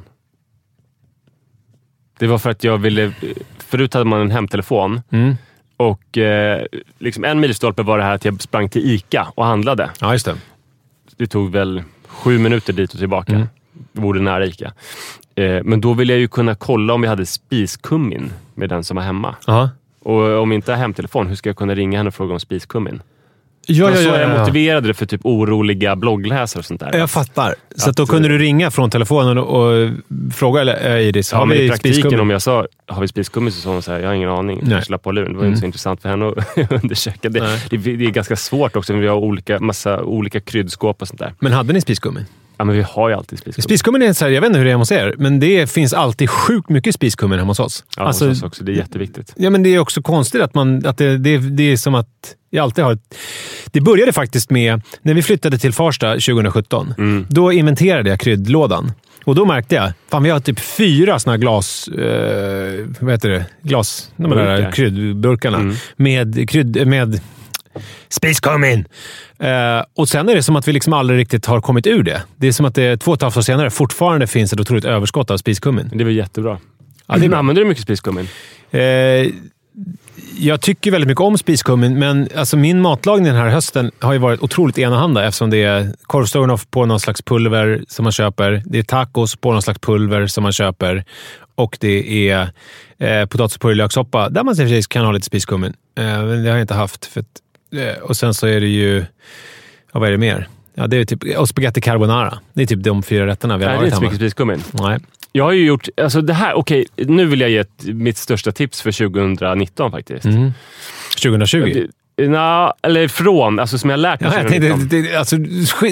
Det 2.19 2.27
var 2.27 2.37
för 2.37 2.49
att 2.49 2.63
jag 2.63 2.77
ville... 2.77 3.11
Förut 3.57 3.93
hade 3.93 4.05
man 4.05 4.21
en 4.21 4.31
hemtelefon 4.31 5.01
Mm. 5.11 5.35
Och 5.77 6.17
eh, 6.17 6.65
liksom 6.99 7.23
en 7.23 7.39
milstolpe 7.39 7.83
var 7.83 7.97
det 7.97 8.03
här 8.03 8.15
att 8.15 8.25
jag 8.25 8.41
sprang 8.41 8.69
till 8.69 8.91
ICA 8.91 9.27
och 9.35 9.45
handlade. 9.45 9.89
Ja, 9.99 10.11
just 10.11 10.25
det. 10.25 10.35
Det 11.17 11.27
tog 11.27 11.51
väl 11.51 11.83
sju 12.07 12.39
minuter 12.39 12.73
dit 12.73 12.93
och 12.93 12.99
tillbaka. 12.99 13.31
Mm. 13.35 13.47
Jag 13.93 14.03
bodde 14.03 14.21
nära 14.21 14.45
ICA. 14.45 14.73
Eh, 15.35 15.63
men 15.63 15.81
då 15.81 15.93
ville 15.93 16.13
jag 16.13 16.19
ju 16.19 16.27
kunna 16.27 16.55
kolla 16.55 16.93
om 16.93 17.01
vi 17.01 17.07
hade 17.07 17.25
spiskummin 17.25 18.33
med 18.55 18.69
den 18.69 18.83
som 18.83 18.95
var 18.95 19.03
hemma. 19.03 19.35
Ja. 19.47 19.69
Och 19.99 20.41
om 20.41 20.51
jag 20.51 20.57
inte 20.57 20.71
har 20.71 20.77
hemtelefon, 20.77 21.27
hur 21.27 21.35
ska 21.35 21.49
jag 21.49 21.57
kunna 21.57 21.75
ringa 21.75 21.97
henne 21.97 22.07
och 22.07 22.13
fråga 22.13 22.33
om 22.33 22.39
spiskummin? 22.39 23.01
Ja, 23.67 23.89
ja, 23.89 23.95
så 23.95 24.01
ja, 24.03 24.19
jag 24.19 24.29
ja. 24.31 24.39
motiverade 24.39 24.87
det 24.87 24.93
för 24.93 25.05
typ 25.05 25.21
oroliga 25.23 25.95
bloggläsare 25.95 26.59
och 26.59 26.65
sånt 26.65 26.79
där. 26.79 26.97
Jag 26.97 27.11
fattar. 27.11 27.55
Så 27.75 27.89
att 27.89 27.97
då 27.97 28.05
kunde 28.05 28.27
du 28.27 28.37
ringa 28.37 28.71
från 28.71 28.89
telefonen 28.89 29.37
och, 29.37 29.89
fråga 30.33 30.61
eller, 30.61 30.95
eh, 30.95 31.01
Iris, 31.07 31.31
har 31.31 31.45
men 31.45 31.57
i 31.57 31.61
vi 31.61 31.69
praktiken 31.69 32.19
om 32.19 32.29
jag 32.29 32.41
sa, 32.41 32.67
har 32.87 33.01
vi 33.01 33.07
spiskummi? 33.07 33.51
Så 33.51 33.61
sa 33.61 33.69
hon 33.69 33.81
så 33.81 33.91
här, 33.91 33.99
jag 33.99 34.07
har 34.07 34.13
ingen 34.13 34.29
aning. 34.29 34.59
Nej. 34.63 34.73
Jag 34.73 34.89
la 34.89 34.97
på 34.97 35.11
luren. 35.11 35.31
Det 35.31 35.37
var 35.37 35.41
Mm. 35.43 35.51
inte 35.51 35.59
så 35.59 35.65
intressant 35.65 36.01
för 36.01 36.09
henne 36.09 36.27
att 36.27 36.71
undersöka. 36.83 37.29
Det, 37.29 37.39
det, 37.69 37.77
det 37.77 38.05
är 38.05 38.09
ganska 38.11 38.35
svårt 38.35 38.75
också, 38.75 38.93
vi 38.93 39.07
har 39.07 39.17
olika, 39.17 39.59
massa 39.59 40.03
olika 40.03 40.39
kryddskåp 40.39 41.01
och 41.01 41.07
sånt 41.07 41.19
där. 41.19 41.33
Men 41.39 41.51
hade 41.53 41.73
ni 41.73 41.81
spiskummin? 41.81 42.25
Ja, 42.63 42.65
men 42.65 42.75
vi 42.75 42.81
har 42.89 43.09
ju 43.09 43.15
alltid 43.15 43.39
spiskummin. 43.39 43.63
Spiskummin 43.63 44.01
är 44.01 44.13
så 44.13 44.25
här, 44.25 44.31
jag 44.31 44.41
vet 44.41 44.47
inte 44.47 44.57
hur 44.59 44.65
det 44.65 44.71
är 44.71 44.75
hos 44.75 44.91
er, 44.91 45.15
men 45.17 45.39
det 45.39 45.71
finns 45.71 45.93
alltid 45.93 46.29
sjukt 46.29 46.69
mycket 46.69 46.95
spiskummin 46.95 47.39
hemma 47.39 47.51
hos 47.51 47.59
oss. 47.59 47.83
Ja, 47.97 48.03
Alltså, 48.03 48.27
hos 48.27 48.37
oss 48.37 48.43
också. 48.43 48.63
Det 48.63 48.71
är 48.71 48.75
jätteviktigt. 48.75 49.33
Ja, 49.37 49.49
men 49.49 49.63
det 49.63 49.69
är 49.75 49.79
också 49.79 50.01
konstigt 50.01 50.41
att, 50.41 50.53
man, 50.53 50.85
att 50.85 50.97
det, 50.97 51.17
det, 51.17 51.37
det 51.37 51.63
är 51.71 51.77
som 51.77 51.95
att 51.95 52.07
jag 52.49 52.63
alltid 52.63 52.83
har 52.83 52.93
ett... 52.93 53.15
Det 53.71 53.81
började 53.81 54.13
faktiskt 54.13 54.49
med, 54.49 54.81
när 55.01 55.13
vi 55.13 55.21
flyttade 55.21 55.57
till 55.57 55.73
Farsta 55.73 56.11
2017, 56.11 56.93
Mm. 56.97 57.25
då 57.29 57.51
inventerade 57.51 58.09
jag 58.09 58.19
kryddlådan. 58.19 58.91
Och 59.25 59.35
då 59.35 59.45
märkte 59.45 59.75
jag, 59.75 59.91
fan 60.11 60.23
vi 60.23 60.29
har 60.29 60.39
typ 60.39 60.59
fyra 60.59 61.19
såna 61.19 61.37
glas... 61.37 61.87
Eh, 61.87 62.85
vad 62.99 63.11
heter 63.11 63.29
det? 63.29 63.45
Glas... 63.61 64.11
De 64.15 64.29
där 64.29 64.55
Burkar. 64.57 64.71
kryddburkarna. 64.71 65.57
Mm. 65.57 65.75
Med 65.95 66.49
krydd... 66.49 66.87
Med 66.87 67.21
spiskummin! 68.09 68.85
Eh, 69.43 69.83
och 69.95 70.09
sen 70.09 70.29
är 70.29 70.35
det 70.35 70.43
som 70.43 70.55
att 70.55 70.67
vi 70.67 70.73
liksom 70.73 70.93
aldrig 70.93 71.19
riktigt 71.19 71.45
har 71.45 71.61
kommit 71.61 71.87
ur 71.87 72.03
det. 72.03 72.23
Det 72.35 72.47
är 72.47 72.51
som 72.51 72.65
att 72.65 72.75
det 72.75 72.97
två 72.97 73.11
och 73.11 73.15
ett 73.17 73.21
halvt 73.21 73.37
år 73.37 73.41
senare 73.41 73.69
fortfarande 73.69 74.27
finns 74.27 74.53
ett 74.53 74.59
otroligt 74.59 74.85
överskott 74.85 75.31
av 75.31 75.37
spiskummin. 75.37 75.89
Det 75.93 76.03
väl 76.03 76.15
jättebra. 76.15 76.59
Ja, 77.07 77.17
det. 77.17 77.37
Använder 77.37 77.61
du 77.61 77.67
mycket 77.67 77.83
spiskummin? 77.83 78.27
Eh, 78.71 78.81
jag 80.39 80.61
tycker 80.61 80.91
väldigt 80.91 81.07
mycket 81.07 81.21
om 81.21 81.37
spiskummin, 81.37 81.99
men 81.99 82.29
alltså 82.35 82.57
min 82.57 82.81
matlagning 82.81 83.25
den 83.25 83.35
här 83.35 83.49
hösten 83.49 83.91
har 83.99 84.13
ju 84.13 84.19
varit 84.19 84.41
otroligt 84.41 84.77
enahanda 84.77 85.25
eftersom 85.25 85.49
det 85.49 85.63
är 85.63 85.93
korvstroganoff 86.03 86.67
på 86.69 86.85
någon 86.85 86.99
slags 86.99 87.21
pulver 87.21 87.83
som 87.87 88.03
man 88.03 88.11
köper. 88.11 88.63
Det 88.65 88.79
är 88.79 88.83
tacos 88.83 89.35
på 89.35 89.51
någon 89.51 89.61
slags 89.61 89.79
pulver 89.79 90.27
som 90.27 90.43
man 90.43 90.51
köper 90.51 91.05
och 91.55 91.77
det 91.79 92.29
är 92.29 92.49
eh, 92.97 93.25
potatis 93.25 93.55
och 93.55 93.61
purjolökssoppa 93.61 94.29
där 94.29 94.43
man 94.43 94.51
i 94.51 94.55
och 94.55 94.57
för 94.57 94.67
sig 94.67 94.83
kan 94.83 95.05
ha 95.05 95.11
lite 95.11 95.25
spiskummin. 95.25 95.73
Eh, 95.97 96.03
men 96.03 96.43
det 96.43 96.49
har 96.49 96.57
jag 96.57 96.61
inte 96.61 96.73
haft. 96.73 97.05
För 97.05 97.23
och 98.01 98.17
sen 98.17 98.33
så 98.33 98.47
är 98.47 98.61
det 98.61 98.67
ju... 98.67 99.05
Ja, 99.93 99.99
vad 99.99 100.07
är 100.07 100.11
det 100.11 100.17
mer? 100.17 100.47
Ja, 100.75 100.87
det 100.87 100.97
är 100.97 101.05
typ, 101.05 101.37
och 101.37 101.49
spaghetti 101.49 101.81
carbonara. 101.81 102.39
Det 102.53 102.61
är 102.61 102.65
typ 102.67 102.83
de 102.83 103.03
fyra 103.03 103.27
rätterna 103.27 103.57
vi 103.57 103.63
har 103.65 103.71
Nej, 103.71 103.79
det 103.79 103.83
är 103.83 103.85
inte 103.85 103.95
så 103.95 104.01
hemma. 104.01 104.11
mycket 104.11 104.25
spiskummin. 104.27 104.63
Nej. 104.71 104.99
Jag 105.31 105.43
har 105.43 105.51
ju 105.51 105.65
gjort... 105.65 105.87
Alltså 106.01 106.21
det 106.21 106.33
här, 106.33 106.53
okej, 106.53 106.85
nu 106.97 107.25
vill 107.25 107.41
jag 107.41 107.49
ge 107.49 107.63
mitt 107.85 108.17
största 108.17 108.51
tips 108.51 108.81
för 108.81 108.91
2019 108.91 109.91
faktiskt. 109.91 110.25
Mm. 110.25 110.51
2020? 111.23 111.71
Det- 111.73 111.87
Nja, 112.17 112.73
eller 112.81 113.07
från, 113.07 113.59
alltså 113.59 113.77
som 113.77 113.89
jag 113.89 113.97
har 113.97 114.01
lärt 114.01 114.19
mig 114.21 114.29
Ja, 114.33 114.37
jag 114.37 114.47
2019. 114.47 114.79
tänkte, 114.79 114.97
det, 115.11 115.15
alltså, 115.15 115.35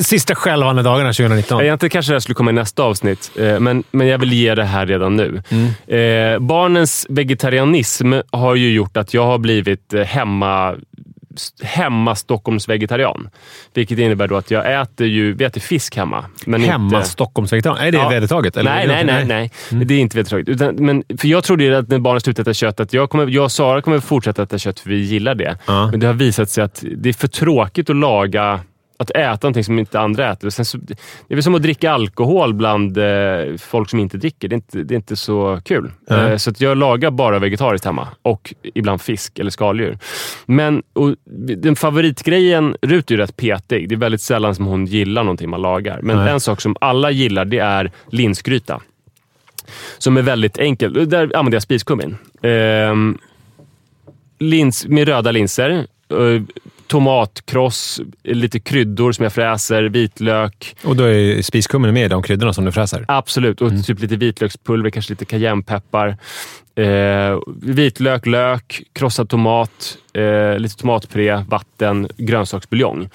sista 0.04 0.36
skälvande 0.36 0.82
dagarna 0.84 1.14
2019. 1.14 1.62
Egentligen 1.62 1.90
kanske 1.90 2.12
det 2.12 2.16
här 2.16 2.20
skulle 2.20 2.36
komma 2.36 2.52
i 2.52 2.54
nästa 2.54 2.84
avsnitt, 2.84 3.32
eh, 3.40 3.60
men, 3.60 3.84
men 3.92 4.08
jag 4.08 4.18
vill 4.18 4.34
ge 4.34 4.56
det 4.56 4.64
här 4.64 4.86
redan 4.86 5.16
nu. 5.16 5.44
Mm. 5.50 6.34
Eh, 6.34 6.40
barnens 6.40 7.06
vegetarianism 7.10 8.14
har 8.32 8.56
ju 8.56 8.74
gjort 8.74 8.98
att 8.98 9.14
jag 9.14 9.26
har 9.26 9.38
blivit 9.38 9.94
eh, 9.94 10.02
hemma 10.02 10.76
hemma 11.64 12.16
Stockholmsvegetarian. 12.16 13.30
Vilket 13.74 14.00
innebär 14.00 14.28
då 14.28 14.36
att 14.38 14.52
jag 14.52 14.82
äter 14.82 15.08
ju, 15.08 15.34
vi 15.34 15.44
äter 15.44 15.62
fisk 15.62 15.96
hemma. 15.96 16.26
Men 16.46 16.62
Hemma 16.62 16.98
inte, 16.98 17.10
Stockholmsvegetarian? 17.10 17.88
Är 17.88 17.92
det 17.92 17.98
Ja. 17.98 18.10
vedertaget? 18.10 18.58
eller? 18.58 18.72
Nej, 18.72 18.88
nej, 18.88 19.06
nej, 19.06 19.26
nej. 19.26 19.52
Mm. 19.72 19.88
Det 19.88 19.94
är 19.94 20.00
inte 20.00 20.18
vedertaget. 20.18 20.50
Utan, 20.50 20.76
men, 20.76 21.04
för 21.18 21.28
jag 21.28 21.44
trodde 21.44 21.64
ju 21.64 21.76
att 21.76 21.90
när 21.90 22.00
barnen 22.00 22.22
slutade 22.22 22.42
äta 22.52 22.54
kött, 22.54 22.80
att 22.80 22.94
jag, 22.94 23.10
kommer, 23.10 23.28
jag 23.28 23.44
och 23.44 23.52
Sara 23.52 23.82
kommer 23.82 24.00
fortsätta 24.00 24.44
äta 24.44 24.58
kött 24.58 24.80
för 24.80 24.90
vi 24.90 24.96
gillar 25.02 25.36
det. 25.36 25.58
Ja. 25.68 25.88
Men 25.92 26.00
det 26.00 26.08
har 26.08 26.14
visat 26.14 26.50
sig 26.50 26.64
att 26.64 26.84
det 26.98 27.10
är 27.10 27.14
för 27.14 27.28
tråkigt 27.28 27.90
att 27.90 27.96
laga 27.96 28.60
att 29.02 29.10
äta 29.10 29.48
någonting 29.48 29.64
som 29.64 29.80
inte 29.80 30.00
andra 30.00 30.32
äter. 30.32 30.48
Och 30.48 30.54
sen 30.54 30.66
så, 30.66 30.78
det 30.78 30.96
är 31.30 31.36
väl 31.36 31.44
som 31.44 31.56
att 31.56 31.62
dricka 31.62 31.92
alkohol 31.92 32.54
bland 32.54 32.98
eh, 32.98 33.58
folk 33.58 33.90
som 33.90 34.00
inte 34.00 34.18
dricker. 34.18 34.48
Det 34.48 34.54
är 34.54 34.58
inte, 34.58 34.84
det 34.84 34.94
är 34.94 34.96
inte 34.96 35.16
så 35.16 35.62
kul. 35.66 35.92
Nej. 36.10 36.32
Eh, 36.32 36.38
så 36.38 36.50
att 36.50 36.62
jag 36.62 36.78
lagar 36.78 37.12
bara 37.12 37.40
vegetariskt 37.40 37.86
hemma 37.86 38.08
och 38.22 38.54
ibland 38.64 39.02
fisk 39.02 39.40
eller 39.40 39.52
skaldjur. 39.52 39.98
Men 40.46 40.84
och, 40.94 41.16
den 41.58 41.76
favoritgrejen, 41.76 42.76
Rut 42.82 43.12
är 43.12 43.16
ju 43.16 43.22
rätt 43.22 43.38
petig. 43.38 43.90
Det 43.90 43.96
är 43.96 43.98
väldigt 43.98 44.22
sällan 44.22 44.56
som 44.56 44.66
hon 44.66 44.86
gillar 44.86 45.24
någonting 45.24 45.50
man 45.50 45.62
lagar. 45.62 46.00
Men 46.02 46.18
Nej. 46.18 46.34
en 46.34 46.40
sak 46.40 46.62
som 46.62 46.76
alla 46.82 47.12
gillar, 47.12 47.46
det 47.46 47.60
är 47.60 47.92
linsgryta. 48.10 48.82
Som 49.98 50.18
är 50.18 50.22
väldigt 50.22 50.58
enkel. 50.58 51.10
Där 51.10 51.38
använder 51.38 51.56
jag 51.56 51.64
spiskummin. 51.64 52.18
Ehm, 52.42 53.18
lins, 54.40 54.88
med 54.88 55.08
röda 55.08 55.32
linser. 55.32 55.88
Tomatkross, 56.92 58.02
lite 58.24 58.60
kryddor 58.60 59.12
som 59.12 59.24
jag 59.24 59.34
fräser, 59.34 59.84
vitlök. 59.84 60.76
Och 60.84 60.96
då 60.96 61.04
är 61.04 61.42
spiskummin 61.42 61.94
med 61.94 62.06
i 62.06 62.08
de 62.08 62.24
kryddorna 62.24 62.54
som 62.54 62.66
du 62.66 62.72
fräser? 62.72 63.06
Absolut. 63.08 63.62
Och 63.62 63.86
typ 63.86 64.00
lite 64.00 64.16
vitlökspulver, 64.16 64.90
kanske 64.90 65.12
lite 65.12 65.26
cayennepeppar. 65.26 66.18
Eh, 66.76 67.40
vitlök, 67.62 68.26
lök, 68.26 68.84
krossad 68.94 69.30
tomat, 69.30 69.98
eh, 70.14 70.60
lite 70.60 70.76
tomatpuré, 70.76 71.46
vatten, 71.50 72.08
grönsaksbuljong. 72.18 73.10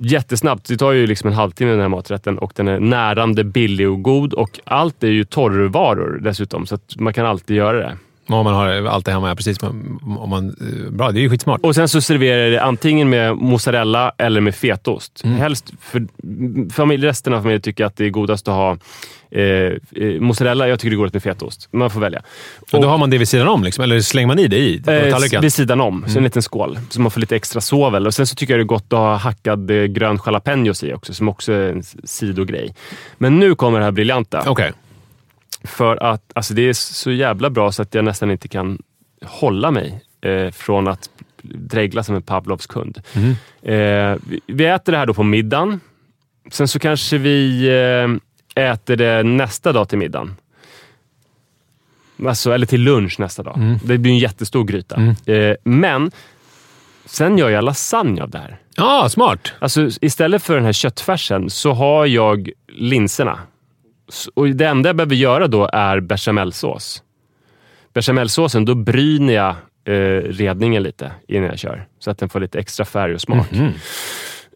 Jättesnabbt. 0.00 0.68
Det 0.68 0.76
tar 0.76 0.92
ju 0.92 1.06
liksom 1.06 1.28
en 1.28 1.36
halvtimme 1.36 1.70
den 1.70 1.80
här 1.80 1.88
maträtten 1.88 2.38
och 2.38 2.52
den 2.56 2.68
är 2.68 2.80
närande, 2.80 3.44
billig 3.44 3.88
och 3.88 4.02
god. 4.02 4.34
Och 4.34 4.60
allt 4.64 5.04
är 5.04 5.08
ju 5.08 5.24
torrvaror 5.24 6.20
dessutom, 6.22 6.66
så 6.66 6.78
man 6.98 7.12
kan 7.12 7.26
alltid 7.26 7.56
göra 7.56 7.78
det. 7.78 7.96
Om 8.28 8.44
man 8.44 8.54
har 8.54 8.68
allt 8.86 9.04
det 9.06 9.12
hemma, 9.12 9.28
ja, 9.28 9.34
precis. 9.34 9.62
Om 9.62 10.26
man, 10.30 10.48
eh, 10.48 10.90
bra, 10.92 11.10
det 11.12 11.18
är 11.20 11.22
ju 11.22 11.30
skitsmart. 11.30 11.60
Och 11.62 11.74
sen 11.74 11.88
så 11.88 12.00
serverar 12.00 12.42
jag 12.42 12.52
det 12.52 12.62
antingen 12.62 13.08
med 13.10 13.36
mozzarella 13.36 14.12
eller 14.18 14.40
med 14.40 14.54
fetaost. 14.54 15.22
Helst 15.24 15.72
för 15.80 16.06
familj, 16.72 17.06
resten 17.06 17.32
av 17.34 17.38
familjen 17.38 17.60
tycker 17.62 17.84
att 17.84 17.96
det 17.96 18.04
är 18.04 18.10
godast 18.10 18.48
att 18.48 18.54
ha 18.54 18.76
eh, 19.30 19.42
eh, 19.42 20.20
mozzarella. 20.20 20.68
Jag 20.68 20.80
tycker 20.80 20.90
det 20.90 20.94
är 20.94 20.96
godast 20.96 21.14
med 21.14 21.22
fetaost. 21.22 21.68
Man 21.72 21.90
får 21.90 22.00
välja. 22.00 22.22
Och 22.72 22.80
då 22.82 22.88
har 22.88 22.98
man 22.98 23.10
det 23.10 23.18
vid 23.18 23.28
sidan 23.28 23.48
om, 23.48 23.64
liksom, 23.64 23.84
eller 23.84 24.00
slänger 24.00 24.26
man 24.26 24.38
i 24.38 24.48
det 24.48 24.58
i 24.58 24.82
Eh, 24.86 25.10
tallriken? 25.10 25.42
vid 25.42 25.52
sidan 25.52 25.80
om, 25.80 26.04
så 26.08 26.18
en 26.18 26.24
liten 26.24 26.42
skål. 26.42 26.78
Så 26.90 27.00
man 27.00 27.10
får 27.10 27.20
lite 27.20 27.36
extra 27.36 27.60
sovel. 27.60 28.06
Och 28.06 28.14
Sen 28.14 28.26
så 28.26 28.34
tycker 28.34 28.54
jag 28.54 28.58
det 28.60 28.62
är 28.62 28.66
gott 28.66 28.92
att 28.92 28.98
ha 28.98 29.16
hackad 29.16 29.70
eh, 29.70 29.84
grön 29.84 30.18
jalapenos 30.26 30.82
i 30.82 30.92
också, 30.92 31.14
som 31.14 31.28
också 31.28 31.52
är 31.52 31.72
en 31.72 31.82
sidogrej. 32.04 32.74
Men 33.18 33.38
nu 33.38 33.54
kommer 33.54 33.78
det 33.78 33.84
här 33.84 33.92
briljanta. 33.92 34.42
Okej. 34.46 34.72
För 35.66 35.96
att 35.96 36.22
alltså 36.34 36.54
det 36.54 36.68
är 36.68 36.72
så 36.72 37.10
jävla 37.10 37.50
bra 37.50 37.72
så 37.72 37.82
att 37.82 37.94
jag 37.94 38.04
nästan 38.04 38.30
inte 38.30 38.48
kan 38.48 38.78
hålla 39.24 39.70
mig 39.70 40.00
eh, 40.20 40.50
från 40.50 40.88
att 40.88 41.10
dregla 41.42 42.02
som 42.02 42.14
en 42.14 42.22
Pavlovs 42.22 42.66
kund. 42.66 43.02
Mhm. 43.14 43.36
Eh, 43.62 44.16
vi, 44.28 44.40
vi 44.46 44.64
äter 44.64 44.92
det 44.92 44.98
här 44.98 45.06
då 45.06 45.14
på 45.14 45.22
middagen. 45.22 45.80
Sen 46.50 46.68
så 46.68 46.78
kanske 46.78 47.18
vi 47.18 47.68
eh, 48.54 48.64
äter 48.70 48.96
det 48.96 49.22
nästa 49.22 49.72
dag 49.72 49.88
till 49.88 49.98
middagen. 49.98 50.36
Alltså, 52.26 52.52
eller 52.52 52.66
till 52.66 52.80
lunch 52.80 53.20
nästa 53.20 53.42
dag. 53.42 53.56
Mm. 53.56 53.78
Det 53.84 53.98
blir 53.98 54.12
en 54.12 54.18
jättestor 54.18 54.64
gryta. 54.64 55.14
Eh, 55.26 55.56
men 55.64 56.10
sen 57.04 57.38
gör 57.38 57.50
jag 57.50 57.64
lasagne 57.64 58.22
av 58.22 58.30
det 58.30 58.38
här. 58.38 58.58
Ja, 58.76 59.08
smart! 59.08 59.52
Alltså, 59.58 59.88
istället 60.00 60.42
för 60.42 60.54
den 60.54 60.64
här 60.64 60.72
köttfärsen 60.72 61.50
så 61.50 61.72
har 61.72 62.06
jag 62.06 62.50
linserna. 62.68 63.38
Och 64.34 64.48
det 64.48 64.66
enda 64.66 64.88
jag 64.88 64.96
behöver 64.96 65.14
göra 65.14 65.46
då 65.46 65.70
är 65.72 66.00
bechamelsås. 66.00 67.02
Bechamelsåsen, 67.94 68.64
då 68.64 68.74
bryner 68.74 69.34
jag 69.34 69.54
eh, 69.84 70.22
redningen 70.22 70.82
lite 70.82 71.12
innan 71.28 71.48
jag 71.48 71.58
kör. 71.58 71.86
Så 71.98 72.10
att 72.10 72.18
den 72.18 72.28
får 72.28 72.40
lite 72.40 72.58
extra 72.58 72.84
färg 72.84 73.14
och 73.14 73.20
smak. 73.20 73.50
Mhm. 73.50 73.72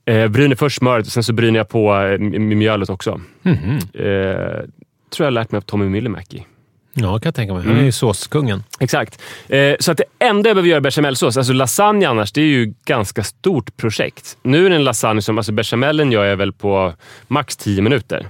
Eh, 0.04 0.28
bryner 0.28 0.56
först 0.56 0.78
smöret 0.78 1.06
och 1.06 1.12
sen 1.12 1.24
så 1.24 1.32
bryner 1.32 1.60
jag 1.60 1.68
på 1.68 1.94
eh, 1.96 2.18
mjölet 2.38 2.90
också. 2.90 3.20
Mhm. 3.42 3.76
Eh, 3.94 4.64
tror 5.10 5.24
jag 5.24 5.26
har 5.26 5.30
lärt 5.30 5.50
mig 5.50 5.56
av 5.56 5.62
Tommy 5.62 5.84
Myllymäki. 5.84 6.46
Ja, 6.94 7.18
kan 7.18 7.20
jag 7.24 7.34
tänka 7.34 7.54
mig. 7.54 7.62
Mm. 7.62 7.74
Han 7.74 7.80
är 7.80 7.86
ju 7.86 7.92
såskungen. 7.92 8.62
Exakt. 8.80 9.22
Eh, 9.48 9.74
så 9.80 9.92
att 9.92 9.98
det 9.98 10.04
enda 10.18 10.48
jag 10.48 10.56
behöver 10.56 10.68
göra 10.68 10.76
är 10.76 10.80
bechamelsås. 10.80 11.36
Alltså 11.36 11.52
lasagne 11.52 12.06
annars, 12.08 12.32
det 12.32 12.40
är 12.40 12.46
ju 12.46 12.62
ett 12.62 12.84
ganska 12.84 13.24
stort 13.24 13.76
projekt. 13.76 14.38
Nu 14.42 14.66
är 14.66 14.70
det 14.70 14.76
en 14.76 14.84
lasagne 14.84 15.22
som, 15.22 15.38
alltså 15.38 15.52
bechamelen 15.52 16.12
gör 16.12 16.24
jag 16.24 16.36
väl 16.36 16.52
på 16.52 16.92
max 17.28 17.56
10 17.56 17.82
minuter. 17.82 18.26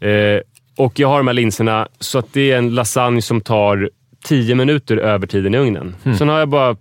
Eh, 0.00 0.40
och 0.84 0.98
jag 0.98 1.08
har 1.08 1.18
de 1.18 1.26
här 1.26 1.34
linserna, 1.34 1.88
så 1.98 2.18
att 2.18 2.32
det 2.32 2.52
är 2.52 2.58
en 2.58 2.74
lasagne 2.74 3.22
som 3.22 3.40
tar 3.40 3.90
10 4.24 4.54
minuter 4.54 4.96
över 4.96 5.26
tiden 5.26 5.54
i 5.54 5.58
ugnen. 5.58 5.96
Sen 6.18 6.28
har 6.28 6.38
jag 6.38 6.48
bara 6.48 6.76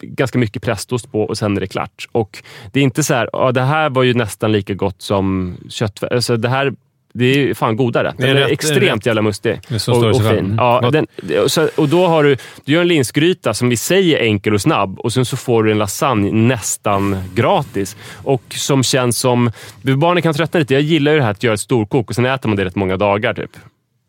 ganska 0.00 0.38
mycket 0.38 0.62
prästost 0.62 1.12
på 1.12 1.22
och 1.22 1.38
sen 1.38 1.56
är 1.56 1.60
det 1.60 1.66
klart. 1.66 2.08
Och 2.12 2.42
Det 2.72 2.80
är 2.80 2.84
inte 2.84 3.04
så 3.04 3.14
här, 3.14 3.30
ja, 3.32 3.52
det 3.52 3.62
här 3.62 3.90
var 3.90 4.02
ju 4.02 4.14
nästan 4.14 4.52
lika 4.52 4.74
gott 4.74 5.02
som 5.02 5.56
kött. 5.68 6.02
Alltså 6.02 6.36
det 6.36 6.48
här 6.48 6.72
det 7.18 7.50
är 7.50 7.54
fan 7.54 7.76
godare. 7.76 8.14
Det 8.18 8.22
är 8.24 8.26
Den 8.28 8.36
är, 8.36 8.40
rätt- 8.40 8.48
är 8.48 8.52
extremt 8.52 8.82
rätt. 8.96 9.06
jävla 9.06 9.22
mustig. 9.22 9.60
Och, 9.88 10.04
och 10.04 10.16
sig 10.16 10.36
fin. 10.36 10.54
Ja, 10.58 10.90
den, 10.92 11.06
och 11.42 11.52
så, 11.52 11.68
och 11.76 11.88
då 11.88 12.06
har 12.06 12.24
du, 12.24 12.36
du 12.64 12.72
gör 12.72 12.80
en 12.82 12.88
linsgryta 12.88 13.54
som 13.54 13.68
vi 13.68 13.76
säger 13.76 14.18
är 14.18 14.22
enkel 14.22 14.54
och 14.54 14.60
snabb 14.60 14.98
och 15.00 15.12
sen 15.12 15.24
så 15.24 15.36
får 15.36 15.62
du 15.64 15.70
en 15.72 15.78
lasagne 15.78 16.32
nästan 16.32 17.16
gratis. 17.34 17.96
Och 18.24 18.42
som 18.48 18.82
känns 18.82 19.18
som... 19.18 19.50
Barnen 19.82 20.22
kan 20.22 20.34
tröttna 20.34 20.60
lite. 20.60 20.74
Jag 20.74 20.82
gillar 20.82 21.12
ju 21.12 21.18
det 21.18 21.24
här 21.24 21.30
att 21.30 21.42
göra 21.42 21.54
ett 21.54 21.60
storkok 21.60 22.08
och 22.08 22.14
sen 22.14 22.26
äter 22.26 22.48
man 22.48 22.56
det 22.56 22.64
rätt 22.64 22.74
många 22.76 22.96
dagar. 22.96 23.34
typ. 23.34 23.50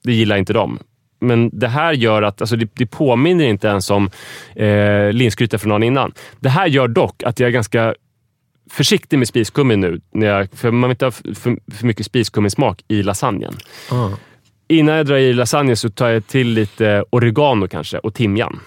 Det 0.03 0.13
gillar 0.13 0.37
inte 0.37 0.53
de. 0.53 0.79
Men 1.21 1.49
det 1.53 1.67
här 1.67 1.93
gör 1.93 2.21
att, 2.21 2.41
alltså 2.41 2.55
det, 2.55 2.69
det 2.73 2.85
påminner 2.85 3.45
inte 3.45 3.67
ens 3.67 3.89
om 3.89 4.09
eh, 4.55 5.11
linsgryta 5.11 5.57
från 5.57 5.69
dagen 5.69 5.83
innan. 5.83 6.11
Det 6.39 6.49
här 6.49 6.67
gör 6.67 6.87
dock 6.87 7.23
att 7.23 7.39
jag 7.39 7.47
är 7.47 7.51
ganska 7.51 7.93
försiktig 8.69 9.19
med 9.19 9.27
spiskummin 9.27 9.79
nu. 9.79 10.01
När 10.11 10.27
jag, 10.27 10.47
för 10.53 10.71
man 10.71 10.89
vill 10.89 10.95
inte 10.95 11.05
ha 11.05 11.11
för, 11.11 11.71
för 11.71 11.85
mycket 11.85 12.05
spiskumminsmak 12.05 12.83
i 12.87 13.03
lasagnen. 13.03 13.53
Ah. 13.91 14.09
Innan 14.67 14.95
jag 14.95 15.05
drar 15.05 15.17
i 15.17 15.33
lasagne 15.33 15.75
så 15.75 15.89
tar 15.89 16.09
jag 16.09 16.27
till 16.27 16.47
lite 16.47 17.03
oregano 17.09 17.67
kanske 17.67 17.97
och 17.97 18.13
timjan. 18.13 18.59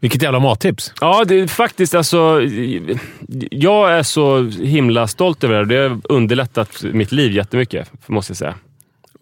Vilket 0.00 0.22
jävla 0.22 0.38
mattips. 0.38 0.92
Ja, 1.00 1.24
det 1.24 1.34
är 1.40 1.46
faktiskt 1.46 1.94
alltså... 1.94 2.40
Jag 3.50 3.92
är 3.92 4.02
så 4.02 4.42
himla 4.44 5.06
stolt 5.06 5.44
över 5.44 5.54
det 5.54 5.58
här. 5.58 5.64
Det 5.64 5.88
har 5.88 6.00
underlättat 6.04 6.84
mitt 6.92 7.12
liv 7.12 7.32
jättemycket, 7.32 7.90
måste 8.06 8.30
jag 8.30 8.36
säga. 8.36 8.54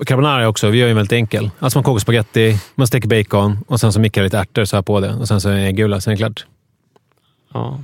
Carbonara 0.06 0.48
också. 0.48 0.68
Vi 0.70 0.78
gör 0.78 0.88
ju 0.88 0.94
väldigt 0.94 1.12
enkel. 1.12 1.50
Alltså 1.58 1.78
man 1.78 1.84
kokar 1.84 1.98
spaghetti, 1.98 2.58
man 2.74 2.86
steker 2.86 3.08
bacon 3.08 3.58
och 3.66 3.80
sen 3.80 3.92
så 3.92 4.00
mikrar 4.00 4.24
lite 4.24 4.38
ärtor 4.38 4.64
så 4.64 4.76
här 4.76 4.82
på 4.82 5.00
det. 5.00 5.14
Och 5.14 5.28
sen 5.28 5.40
så 5.40 5.48
är 5.48 5.54
det 5.54 5.60
äggula, 5.60 6.00
sen 6.00 6.12
är 6.12 6.16
det 6.16 6.20
klart. 6.20 6.46
Ja. 7.52 7.80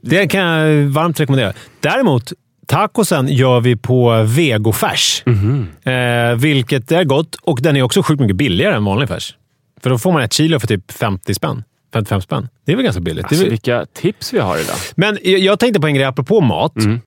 Det 0.00 0.26
kan 0.28 0.40
jag 0.40 0.84
varmt 0.86 1.20
rekommendera. 1.20 1.52
Däremot, 1.80 2.32
tacosen 2.66 3.28
gör 3.28 3.60
vi 3.60 3.76
på 3.76 4.22
vegofärs. 4.22 5.22
Eh, 5.26 6.34
vilket 6.36 6.92
är 6.92 7.04
gott 7.04 7.34
och 7.34 7.58
den 7.62 7.76
är 7.76 7.82
också 7.82 8.02
sjukt 8.02 8.20
mycket 8.20 8.36
billigare 8.36 8.74
än 8.74 8.84
vanlig 8.84 9.08
färs. 9.08 9.34
För 9.82 9.90
då 9.90 9.98
får 9.98 10.12
man 10.12 10.22
ett 10.22 10.32
kilo 10.32 10.60
för 10.60 10.66
typ 10.66 10.92
50 10.92 11.34
spänn. 11.34 11.64
55 11.92 12.20
spänn. 12.20 12.48
Det 12.64 12.72
är 12.72 12.76
väl 12.76 12.84
ganska 12.84 13.00
billigt. 13.00 13.22
Det 13.28 13.34
är 13.34 13.36
Alltså, 13.36 13.44
väl- 13.44 13.50
vilka 13.50 13.86
tips 13.92 14.32
vi 14.32 14.38
har 14.38 14.58
idag. 14.58 14.76
Men 14.96 15.18
jag, 15.22 15.38
jag 15.40 15.58
tänkte 15.58 15.80
på 15.80 15.86
en 15.86 15.94
grej 15.94 16.04
apropå 16.04 16.40
mat. 16.40 16.76
Mm. 16.76 17.00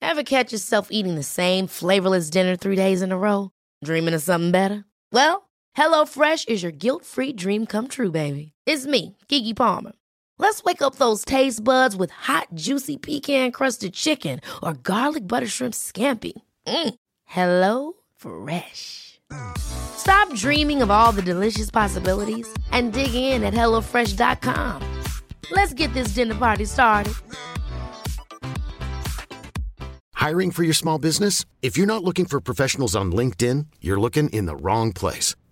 Ever 0.00 0.22
catch 0.22 0.52
yourself 0.52 0.86
eating 0.90 1.16
the 1.16 1.22
same 1.22 1.68
flavorless 1.68 2.30
dinner 2.30 2.56
three 2.56 2.76
days 2.76 3.02
in 3.02 3.12
a 3.12 3.16
row? 3.16 3.48
Dreaming 3.86 4.14
of 4.16 4.22
something 4.22 4.52
better? 4.52 4.84
Well, 5.12 5.42
HelloFresh 5.78 6.48
is 6.48 6.62
your 6.64 6.72
guilt-free 6.72 7.32
dream 7.36 7.66
come 7.66 7.88
true, 7.88 8.10
baby. 8.10 8.52
It's 8.68 8.84
me, 8.84 9.16
Kiki 9.28 9.54
Palmer. 9.54 9.92
Let's 10.36 10.62
wake 10.62 10.82
up 10.82 10.96
those 10.96 11.24
taste 11.24 11.64
buds 11.64 11.96
with 11.96 12.10
hot, 12.10 12.48
juicy 12.52 12.98
pecan-crusted 12.98 13.94
chicken 13.94 14.40
or 14.62 14.74
garlic 14.74 15.26
butter 15.26 15.46
shrimp 15.46 15.72
scampi. 15.72 16.34
Mm. 16.66 16.94
Hello 17.24 17.94
Fresh. 18.16 19.20
Stop 19.58 20.34
dreaming 20.34 20.82
of 20.82 20.90
all 20.90 21.12
the 21.12 21.22
delicious 21.22 21.70
possibilities 21.70 22.46
and 22.70 22.92
dig 22.92 23.14
in 23.14 23.42
at 23.42 23.54
HelloFresh.com. 23.54 24.82
Let's 25.50 25.72
get 25.72 25.94
this 25.94 26.08
dinner 26.08 26.34
party 26.34 26.66
started. 26.66 27.14
Hiring 30.12 30.50
for 30.50 30.62
your 30.62 30.74
small 30.74 30.98
business? 30.98 31.46
If 31.62 31.78
you're 31.78 31.94
not 31.94 32.04
looking 32.04 32.26
for 32.26 32.38
professionals 32.38 32.94
on 32.94 33.12
LinkedIn, 33.12 33.66
you're 33.80 34.00
looking 34.00 34.28
in 34.28 34.44
the 34.44 34.56
wrong 34.56 34.92
place. 34.92 35.34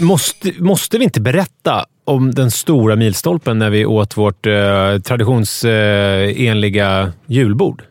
Måste, 0.00 0.52
måste 0.58 0.98
vi 0.98 1.04
inte 1.04 1.20
berätta 1.20 1.86
om 2.04 2.34
den 2.34 2.50
stora 2.50 2.96
milstolpen 2.96 3.58
när 3.58 3.70
vi 3.70 3.86
åt 3.86 4.16
vårt 4.16 4.46
eh, 4.46 4.98
traditionsenliga 4.98 7.12
julbord? 7.26 7.82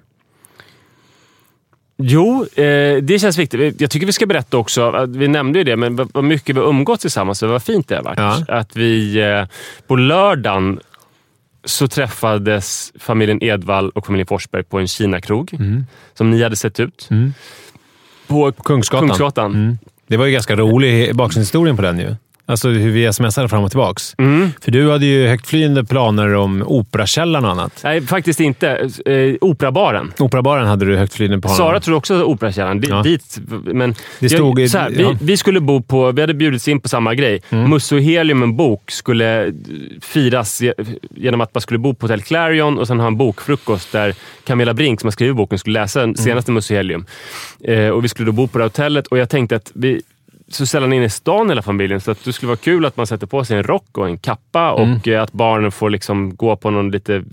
Jo, 1.97 2.45
eh, 2.55 2.97
det 3.01 3.21
känns 3.21 3.37
viktigt. 3.37 3.81
Jag 3.81 3.91
tycker 3.91 4.05
vi 4.05 4.13
ska 4.13 4.25
berätta 4.25 4.57
också, 4.57 5.05
vi 5.07 5.27
nämnde 5.27 5.59
ju 5.59 5.63
det, 5.63 5.77
men 5.77 5.95
vad 5.95 6.23
mycket 6.23 6.55
vi 6.55 6.59
umgåtts 6.59 7.01
tillsammans 7.01 7.43
och 7.43 7.49
vad 7.49 7.63
fint 7.63 7.87
det 7.87 7.95
har 7.95 8.03
varit. 8.03 8.19
Ja. 8.19 8.43
Att 8.47 8.75
vi 8.75 9.21
eh, 9.21 9.45
på 9.87 9.95
lördagen 9.95 10.79
så 11.65 11.87
träffades 11.87 12.93
familjen 12.99 13.43
Edvall 13.43 13.89
och 13.89 14.05
familjen 14.05 14.27
Forsberg 14.27 14.63
på 14.63 14.79
en 14.79 14.87
Kinakrog 14.87 15.51
som 16.13 16.29
ni 16.29 16.43
hade 16.43 16.55
sett 16.55 16.79
ut. 16.79 17.09
På 18.27 18.51
Kungsgatan. 18.51 19.07
Kungsgatan. 19.07 19.55
Mm. 19.55 19.77
Det 20.07 20.17
var 20.17 20.25
ju 20.25 20.31
ganska 20.31 20.55
rolig 20.55 21.15
bakgrundshistorien 21.15 21.75
på 21.75 21.81
den 21.81 21.99
ju. 21.99 22.15
Alltså 22.49 22.69
hur 22.69 22.91
vi 22.91 23.13
smsade 23.13 23.49
fram 23.49 23.63
och 23.63 23.71
tillbaks. 23.71 24.15
Mm. 24.17 24.49
För 24.61 24.71
du 24.71 24.91
hade 24.91 25.05
ju 25.05 25.27
högtflyende 25.27 25.83
planer 25.85 26.33
om 26.35 26.63
Operakällaren 26.65 27.45
och 27.45 27.51
annat. 27.51 27.81
Nej, 27.83 28.01
faktiskt 28.01 28.39
inte. 28.39 28.89
Eh, 29.05 29.35
operabaren. 29.41 30.13
Operabaren 30.19 30.67
hade 30.67 30.85
du 30.85 30.97
högtflyende 30.97 31.39
på. 31.39 31.49
Sara 31.49 31.79
tror 31.79 31.95
också 31.95 32.23
Operakällaren. 32.23 32.81
Di- 32.81 32.87
Ja. 32.89 33.01
Dit, 33.03 33.39
men 33.63 33.95
Det 34.19 34.29
stod 34.29 34.59
jag, 34.59 34.69
så 34.69 34.77
här, 34.77 34.93
ja. 34.97 35.09
vi, 35.09 35.25
vi 35.25 35.37
skulle 35.37 35.59
bo 35.59 35.81
på... 35.81 36.11
Vi 36.11 36.21
hade 36.21 36.33
bjudits 36.33 36.67
in 36.67 36.79
på 36.81 36.89
samma 36.89 37.13
grej. 37.15 37.41
Mm. 37.49 37.69
Musse 37.69 37.95
och 37.95 38.01
Helium, 38.01 38.43
en 38.43 38.55
bok, 38.57 38.91
skulle 38.91 39.45
eh, 39.47 39.53
firas 40.01 40.61
ge- 40.61 40.73
genom 41.15 41.41
att 41.41 41.53
man 41.55 41.61
skulle 41.61 41.77
bo 41.79 41.93
på 41.93 42.03
Hotel 42.07 42.21
Clarion 42.21 42.77
och 42.79 42.87
sen 42.87 42.99
ha 42.99 43.07
en 43.07 43.17
bokfrukost 43.17 43.91
där 43.91 44.13
Camilla 44.43 44.73
Brink, 44.73 45.01
som 45.01 45.07
har 45.07 45.11
skrivit 45.11 45.35
boken, 45.35 45.59
skulle 45.59 45.79
läsa 45.81 46.03
Mm. 46.03 46.15
senaste 46.15 46.51
Musse 46.51 46.73
och 46.73 46.77
Helium. 46.77 47.05
Eh, 47.63 47.89
och 47.89 48.03
vi 48.03 48.07
skulle 48.09 48.25
då 48.25 48.31
bo 48.31 48.47
på 48.47 48.57
det 48.57 48.63
hotellet 48.63 49.07
och 49.07 49.17
jag 49.17 49.29
tänkte 49.29 49.55
att 49.55 49.71
vi 49.73 50.01
så 50.49 50.65
sällan 50.65 50.93
inne 50.93 51.05
i 51.05 51.09
stan 51.09 51.49
hela 51.49 51.61
familjen, 51.61 52.01
så 52.01 52.11
att 52.11 52.25
det 52.25 52.33
skulle 52.33 52.47
vara 52.47 52.57
kul 52.57 52.85
att 52.85 52.97
man 52.97 53.07
sätter 53.07 53.27
på 53.27 53.45
sig 53.45 53.57
en 53.57 53.63
rock 53.63 53.97
och 53.97 54.07
en 54.07 54.17
kappa 54.17 54.57
Mm. 54.57 54.95
och 54.95 55.07
eh, 55.07 55.23
att 55.23 55.33
barnen 55.33 55.71
får 55.71 55.89
liksom 55.89 56.35
gå 56.35 56.55
på 56.55 56.69
någon 56.69 56.91
lite 56.91 57.23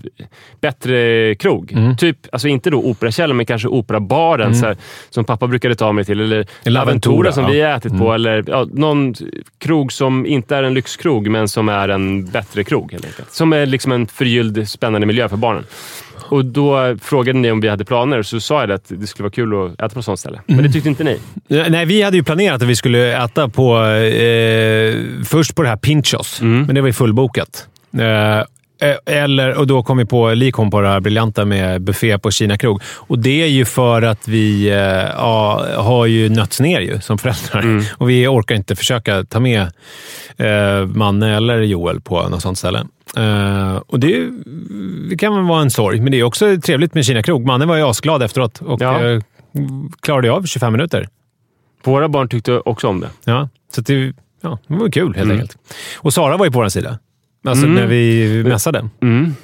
bättre 0.61 1.35
krog. 1.35 1.71
Mm. 1.71 1.97
Typ, 1.97 2.17
alltså 2.31 2.47
inte 2.47 2.69
då 2.69 2.77
Operakällaren, 2.77 3.37
men 3.37 3.45
kanske 3.45 3.67
Operabaren 3.67 4.55
så 4.55 4.65
här, 4.65 4.77
som 5.09 5.25
pappa 5.25 5.47
brukade 5.47 5.75
ta 5.75 5.91
mig 5.91 6.05
till. 6.05 6.21
Eller 6.21 6.79
Aventura 6.81 7.31
som 7.31 7.43
ja. 7.43 7.49
vi 7.49 7.61
ätit 7.61 7.97
på. 7.97 8.13
Eller 8.13 8.43
ja, 8.47 8.67
någon 8.73 9.13
krog 9.57 9.93
som 9.93 10.25
inte 10.25 10.55
är 10.55 10.63
en 10.63 10.73
lyxkrog, 10.73 11.27
men 11.27 11.47
som 11.47 11.69
är 11.69 11.89
en 11.89 12.25
bättre 12.25 12.63
krog. 12.63 12.91
Helt 12.91 13.05
enkelt. 13.05 13.33
Som 13.33 13.53
är 13.53 13.65
liksom 13.65 13.91
en 13.91 14.07
förgylld, 14.07 14.69
spännande 14.69 15.07
miljö 15.07 15.29
för 15.29 15.37
barnen. 15.37 15.63
Och 16.29 16.45
Då 16.45 16.97
frågade 17.01 17.39
ni 17.39 17.51
om 17.51 17.61
vi 17.61 17.67
hade 17.67 17.85
planer, 17.85 18.23
så 18.23 18.39
sa 18.39 18.61
jag 18.61 18.71
att 18.71 18.85
det 18.87 19.07
skulle 19.07 19.23
vara 19.23 19.31
kul 19.31 19.65
att 19.65 19.73
äta 19.73 19.89
på 19.89 19.99
ett 19.99 20.05
sånt 20.05 20.19
ställe. 20.19 20.41
Men 20.45 20.63
det 20.63 20.69
tyckte 20.69 20.89
inte 20.89 21.03
ni. 21.03 21.19
Nej, 21.47 21.85
vi 21.85 22.01
hade 22.01 22.17
ju 22.17 22.23
planerat 22.23 22.61
att 22.61 22.67
vi 22.67 22.75
skulle 22.75 23.23
äta 23.23 23.49
på... 23.49 23.77
Eh, 23.85 24.95
först 25.25 25.55
på 25.55 25.61
det 25.63 25.69
här 25.69 25.77
Pinchos, 25.77 26.41
Mm. 26.41 26.65
men 26.65 26.75
det 26.75 26.81
var 26.81 26.87
ju 26.87 26.93
fullbokat. 26.93 27.67
Eh, 27.93 28.45
eller, 29.05 29.57
och 29.57 29.67
då 29.67 29.83
kom 29.83 29.97
vi 29.97 30.05
på, 30.05 30.33
Li 30.33 30.51
kom 30.51 30.71
på 30.71 30.81
det 30.81 30.87
här 30.87 30.99
briljanta 30.99 31.45
med 31.45 31.81
buffé 31.81 32.17
på 32.19 32.31
Kina 32.31 32.57
krog. 32.57 32.81
Och 32.95 33.19
det 33.19 33.43
är 33.43 33.47
ju 33.47 33.65
för 33.65 34.01
att 34.01 34.27
vi 34.27 34.69
eh, 34.69 34.75
ja, 35.17 35.65
har 35.77 36.05
ju 36.05 36.29
nötts 36.29 36.59
ner 36.59 36.79
ju, 36.79 36.99
som 37.01 37.17
föräldrar. 37.17 37.59
Mm. 37.61 37.83
Och 37.97 38.09
vi 38.09 38.27
orkar 38.27 38.55
inte 38.55 38.75
försöka 38.75 39.23
ta 39.23 39.39
med 39.39 39.61
eh, 40.37 40.85
Manne 40.87 41.35
eller 41.35 41.61
Joel 41.61 42.01
på 42.01 42.29
något 42.29 42.41
sånt 42.41 42.57
ställe. 42.57 42.79
Eh, 43.17 43.75
och 43.87 43.99
det, 43.99 44.17
är 44.17 44.29
det 45.09 45.17
kan 45.17 45.35
väl 45.35 45.43
vara 45.43 45.61
en 45.61 45.71
sorg, 45.71 46.01
men 46.01 46.11
det 46.11 46.19
är 46.19 46.23
också 46.23 46.57
trevligt 46.61 46.93
med 46.93 47.05
Kina 47.05 47.23
krog. 47.23 47.45
Manne 47.45 47.65
var 47.65 47.75
ju 47.75 47.83
asglad 47.83 48.23
efteråt 48.23 48.61
och 48.61 48.81
Ja. 48.81 49.03
eh, 49.05 49.21
klarade 50.01 50.31
av 50.31 50.43
25 50.45 50.71
minuter. 50.73 51.07
Våra 51.83 52.09
barn 52.09 52.29
tyckte 52.29 52.51
också 52.59 52.87
om 52.87 52.99
det. 52.99 53.09
Ja, 53.25 53.49
så 53.75 53.81
det, 53.81 54.13
ja, 54.41 54.57
det 54.67 54.73
var 54.75 54.89
kul 54.91 55.05
helt 55.15 55.17
Mm. 55.25 55.31
enkelt. 55.31 55.57
Och 55.97 56.13
Sara 56.13 56.37
var 56.37 56.45
ju 56.45 56.51
på 56.51 56.59
vår 56.59 56.69
sida. 56.69 56.99
Alltså 57.45 57.65
Mm. 57.65 57.75
när 57.75 57.87
vi 57.87 58.43
mässade. 58.43 58.89
Mm. 59.01 59.35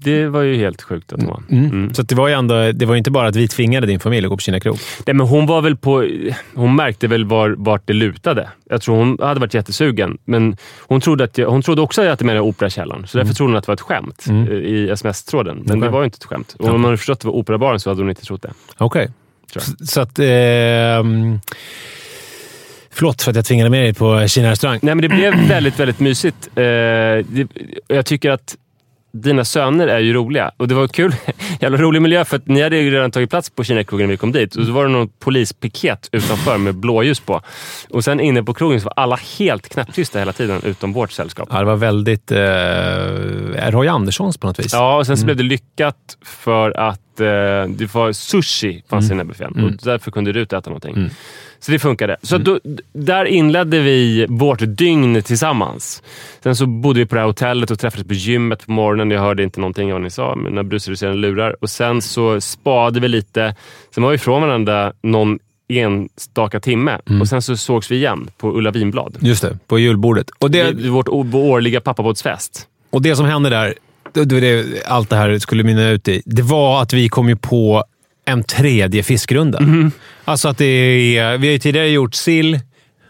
Det 0.00 0.26
var 0.26 0.42
ju 0.42 0.56
helt 0.56 0.82
sjukt 0.82 1.12
att 1.12 1.20
hon 1.20 1.28
var. 1.30 1.42
Mm. 1.50 1.64
Mm. 1.64 1.94
Så 1.94 2.02
det 2.02 2.14
var 2.14 2.28
ju 2.28 2.34
ändå, 2.34 2.72
det 2.72 2.86
var 2.86 2.96
inte 2.96 3.10
bara 3.10 3.28
att 3.28 3.36
vi 3.36 3.48
tvingade 3.48 3.86
din 3.86 4.00
familj 4.00 4.26
att 4.26 4.30
gå 4.30 4.36
på 4.36 4.40
Kina 4.40 4.60
krog. 4.60 4.78
Nej, 5.06 5.14
men 5.14 5.26
hon 5.26 5.46
var 5.46 5.60
väl 5.62 5.76
på... 5.76 6.08
Hon 6.54 6.76
märkte 6.76 7.06
väl 7.06 7.24
var, 7.24 7.54
vart 7.58 7.82
det 7.86 7.92
lutade. 7.92 8.48
Jag 8.70 8.82
tror 8.82 8.96
hon 8.96 9.18
hade 9.20 9.40
varit 9.40 9.54
jättesugen, 9.54 10.18
men 10.24 10.56
hon 10.80 11.00
trodde, 11.00 11.24
att 11.24 11.36
hon 11.36 11.62
trodde 11.62 11.82
också 11.82 12.00
att 12.02 12.06
jag 12.20 12.22
menade 12.26 12.40
Operakällaren. 12.40 13.06
Så 13.06 13.18
därför 13.18 13.34
trodde 13.34 13.50
hon 13.52 13.56
att 13.58 13.64
det 13.64 13.68
var 13.70 13.74
ett 13.74 13.80
skämt 13.80 14.26
Mm. 14.28 14.48
eh, 14.48 14.52
i 14.54 14.90
sms-tråden. 14.90 15.56
Men 15.56 15.70
Okej. 15.78 15.80
det 15.80 15.92
var 15.92 16.00
ju 16.00 16.04
inte 16.04 16.16
ett 16.16 16.24
skämt. 16.24 16.56
Och 16.58 16.66
om 16.68 16.72
man 16.72 16.84
hade 16.84 16.96
förstått 16.96 17.16
att 17.16 17.20
det 17.20 17.26
var 17.28 17.34
Operabaren 17.34 17.80
så 17.80 17.90
hade 17.90 18.02
hon 18.02 18.08
inte 18.10 18.24
trott 18.24 18.42
det. 18.42 18.52
Okej. 18.78 19.10
Tror 19.52 19.62
Så, 19.86 20.00
att... 20.00 20.18
ehm, 20.18 21.40
förlåt 22.90 23.22
för 23.22 23.30
att 23.30 23.36
jag 23.36 23.44
tvingade 23.44 23.70
med 23.70 23.84
dig 23.84 23.94
på 23.94 24.28
Kina 24.28 24.50
restaurang. 24.50 24.78
Nej, 24.82 24.94
men 24.94 25.02
det 25.02 25.08
blev 25.08 25.34
väldigt, 25.48 25.80
väldigt 25.80 26.00
mysigt. 26.00 26.48
Eh, 26.54 26.62
det, 26.62 27.48
jag 27.88 28.06
tycker 28.06 28.30
att 28.30 28.56
dina 29.12 29.44
söner 29.44 29.88
är 29.88 29.98
ju 29.98 30.12
roliga. 30.12 30.50
Och 30.56 30.68
det 30.68 30.74
var 30.74 30.88
kul. 30.88 31.14
Jävla 31.60 31.78
rolig 31.78 32.02
miljö, 32.02 32.24
för 32.24 32.36
att 32.36 32.46
ni 32.46 32.62
hade 32.62 32.76
ju 32.76 32.90
redan 32.90 33.10
tagit 33.10 33.30
plats 33.30 33.50
på 33.50 33.64
Kinakrogen 33.64 34.06
när 34.06 34.12
vi 34.12 34.16
kom 34.16 34.32
dit. 34.32 34.56
Och 34.56 34.66
så 34.66 34.72
var 34.72 34.84
det 34.84 34.90
någon 34.90 35.08
polispiket 35.08 36.08
utanför 36.12 36.58
med 36.58 36.74
blåljus 36.74 37.20
på. 37.20 37.40
Och 37.90 38.04
sen 38.04 38.20
inne 38.20 38.42
på 38.42 38.54
krogen 38.54 38.80
så 38.80 38.84
var 38.84 38.92
alla 38.96 39.18
helt 39.38 39.68
knäpptysta 39.68 40.18
hela 40.18 40.32
tiden, 40.32 40.60
utom 40.64 40.92
vårt 40.92 41.12
sällskap. 41.12 41.48
Ja, 41.52 41.58
det 41.58 41.64
var 41.64 41.76
väldigt 41.76 42.30
eh, 42.30 43.70
Roy 43.70 43.88
Anderssons 43.88 44.38
på 44.38 44.46
något 44.46 44.58
vis. 44.58 44.72
Ja, 44.72 44.96
och 44.96 45.06
sen 45.06 45.16
så 45.16 45.24
blev 45.24 45.36
det 45.36 45.42
lyckat 45.42 45.96
för 46.24 46.78
att 46.78 47.00
eh, 47.20 47.26
det 47.68 47.94
var 47.94 48.12
sushi 48.12 48.82
fanns 48.90 49.04
i 49.06 49.08
den 49.08 49.18
här 49.18 49.24
buffén. 49.24 49.64
Och 49.64 49.70
därför 49.84 50.10
kunde 50.10 50.32
Rut 50.32 50.52
äta 50.52 50.70
någonting. 50.70 51.10
Så 51.60 51.72
det 51.72 51.78
funkade. 51.78 52.16
Så 52.22 52.38
då, 52.38 52.58
d- 52.64 52.82
där 52.92 53.24
inledde 53.24 53.80
vi 53.80 54.26
vårt 54.28 54.60
dygn 54.66 55.22
tillsammans. 55.22 56.02
Sen 56.42 56.56
så 56.56 56.66
bodde 56.66 56.98
vi 56.98 57.06
på 57.06 57.14
det 57.14 57.20
här 57.20 57.26
hotellet 57.26 57.70
och 57.70 57.78
träffades 57.78 58.06
på 58.08 58.14
gymmet 58.14 58.66
på 58.66 58.72
morgonen. 58.72 59.10
Jag 59.10 59.20
hörde 59.20 59.42
inte 59.42 59.60
någonting 59.60 59.86
av 59.88 59.92
vad 59.92 60.02
ni 60.02 60.10
sa, 60.10 60.34
men 60.36 60.52
när 60.54 60.62
brusreducerande 60.62 61.18
lurar. 61.18 61.56
Och 61.60 61.70
sen 61.70 62.02
så 62.02 62.40
spade 62.40 63.00
vi 63.00 63.08
lite. 63.08 63.54
Sen 63.94 64.02
var 64.02 64.10
vi 64.10 64.14
ifrån 64.16 64.42
varandra 64.42 64.92
någon 65.02 65.38
enstaka 65.68 66.60
timme 66.60 66.98
och 67.20 67.28
sen 67.28 67.42
så 67.42 67.56
sågs 67.56 67.90
vi 67.90 67.96
igen 67.96 68.30
på 68.38 68.58
Ulla 68.58 68.70
Vinblad. 68.70 69.16
Just 69.20 69.42
det, 69.42 69.58
på 69.66 69.78
julbordet. 69.78 70.30
Och 70.38 70.50
det, 70.50 70.72
Det, 70.72 70.88
vårt 70.88 71.08
årliga 71.08 71.80
pappabåtsfest. 71.80 72.66
Och 72.90 73.02
det 73.02 73.16
som 73.16 73.26
hände 73.26 73.50
där, 73.50 73.74
det, 74.12 74.24
det, 74.24 74.64
allt 74.86 75.10
det 75.10 75.16
här 75.16 75.38
skulle 75.38 75.62
mynna 75.62 75.88
ut 75.88 76.08
i, 76.08 76.22
det 76.26 76.42
var 76.42 76.82
att 76.82 76.92
vi 76.92 77.08
kom 77.08 77.28
ju 77.28 77.36
på 77.36 77.84
en 78.24 78.44
tredje 78.44 79.02
fiskrunda. 79.02 79.60
Mhm. 79.60 79.90
Alltså 80.24 80.48
att 80.48 80.58
det 80.58 80.64
är, 81.18 81.38
vi 81.38 81.46
har 81.46 81.52
ju 81.52 81.58
tidigare 81.58 81.88
gjort 81.88 82.14
sill 82.14 82.58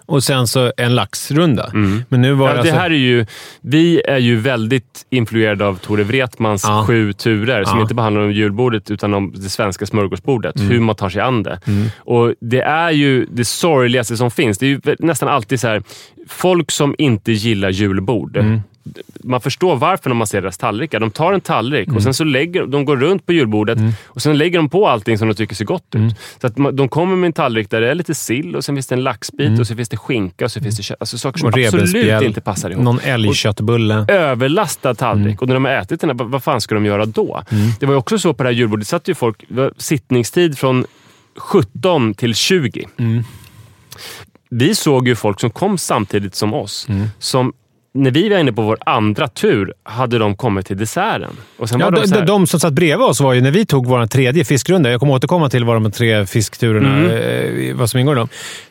och 0.06 0.22
sen 0.24 0.46
så 0.46 0.72
en 0.76 0.94
laxrunda. 0.94 1.70
Men 2.08 2.20
nu 2.22 2.32
var 2.32 2.48
Mm. 2.50 2.56
Ja, 2.56 2.62
det, 2.62 2.68
det 2.68 2.72
alltså, 2.72 2.74
här 2.74 2.90
är 2.90 2.94
ju, 2.94 3.26
vi 3.60 4.00
är 4.00 4.18
ju 4.18 4.36
väldigt 4.36 5.06
influerade 5.10 5.66
av 5.66 5.78
Tore 5.78 6.04
Wretmans 6.04 6.64
Ja. 6.66 6.84
sju 6.86 7.12
turer, 7.12 7.64
som 7.64 7.76
Ja. 7.78 7.82
inte 7.82 7.94
bara 7.94 8.02
handlar 8.02 8.22
om 8.22 8.32
julbordet 8.32 8.90
utan 8.90 9.14
om 9.14 9.32
det 9.36 9.48
svenska 9.48 9.86
smörgåsbordet. 9.86 10.56
Mm. 10.56 10.70
Hur 10.70 10.80
man 10.80 10.94
tar 10.96 11.08
sig 11.08 11.22
an 11.22 11.42
det. 11.42 11.60
Och 11.98 12.34
Det 12.40 12.60
är 12.60 12.90
ju 12.90 13.26
det 13.30 13.44
sorgligaste 13.44 14.16
som 14.16 14.30
finns. 14.30 14.58
Det 14.58 14.66
är 14.66 14.70
ju 14.70 14.80
nästan 14.98 15.28
alltid 15.28 15.60
så 15.60 15.68
här, 15.68 15.82
folk 16.28 16.70
som 16.70 16.94
inte 16.98 17.32
gillar 17.32 17.70
julbord. 17.70 18.36
Mm. 18.96 19.04
Man 19.30 19.40
förstår 19.40 19.76
varför 19.76 20.10
när 20.10 20.14
man 20.14 20.26
ser 20.26 20.42
deras 20.42 20.58
tallrikar. 20.58 21.00
De 21.00 21.10
tar 21.10 21.32
en 21.32 21.40
tallrik 21.40 21.86
Mm. 21.86 21.96
och 21.96 22.02
sen 22.02 22.14
så 22.14 22.24
lägger 22.24 22.66
de 22.66 22.84
går 22.84 22.96
runt 22.96 23.26
på 23.26 23.32
julbordet 23.32 23.78
och 24.04 24.22
sen 24.22 24.38
lägger 24.38 24.58
de 24.58 24.68
på 24.68 24.88
allting 24.88 25.18
som 25.18 25.28
de 25.28 25.34
tycker 25.34 25.54
ser 25.54 25.64
gott 25.64 25.94
Mm. 25.94 26.06
ut. 26.06 26.14
Så 26.40 26.46
att 26.46 26.58
man- 26.58 26.76
de 26.76 26.88
kommer 26.88 27.16
med 27.16 27.26
en 27.26 27.32
tallrik 27.32 27.70
där 27.70 27.80
det 27.80 27.90
är 27.90 27.94
lite 27.94 28.14
sill 28.14 28.56
och 28.56 28.64
sen 28.64 28.76
finns 28.76 28.86
det 28.86 28.94
en 28.94 29.02
laxbit 29.02 29.60
och 29.60 29.66
så 29.66 29.76
finns 29.76 29.88
det 29.88 29.96
skinka 29.96 30.44
och 30.44 30.52
så 30.52 30.60
finns 30.60 30.76
det 30.76 30.82
kött. 30.82 30.96
Alltså 31.00 31.18
saker 31.18 31.38
som 31.38 31.48
Mm. 31.48 31.66
absolut 31.74 32.22
inte 32.22 32.40
passar 32.40 32.70
ihop. 32.70 32.84
Någon 32.84 33.00
älgköttbulle. 33.00 34.04
Överlastad 34.08 34.94
tallrik. 34.94 35.24
Mm. 35.26 35.38
Och 35.40 35.46
när 35.48 35.54
de 35.54 35.64
har 35.64 35.72
ätit 35.72 36.00
den, 36.00 36.10
här, 36.10 36.24
vad, 36.24 36.42
fan 36.42 36.60
ska 36.60 36.74
de 36.74 36.84
göra 36.86 37.06
då? 37.06 37.42
Det 37.80 37.86
var 37.86 37.92
ju 37.94 37.98
också 37.98 38.18
så 38.18 38.34
på 38.34 38.42
det 38.42 38.48
här 38.48 38.54
julbordet, 38.56 38.86
det 38.86 38.88
satt 38.90 39.08
ju 39.08 39.14
folk, 39.14 39.44
sittningstid 39.76 40.58
från 40.58 40.86
17 41.36 42.14
till 42.14 42.34
20. 42.34 42.84
Mm. 42.96 43.22
Vi 44.50 44.74
såg 44.74 45.08
ju 45.08 45.14
folk 45.14 45.40
som 45.40 45.50
kom 45.50 45.78
samtidigt 45.78 46.34
som 46.34 46.54
oss, 46.54 46.86
Mm. 46.88 47.06
som 47.18 47.52
när 47.94 48.10
vi 48.10 48.28
var 48.28 48.38
inne 48.38 48.52
på 48.52 48.62
vår 48.62 48.78
andra 48.86 49.28
tur 49.28 49.72
hade 49.82 50.18
de 50.18 50.36
kommit 50.36 50.66
till 50.66 50.76
desserten. 50.76 51.30
Och 51.58 51.68
sen 51.68 51.80
Ja, 51.80 51.86
var 51.90 51.92
de, 51.92 52.06
de, 52.06 52.26
de, 52.26 52.46
som 52.46 52.60
satt 52.60 52.72
bredvid 52.72 53.06
oss 53.06 53.20
var 53.20 53.32
ju 53.34 53.40
när 53.40 53.50
vi 53.50 53.66
tog 53.66 53.86
vår 53.86 54.06
tredje 54.06 54.44
fiskrunda. 54.44 54.90
Jag 54.90 55.00
kommer 55.00 55.14
återkomma 55.14 55.50
till 55.50 55.64
vad 55.64 55.76
de 55.82 55.92
tre 55.92 56.26
fiskturerna, 56.26 56.88
Mm. 56.98 57.70
eh, 57.70 57.74
vad 57.76 57.90
som 57.90 58.00
ingår 58.00 58.14
i 58.16 58.18
dem. 58.18 58.28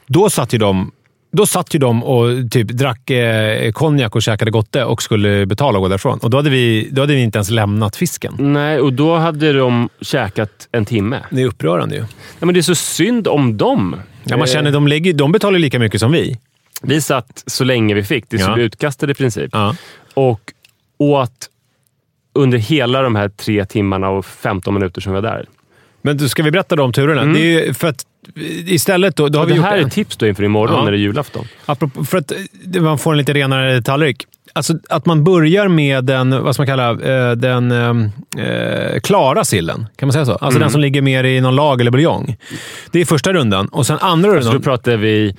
Då 0.08 0.30
satt 0.30 0.54
ju 0.54 0.58
de 0.58 0.92
då 1.32 1.46
satt 1.46 1.76
ju 1.76 1.80
de 1.80 2.04
och 2.04 2.52
typ 2.52 2.68
drack 2.68 3.10
eh, 3.10 3.72
konjak 3.72 4.16
och 4.16 4.22
käkade 4.22 4.52
gotte 4.52 4.84
och 4.84 5.04
skulle 5.04 5.46
betala 5.46 5.78
och 5.78 5.82
gå 5.84 5.88
därifrån. 5.88 6.20
Och 6.22 6.30
då 6.30 6.38
hade, 6.38 6.50
vi, 6.50 6.90
då 6.92 7.02
hade 7.02 7.14
vi 7.16 7.22
inte 7.22 7.38
ens 7.38 7.50
lämnat 7.50 7.96
fisken. 7.96 8.34
Nej, 8.38 8.80
och 8.80 8.94
då 8.94 9.16
hade 9.18 9.54
de 9.54 9.90
käkat 10.02 10.50
en 10.72 10.86
timme. 10.86 11.20
Det 11.32 11.42
är 11.42 11.46
upprörande 11.46 11.96
ju. 11.96 12.02
Ja, 12.40 12.46
men 12.46 12.54
det 12.54 12.60
är 12.60 12.62
så 12.62 12.76
synd 12.76 13.28
om 13.28 13.58
dem. 13.58 13.96
Ja, 14.24 14.38
man 14.38 14.48
Eh, 14.48 14.54
känner, 14.54 14.72
de, 14.72 14.88
lägger, 14.88 15.14
de 15.14 15.32
betalar 15.32 15.60
lika 15.60 15.80
mycket 15.80 16.00
som 16.00 16.12
vi. 16.12 16.38
Vi 16.82 17.02
satt 17.02 17.44
så 17.48 17.64
länge 17.64 17.94
vi 17.94 18.04
fick, 18.04 18.26
Ja. 18.30 18.48
vi 18.48 18.54
blev 18.54 18.66
utkastade 18.66 19.12
i 19.12 19.16
princip. 19.16 19.50
Ja. 19.54 19.76
Och 20.14 20.54
åt 20.98 21.50
under 22.34 22.58
hela 22.58 23.02
de 23.02 23.16
här 23.16 23.30
tre 23.30 23.66
timmarna 23.66 24.10
och 24.10 24.26
15 24.26 24.74
minuter 24.74 25.02
som 25.02 25.14
vi 25.14 25.22
var 25.22 25.30
där. 25.30 25.46
Men 26.02 26.18
då 26.18 26.30
ska 26.30 26.44
vi 26.44 26.52
berätta 26.52 26.76
då 26.76 26.84
om 26.84 26.94
turerna? 26.94 27.26
Det 27.34 27.40
är 27.68 27.74
för 27.74 27.88
att 27.88 28.06
istället 28.66 29.16
då, 29.16 29.28
då 29.30 29.40
har 29.40 29.46
vi 29.46 29.52
det 29.52 29.58
gjort 29.58 29.66
här 29.66 29.78
är 29.78 29.82
en- 29.82 29.88
ett 29.88 29.94
tips 29.94 30.18
då 30.18 30.28
inför 30.28 30.44
imorgon 30.44 30.76
Ja. 30.78 30.84
när 30.84 30.92
det 30.92 30.98
är 30.98 31.00
julafton. 31.00 31.46
Apropå, 31.66 32.04
för 32.06 32.18
att 32.18 32.32
eh, 32.76 32.82
man 32.82 32.98
får 32.98 33.12
en 33.12 33.18
lite 33.18 33.34
renare 33.34 33.82
tallrik. 33.82 34.26
Alltså 34.54 34.74
att 34.90 35.06
man 35.06 35.24
börjar 35.24 35.68
med 35.68 36.04
den, 36.04 36.44
vad 36.44 36.54
ska 36.56 36.62
man 36.62 36.68
kalla, 36.68 36.90
eh, 36.92 37.32
den 37.32 37.72
eh, 38.38 39.00
klara 39.04 39.44
sillen. 39.44 39.86
Kan 39.96 40.08
man 40.08 40.14
säga 40.14 40.26
så? 40.26 40.32
Alltså 40.32 40.48
Mm. 40.48 40.60
den 40.62 40.70
som 40.70 40.82
ligger 40.82 41.02
mer 41.02 41.24
i 41.24 41.42
någon 41.42 41.56
lag 41.56 41.82
eller 41.82 41.92
buljong. 41.92 42.38
Det 42.92 43.02
är 43.02 43.06
första 43.06 43.34
rundan. 43.34 43.68
Och 43.68 43.86
sen 43.88 43.98
andra 44.02 44.30
Så 44.30 44.36
då 44.36 44.42
rundan... 44.46 44.62
pratar 44.62 44.98
vi 44.98 45.36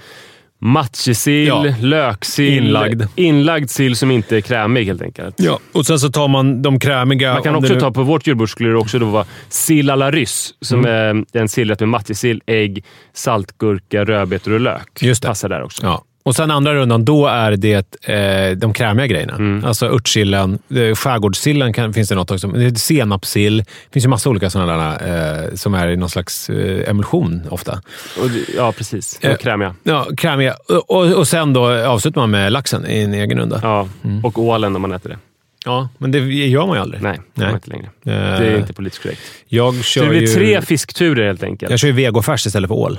matjessill, 0.61 1.47
Ja. 1.47 1.65
löksill, 1.81 2.53
Inlagd. 2.67 3.03
inlagd 3.15 3.71
sill 3.71 3.97
som 3.97 4.11
inte 4.11 4.37
är 4.37 4.41
krämig 4.41 4.85
helt 4.85 5.03
enkelt. 5.03 5.35
Ja, 5.39 5.59
och 5.73 5.87
sen 5.87 5.99
så 5.99 6.11
tar 6.11 6.29
man 6.29 6.63
de 6.63 6.81
krämiga... 6.81 7.33
Man 7.35 7.43
kan 7.43 7.55
också 7.55 7.75
nu- 7.75 7.81
ta, 7.81 7.91
på 7.91 8.03
vårt 8.03 8.27
julbord 8.27 8.51
skulle 8.51 8.69
det 8.71 8.77
också 8.77 8.99
då 8.99 9.07
vara 9.07 9.25
sill 9.49 9.91
à 9.91 9.97
la 9.97 10.11
ryss, 10.11 10.55
som 10.61 10.79
Mm. 10.85 11.25
är 11.33 11.41
en 11.41 11.49
sillrätt 11.49 11.81
med 11.81 11.89
matjessill, 11.89 12.43
ägg, 12.47 12.85
saltgurka, 13.13 14.05
rödbetor 14.05 14.53
och 14.53 14.61
lök. 14.61 15.03
Just 15.03 15.23
det. 15.23 15.29
Passar 15.29 15.49
där 15.49 15.63
också. 15.63 15.87
Ja. 15.87 16.05
Och 16.29 16.37
sen 16.37 16.51
andra 16.51 16.75
rundan, 16.75 17.05
då 17.05 17.27
är 17.27 17.57
det 17.57 17.99
eh, 18.09 18.57
de 18.57 18.73
krämiga 18.73 19.07
grejerna. 19.07 19.35
Mm. 19.35 19.65
Alltså 19.65 19.87
örtsillen, 19.87 20.59
eh, 20.71 20.95
skärgårdssillen 20.95 21.73
kan, 21.73 21.93
finns 21.95 22.09
det 22.09 22.15
något 22.15 22.31
också. 22.31 22.53
Senapssill. 22.77 23.57
Det 23.59 23.93
finns 23.93 24.05
ju 24.05 24.09
massa 24.09 24.31
olika 24.31 24.51
sådana 24.51 24.77
där 24.99 25.45
eh, 25.49 25.55
som 25.55 25.75
är 25.75 25.89
i 25.89 25.97
någon 25.97 26.11
slags 26.11 26.51
eh, 26.51 26.91
emulsion 26.91 27.43
ofta. 27.51 27.73
Och, 28.21 28.31
ja, 28.57 28.73
precis. 28.73 29.19
Eh, 29.23 29.33
Och 29.33 29.41
krämiga. 29.41 29.75
Ja, 29.83 30.07
krämiga. 30.17 30.55
Och, 30.69 30.91
och, 30.91 31.13
och 31.13 31.29
sen 31.29 31.53
då 31.53 31.67
avslutar 31.87 32.21
man 32.21 32.31
med 32.31 32.53
laxen 32.53 32.87
i 32.87 32.99
en 33.03 33.15
egen 33.15 33.39
runda. 33.39 33.61
Ja, 33.63 33.89
Ja, 34.03 34.11
och 34.23 34.39
ålen 34.39 34.73
när 34.73 34.81
man 34.81 34.93
äter 34.93 35.09
det. 35.11 35.89
men 35.99 36.11
det 36.11 36.19
gör 36.19 36.67
man 36.67 36.77
ju 36.77 36.83
aldrig. 36.83 37.03
Nej, 37.03 37.21
det 37.35 37.41
Nej. 37.43 37.47
var 37.49 37.55
inte 37.55 37.71
längre. 37.71 37.87
Eh, 37.87 38.41
Det 38.41 38.47
är 38.47 38.59
inte 38.59 38.73
politiskt 38.73 39.03
korrekt. 39.03 39.21
Jag 39.47 39.75
Så 39.75 39.83
kör 39.83 40.03
det 40.03 40.09
blir 40.09 40.21
ju, 40.21 40.27
tre 40.27 40.63
fiskturer 40.63 41.27
helt 41.27 41.43
enkelt. 41.43 41.71
jag 41.71 41.81
kör 41.81 41.89
ju 41.89 41.95
vegofärs 41.95 42.47
istället 42.47 42.69
för 42.69 42.75
ål. 42.75 42.99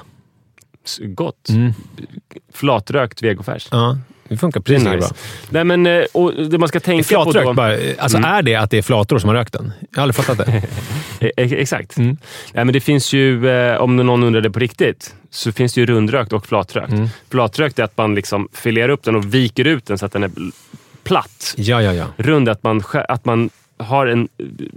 Gott. 0.99 1.49
Mm. 1.49 1.73
Flatrökt 2.53 3.23
vegofärs. 3.23 3.67
Ja, 3.71 3.97
det 4.29 4.37
funkar 4.37 4.61
precis 4.61 4.83
lika 4.83 4.95
nice. 4.95 5.07
bra. 5.07 5.17
Nej, 5.49 5.63
men, 5.63 5.85
eh, 5.85 6.05
och 6.13 6.33
det 6.33 6.57
man 6.57 6.69
ska 6.69 6.79
tänka 6.79 7.03
på 7.03 7.07
Flatrökt 7.07 7.47
då... 7.47 7.53
bara. 7.53 7.77
Alltså 7.97 8.17
är 8.17 8.41
det 8.41 8.55
att 8.55 8.71
det 8.71 8.77
är 8.77 8.81
flator 8.81 9.19
som 9.19 9.27
har 9.27 9.35
rökt 9.35 9.53
den? 9.53 9.71
Jag 9.91 9.97
har 9.97 10.03
aldrig 10.03 10.25
fattat 10.25 10.37
det. 10.37 10.63
Eh, 11.19 11.29
eh, 11.45 11.53
Exakt. 11.53 11.97
Mm. 11.97 12.17
Nej, 12.53 12.65
men 12.65 12.73
det 12.73 12.79
finns 12.79 13.13
ju, 13.13 13.49
eh, 13.49 13.77
om 13.77 13.95
någon 13.95 14.23
undrar 14.23 14.41
det 14.41 14.51
på 14.51 14.59
riktigt, 14.59 15.15
så 15.29 15.51
finns 15.51 15.73
det 15.73 15.81
ju 15.81 15.85
rundrökt 15.85 16.33
och 16.33 16.45
flatrökt. 16.45 16.91
Mm. 16.91 17.09
Flatrökt 17.31 17.79
är 17.79 17.83
att 17.83 17.97
man 17.97 18.15
liksom 18.15 18.47
filerar 18.53 18.89
upp 18.89 19.03
den 19.03 19.15
och 19.15 19.33
viker 19.33 19.65
ut 19.65 19.85
den 19.85 19.97
så 19.97 20.05
att 20.05 20.11
den 20.11 20.23
är 20.23 20.31
platt. 21.03 21.53
ja, 21.57 21.81
ja, 21.81 21.93
ja. 21.93 22.05
Rund 22.17 22.47
är 22.47 22.51
att 22.51 22.63
man, 22.63 22.83
att 22.93 23.25
man 23.25 23.49
har 23.79 24.07
en 24.07 24.27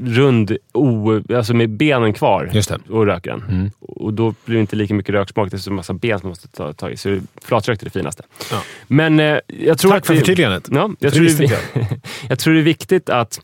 rund, 0.04 0.56
o, 0.72 1.22
alltså 1.34 1.54
med 1.54 1.70
benen 1.70 2.12
kvar 2.12 2.50
Just 2.52 2.68
det. 2.68 2.78
och 2.90 3.06
röker 3.06 3.30
den. 3.30 3.42
Mm. 3.48 3.70
Och 3.80 4.14
då 4.14 4.34
blir 4.44 4.56
det 4.56 4.60
inte 4.60 4.76
lika 4.76 4.94
mycket 4.94 5.14
röksmak. 5.14 5.50
Det 5.50 5.56
är 5.56 5.58
så 5.58 5.72
massa 5.72 5.92
ben 5.92 6.20
som 6.20 6.28
måste 6.28 6.48
ta 6.48 6.72
tag 6.72 6.92
i. 6.92 6.96
Så 6.96 7.20
flatrökt 7.42 7.82
är 7.82 7.84
det 7.84 7.90
finaste. 7.90 8.22
Ja. 8.50 8.62
Men 8.86 9.20
eh, 9.20 9.38
jag 9.46 9.78
tror 9.78 9.90
Tack 9.90 9.98
att 9.98 10.06
för 10.06 10.16
förtydligandet. 10.16 10.68
Ja, 10.70 10.76
jag, 10.76 10.96
Det 10.98 11.10
tror 11.10 11.24
det, 11.24 11.44
inte 11.44 12.00
jag 12.28 12.38
tror 12.38 12.54
det 12.54 12.60
är 12.60 12.64
viktigt 12.64 13.10
att 13.10 13.40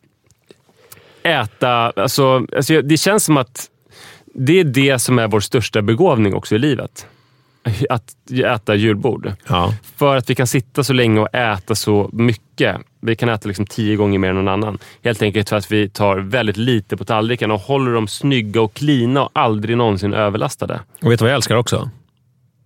äta... 1.22 1.70
Alltså, 1.96 2.46
alltså, 2.56 2.82
det 2.82 2.96
känns 2.96 3.24
som 3.24 3.36
att 3.36 3.70
det 4.34 4.60
är 4.60 4.64
det 4.64 4.98
som 4.98 5.18
är 5.18 5.28
vår 5.28 5.40
största 5.40 5.82
begåvning 5.82 6.34
också 6.34 6.54
i 6.54 6.58
livet. 6.58 7.06
Att 7.90 8.14
äta 8.44 8.74
julbord. 8.74 9.32
Ja. 9.48 9.74
För 9.96 10.16
att 10.16 10.30
vi 10.30 10.34
kan 10.34 10.46
sitta 10.46 10.84
så 10.84 10.92
länge 10.92 11.20
och 11.20 11.34
äta 11.34 11.74
så 11.74 12.10
mycket. 12.12 12.76
Vi 13.00 13.16
kan 13.16 13.28
äta 13.28 13.48
liksom 13.48 13.66
tio 13.66 13.96
gånger 13.96 14.18
mer 14.18 14.28
än 14.28 14.34
någon 14.34 14.48
annan. 14.48 14.78
Helt 15.04 15.22
enkelt 15.22 15.48
för 15.48 15.56
att 15.56 15.72
vi 15.72 15.88
tar 15.88 16.16
väldigt 16.18 16.56
lite 16.56 16.96
på 16.96 17.04
tallriken 17.04 17.50
och 17.50 17.60
håller 17.60 17.92
dem 17.92 18.08
snygga 18.08 18.60
och 18.62 18.74
klina 18.74 19.22
och 19.22 19.30
aldrig 19.32 19.76
någonsin 19.76 20.14
överlastade. 20.14 20.80
Och 21.02 21.12
vet 21.12 21.18
du 21.18 21.22
vad 21.24 21.30
jag 21.30 21.36
älskar 21.36 21.54
också? 21.56 21.90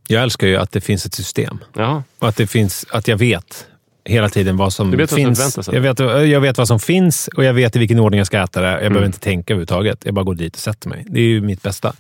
Jag 0.08 0.22
älskar 0.22 0.46
ju 0.46 0.56
att 0.56 0.72
det 0.72 0.80
finns 0.80 1.06
ett 1.06 1.14
system. 1.14 1.58
Jaha. 1.74 2.02
Och 2.18 2.28
att, 2.28 2.36
det 2.36 2.46
finns, 2.46 2.86
att 2.90 3.08
jag 3.08 3.16
vet 3.16 3.66
hela 4.04 4.28
tiden 4.28 4.56
vad 4.56 4.72
som 4.72 4.90
vet 4.90 5.00
vad 5.00 5.08
som 5.08 5.16
finns. 5.16 5.38
förväntas 5.38 5.68
av 5.68 5.74
jag, 5.74 5.80
vet, 5.82 5.98
jag 6.30 6.40
vet 6.40 6.58
vad 6.58 6.68
som 6.68 6.80
finns 6.80 7.28
och 7.36 7.44
jag 7.44 7.54
vet 7.54 7.76
i 7.76 7.78
vilken 7.78 7.98
ordning 7.98 8.18
jag 8.18 8.26
ska 8.26 8.38
äta 8.42 8.60
det. 8.60 8.66
Jag 8.68 8.80
Mm. 8.80 8.92
behöver 8.92 9.06
inte 9.06 9.20
tänka 9.20 9.52
överhuvudtaget. 9.52 9.98
Jag 10.04 10.14
bara 10.14 10.24
går 10.24 10.34
dit 10.34 10.54
och 10.54 10.60
sätter 10.60 10.88
mig. 10.88 11.04
Det 11.08 11.20
är 11.20 11.24
ju 11.24 11.40
mitt 11.40 11.62
bästa. 11.62 11.92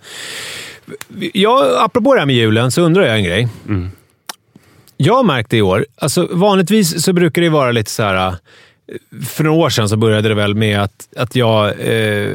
Jag, 1.32 1.84
apropå 1.84 2.14
det 2.14 2.20
här 2.20 2.26
med 2.26 2.36
julen 2.36 2.70
så 2.70 2.82
undrar 2.82 3.02
jag 3.02 3.16
en 3.16 3.24
grej. 3.24 3.48
Mm. 3.68 3.90
Jag 4.96 5.14
har 5.14 5.22
märkt 5.22 5.50
det 5.50 5.56
i 5.56 5.62
år. 5.62 5.86
Alltså, 5.96 6.28
vanligtvis 6.30 7.04
så 7.04 7.12
brukar 7.12 7.42
det 7.42 7.48
vara 7.48 7.72
lite 7.72 7.90
så 7.90 8.02
här... 8.02 8.34
För 9.26 9.44
några 9.44 9.58
år 9.58 9.70
sedan 9.70 9.88
så 9.88 9.96
började 9.96 10.28
det 10.28 10.34
väl 10.34 10.54
med 10.54 10.82
att, 10.82 11.08
att 11.16 11.36
jag... 11.36 11.68
Eh, 11.80 12.30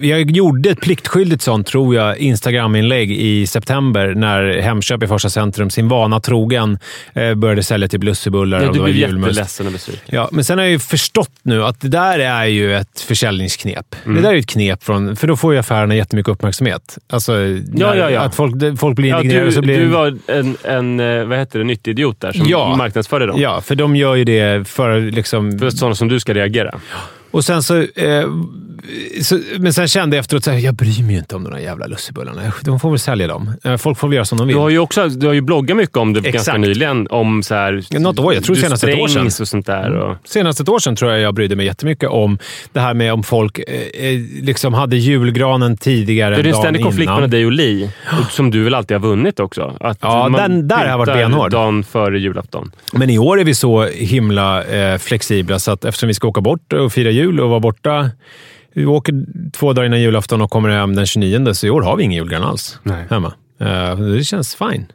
jag 0.00 0.30
gjorde 0.30 0.70
ett 0.70 0.80
pliktskyldigt 0.80 1.42
sånt, 1.42 1.66
tror 1.66 1.94
jag, 1.94 2.18
Instagram-inlägg 2.18 3.12
i 3.12 3.46
september 3.46 4.14
när 4.14 4.58
Hemköp 4.60 5.02
i 5.02 5.06
Farsta 5.06 5.30
centrum, 5.30 5.70
sin 5.70 5.88
vana 5.88 6.20
trogen, 6.20 6.78
eh, 7.14 7.34
började 7.34 7.62
sälja 7.62 7.88
typ 7.88 8.04
lussebullar. 8.04 8.62
Ja, 8.62 8.72
du 8.72 8.82
blev 8.82 8.96
jätteledsen 8.96 9.66
och 9.66 9.72
besviken. 9.72 10.02
Ja, 10.06 10.28
men 10.32 10.44
sen 10.44 10.58
har 10.58 10.64
jag 10.64 10.72
ju 10.72 10.78
förstått 10.78 11.30
nu 11.42 11.64
att 11.64 11.80
det 11.80 11.88
där 11.88 12.18
är 12.18 12.44
ju 12.44 12.74
ett 12.76 13.00
försäljningsknep. 13.00 13.96
Mm. 14.04 14.16
Det 14.16 14.22
där 14.22 14.28
är 14.28 14.32
ju 14.34 14.38
ett 14.40 14.46
knep, 14.46 14.84
från, 14.84 15.16
för 15.16 15.26
då 15.26 15.36
får 15.36 15.52
ju 15.52 15.58
affärerna 15.58 15.94
jättemycket 15.96 16.32
uppmärksamhet. 16.32 16.98
Alltså, 17.10 17.32
när, 17.32 17.96
ja, 17.96 18.10
ja. 18.10 18.20
Att 18.20 18.34
folk, 18.34 18.78
folk 18.78 18.96
blir 18.96 19.08
Ja, 19.10 19.16
indignerade. 19.20 19.46
du, 19.48 19.52
så 19.52 19.62
blir 19.62 19.78
du 19.80 19.86
var 19.86 20.18
en, 20.26 20.56
en 20.64 21.00
eh, 21.00 21.24
vad 21.24 21.38
heter 21.38 21.58
det, 21.58 21.64
nyttig 21.64 21.90
idiot 21.90 22.20
där 22.20 22.32
som 22.32 22.46
Ja. 22.48 22.76
marknadsförde 22.76 23.26
dem. 23.26 23.40
Ja, 23.40 23.60
för 23.60 23.74
de 23.74 23.96
gör 23.96 24.14
ju 24.14 24.24
det 24.24 24.68
för 24.68 25.00
liksom... 25.00 25.58
För 25.58 25.70
sådana 25.70 25.94
som 25.94 26.08
du 26.08 26.20
ska 26.20 26.34
reagera. 26.34 26.80
Och 27.30 27.44
sen 27.44 27.62
så... 27.62 27.76
Eh, 27.80 28.28
så, 29.22 29.40
men 29.58 29.72
sen 29.72 29.88
kände 29.88 30.16
jag 30.16 30.20
efteråt 30.20 30.48
att 30.48 30.62
jag 30.62 30.74
bryr 30.74 31.02
mig 31.02 31.16
inte 31.16 31.36
om 31.36 31.44
de 31.44 31.52
där 31.52 31.58
jävla 31.60 31.86
lussebullarna. 31.86 32.52
De 32.64 32.80
får 32.80 32.90
väl 32.90 32.98
sälja 32.98 33.26
dem. 33.26 33.52
Eh, 33.64 33.76
Folk 33.76 33.98
får 33.98 34.08
väl 34.08 34.14
göra 34.14 34.24
som 34.24 34.38
de 34.38 34.46
vill. 34.46 34.56
Du 34.56 34.60
har 34.60 34.70
ju 34.70 34.78
också 34.78 35.08
du 35.08 35.26
har 35.26 35.34
ju 35.34 35.40
bloggat 35.40 35.76
mycket 35.76 35.96
om 35.96 36.12
det 36.12 36.20
ganska 36.20 36.38
Exakt. 36.38 36.60
nyligen. 36.60 37.06
Om 37.10 37.42
så 37.42 37.54
här, 37.54 37.98
något 37.98 38.18
år. 38.18 38.34
Jag 38.34 38.44
tror 38.44 38.56
senast 38.56 38.84
ett 38.84 38.98
år 38.98 39.08
sedan. 39.08 39.26
och 39.26 39.48
sånt 39.48 39.66
där. 39.66 39.96
Och, 39.96 40.16
Senast 40.24 40.60
ett 40.60 40.68
år 40.68 40.78
sedan 40.78 40.96
tror 40.96 41.10
jag 41.10 41.20
jag 41.20 41.34
brydde 41.34 41.56
mig 41.56 41.66
jättemycket 41.66 42.08
om 42.08 42.38
det 42.72 42.80
här 42.80 42.94
med 42.94 43.12
om 43.12 43.22
folk 43.22 43.58
eh, 43.58 44.06
eh, 44.06 44.20
liksom 44.42 44.74
hade 44.74 44.96
julgranen 44.96 45.76
tidigare 45.76 46.42
det 46.42 46.48
är 46.48 46.52
en 46.54 46.54
ständig 46.54 46.82
konflikt 46.82 47.10
mellan 47.10 47.30
dig 47.30 47.46
och 47.46 47.52
Li, 47.52 47.90
och 48.20 48.30
som 48.30 48.50
du 48.50 48.64
väl 48.64 48.74
alltid 48.74 48.94
har 48.96 49.02
vunnit 49.08 49.40
också. 49.40 49.76
Att 49.80 49.98
Ja, 50.00 50.28
den 50.36 50.68
där 50.68 50.76
har 50.76 50.86
jag 50.86 50.98
varit 50.98 51.14
benhård. 51.14 51.50
dagen 51.50 51.84
före 51.84 52.18
julafton. 52.20 52.72
Men 52.92 53.10
i 53.10 53.18
år 53.18 53.40
är 53.40 53.44
vi 53.44 53.54
så 53.54 53.84
himla 53.84 54.64
eh, 54.64 54.98
flexibla 54.98 55.58
så 55.58 55.70
att 55.70 55.84
eftersom 55.84 56.06
vi 56.06 56.14
ska 56.14 56.28
åka 56.28 56.40
bort 56.40 56.72
och 56.72 56.92
fira 56.92 57.10
jul 57.10 57.19
och 57.26 57.50
vara 57.50 57.60
borta 57.60 58.10
vi 58.72 58.86
åker 58.86 59.14
två 59.52 59.72
dagar 59.72 59.86
innan 59.86 60.00
julafton 60.00 60.40
och 60.42 60.50
kommer 60.50 60.68
hem 60.68 60.94
den 60.96 61.06
29, 61.06 61.54
så 61.54 61.66
i 61.66 61.70
år 61.70 61.82
har 61.82 61.96
vi 61.96 62.02
ingen 62.04 62.16
julgran 62.16 62.42
alls 62.42 62.78
Nej. 62.82 63.04
hemma. 63.10 63.32
Eh, 63.60 63.96
det 63.98 64.24
känns 64.24 64.54
fine. 64.54 64.86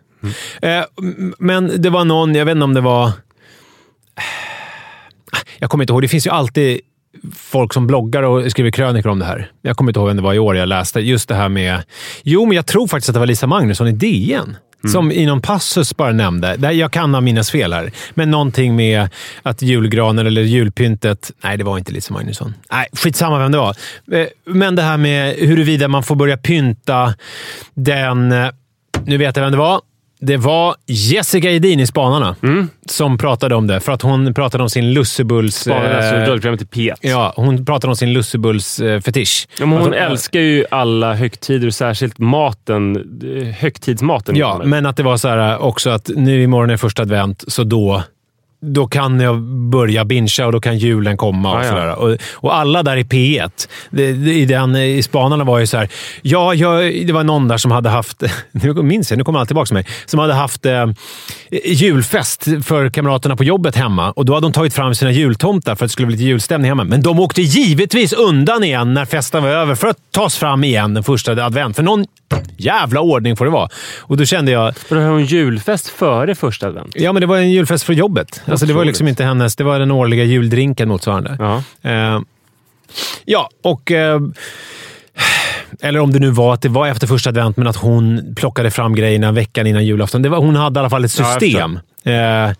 Eh, 0.61 0.83
m- 1.01 1.35
men 1.39 1.81
det 1.81 1.89
var 1.89 2.05
någon, 2.05 2.35
jag 2.35 2.45
vet 2.45 2.51
inte 2.51 2.63
om 2.63 2.73
det 2.73 2.81
var... 2.81 3.11
Jag 5.57 5.69
kommer 5.69 5.83
inte 5.83 5.93
ihåg. 5.93 6.01
Det 6.01 6.07
finns 6.07 6.27
ju 6.27 6.31
alltid 6.31 6.79
folk 7.35 7.73
som 7.73 7.87
bloggar 7.87 8.23
och 8.23 8.51
skriver 8.51 8.71
krönikor 8.71 9.09
om 9.09 9.19
det 9.19 9.25
här. 9.25 9.51
Jag 9.61 9.77
kommer 9.77 9.89
inte 9.91 9.99
ihåg 9.99 10.07
vem 10.07 10.15
det 10.17 10.23
var 10.23 10.33
i 10.33 10.39
år 10.39 10.55
jag 10.57 10.69
läste. 10.69 10.99
Just 10.99 11.29
det 11.29 11.35
här 11.35 11.49
med... 11.49 11.83
Jo, 12.23 12.45
men 12.45 12.55
jag 12.55 12.65
tror 12.65 12.87
faktiskt 12.87 13.09
att 13.09 13.13
det 13.13 13.19
var 13.19 13.27
Lisa 13.27 13.47
Magnusson 13.47 13.87
i 13.87 13.91
DN. 13.91 14.57
Mm. 14.85 14.93
Som 14.93 15.11
i 15.11 15.25
någon 15.25 15.41
passus 15.41 15.97
bara 15.97 16.11
nämnde, 16.11 16.55
där 16.57 16.71
jag 16.71 16.91
kan 16.91 17.13
ha 17.13 17.21
minnesfel 17.21 17.73
här, 17.73 17.91
men 18.13 18.31
någonting 18.31 18.75
med 18.75 19.09
att 19.43 19.61
julgranen 19.61 20.27
eller 20.27 20.41
julpyntet... 20.41 21.31
Nej, 21.43 21.57
det 21.57 21.63
var 21.63 21.77
inte 21.77 21.91
Lisa 21.91 22.13
Magnusson. 22.13 22.53
Nej, 22.71 22.87
skitsamma 22.93 23.39
vem 23.39 23.51
det 23.51 23.57
var. 23.57 23.75
Eh, 24.11 24.27
men 24.45 24.75
det 24.75 24.81
här 24.81 24.97
med 24.97 25.35
huruvida 25.35 25.87
man 25.87 26.03
får 26.03 26.15
börja 26.15 26.37
pynta 26.37 27.13
den... 27.73 28.31
Eh, 28.31 28.49
nu 29.05 29.17
vet 29.17 29.35
jag 29.35 29.43
vem 29.43 29.51
det 29.51 29.57
var. 29.57 29.81
Det 30.25 30.37
var 30.37 30.75
Jessica 30.85 31.51
Edin 31.51 31.79
i 31.79 31.87
Spanarna 31.87 32.35
som 32.85 33.17
pratade 33.17 33.55
om 33.55 33.67
det, 33.67 33.79
för 33.79 33.91
att 33.91 34.01
hon 34.01 34.33
pratade 34.33 34.63
om 34.63 34.69
sin 34.69 34.93
lussebulls... 34.93 35.55
Spanarna, 35.55 35.95
alltså 35.95 36.15
eh, 36.15 36.53
P1. 36.53 36.93
Ja, 37.01 37.33
hon 37.35 37.65
pratade 37.65 37.91
om 37.91 37.95
sin 37.95 38.13
lussebulls-fetisch. 38.13 39.47
Ja, 39.59 39.65
men 39.65 39.77
hon 39.77 39.93
Att 39.93 39.99
älskar 39.99 40.39
ju 40.39 40.65
alla 40.71 41.13
högtider 41.13 41.67
och 41.67 41.73
särskilt 41.73 42.19
maten. 42.19 42.95
eh, 42.95 43.47
Högtidsmaten. 43.47 44.35
Ja, 44.35 44.61
men 44.63 44.85
att 44.85 44.97
det 44.97 45.03
var 45.03 45.17
så 45.17 45.27
här 45.27 45.57
också 45.57 45.89
att 45.89 46.09
nu 46.15 46.43
imorgon 46.43 46.69
är 46.69 46.77
första 46.77 47.01
advent, 47.01 47.43
så 47.47 47.63
då, 47.63 48.03
då 48.73 48.87
kan 48.87 49.19
jag 49.19 49.41
börja 49.71 50.05
bingea 50.05 50.45
och 50.45 50.51
då 50.51 50.59
kan 50.61 50.77
julen 50.77 51.17
komma. 51.17 51.59
Och, 51.59 51.65
Ja, 51.65 51.85
ja. 51.85 51.93
Och, 51.95 52.17
och 52.33 52.55
alla 52.55 52.83
där 52.83 52.97
i 52.97 53.03
P1, 53.03 53.67
det, 53.89 54.13
det, 54.13 54.33
i, 54.33 54.45
den, 54.45 54.75
i 54.75 55.03
Spanarna 55.03 55.43
var 55.43 55.59
ju 55.59 55.67
så 55.67 55.77
här. 55.77 55.89
Ja, 56.21 56.53
jag, 56.53 57.07
det 57.07 57.13
var 57.13 57.23
någon 57.23 57.47
där 57.47 57.57
som 57.57 57.71
hade 57.71 57.89
haft, 57.89 58.23
nu 58.51 58.73
minns 58.73 59.11
jag, 59.11 59.17
nu 59.17 59.23
kommer 59.23 59.39
allt 59.39 59.49
tillbaka 59.49 59.65
till 59.65 59.73
mig, 59.73 59.85
som 60.05 60.19
hade 60.19 60.33
haft 60.33 60.65
eh, 60.65 60.85
julfest 61.65 62.47
för 62.63 62.89
kamraterna 62.89 63.35
på 63.35 63.43
jobbet 63.43 63.75
hemma. 63.75 64.11
Och 64.11 64.25
Då 64.25 64.33
hade 64.33 64.45
de 64.45 64.51
tagit 64.53 64.73
fram 64.73 64.95
sina 64.95 65.11
jultomtar 65.11 65.75
för 65.75 65.85
att 65.85 65.89
det 65.89 65.93
skulle 65.93 66.05
bli 66.07 66.15
lite 66.15 66.27
julstämning 66.27 66.71
hemma. 66.71 66.83
Men 66.83 67.01
de 67.01 67.19
åkte 67.19 67.41
givetvis 67.41 68.13
undan 68.13 68.63
igen 68.63 68.93
när 68.93 69.05
festen 69.05 69.43
var 69.43 69.49
över 69.49 69.75
för 69.75 69.87
att 69.87 69.97
tas 70.11 70.37
fram 70.37 70.63
igen 70.63 70.93
den 70.93 71.03
första 71.03 71.45
advent. 71.45 71.75
För 71.75 71.83
någon 71.83 72.05
jävla 72.57 73.01
ordning 73.01 73.35
får 73.35 73.45
det 73.45 73.51
vara. 73.51 73.69
Och 73.99 74.17
då 74.17 74.25
kände 74.25 74.51
jag, 74.51 74.73
då 74.89 74.95
har 74.95 75.09
hon 75.09 75.25
julfest 75.25 75.87
före 75.89 76.35
första 76.35 76.67
advent. 76.67 76.91
Ja, 76.95 77.13
men 77.13 77.21
det 77.21 77.25
var 77.27 77.37
en 77.37 77.51
julfest 77.51 77.83
för 77.83 77.93
jobbet. 77.93 78.41
Alltså, 78.55 78.65
det 78.65 78.73
var 78.73 78.85
liksom 78.85 79.07
inte 79.07 79.23
hennes. 79.23 79.55
Det 79.55 79.63
var 79.63 79.79
den 79.79 79.91
årliga 79.91 80.23
juldrinken 80.23 80.89
motsvarande. 80.89 81.35
Ja. 81.39 81.63
Eh, 81.89 82.19
ja, 83.25 83.49
och... 83.63 83.91
Eh, 83.91 84.19
eller 85.81 85.99
om 85.99 86.13
det 86.13 86.19
nu 86.19 86.29
var 86.29 86.53
att 86.53 86.61
det 86.61 86.69
var 86.69 86.87
efter 86.87 87.07
första 87.07 87.29
advent, 87.29 87.57
men 87.57 87.67
att 87.67 87.75
hon 87.75 88.35
plockade 88.35 88.71
fram 88.71 88.95
grejerna 88.95 89.31
veckan 89.31 89.67
innan 89.67 89.85
julafton. 89.85 90.21
Det 90.21 90.29
var, 90.29 90.37
hon 90.37 90.55
hade 90.55 90.77
i 90.77 90.79
alla 90.79 90.89
fall 90.89 91.05
ett 91.05 91.19
Ja, 91.19 91.37
system. 91.39 91.79
eh, 92.03 92.51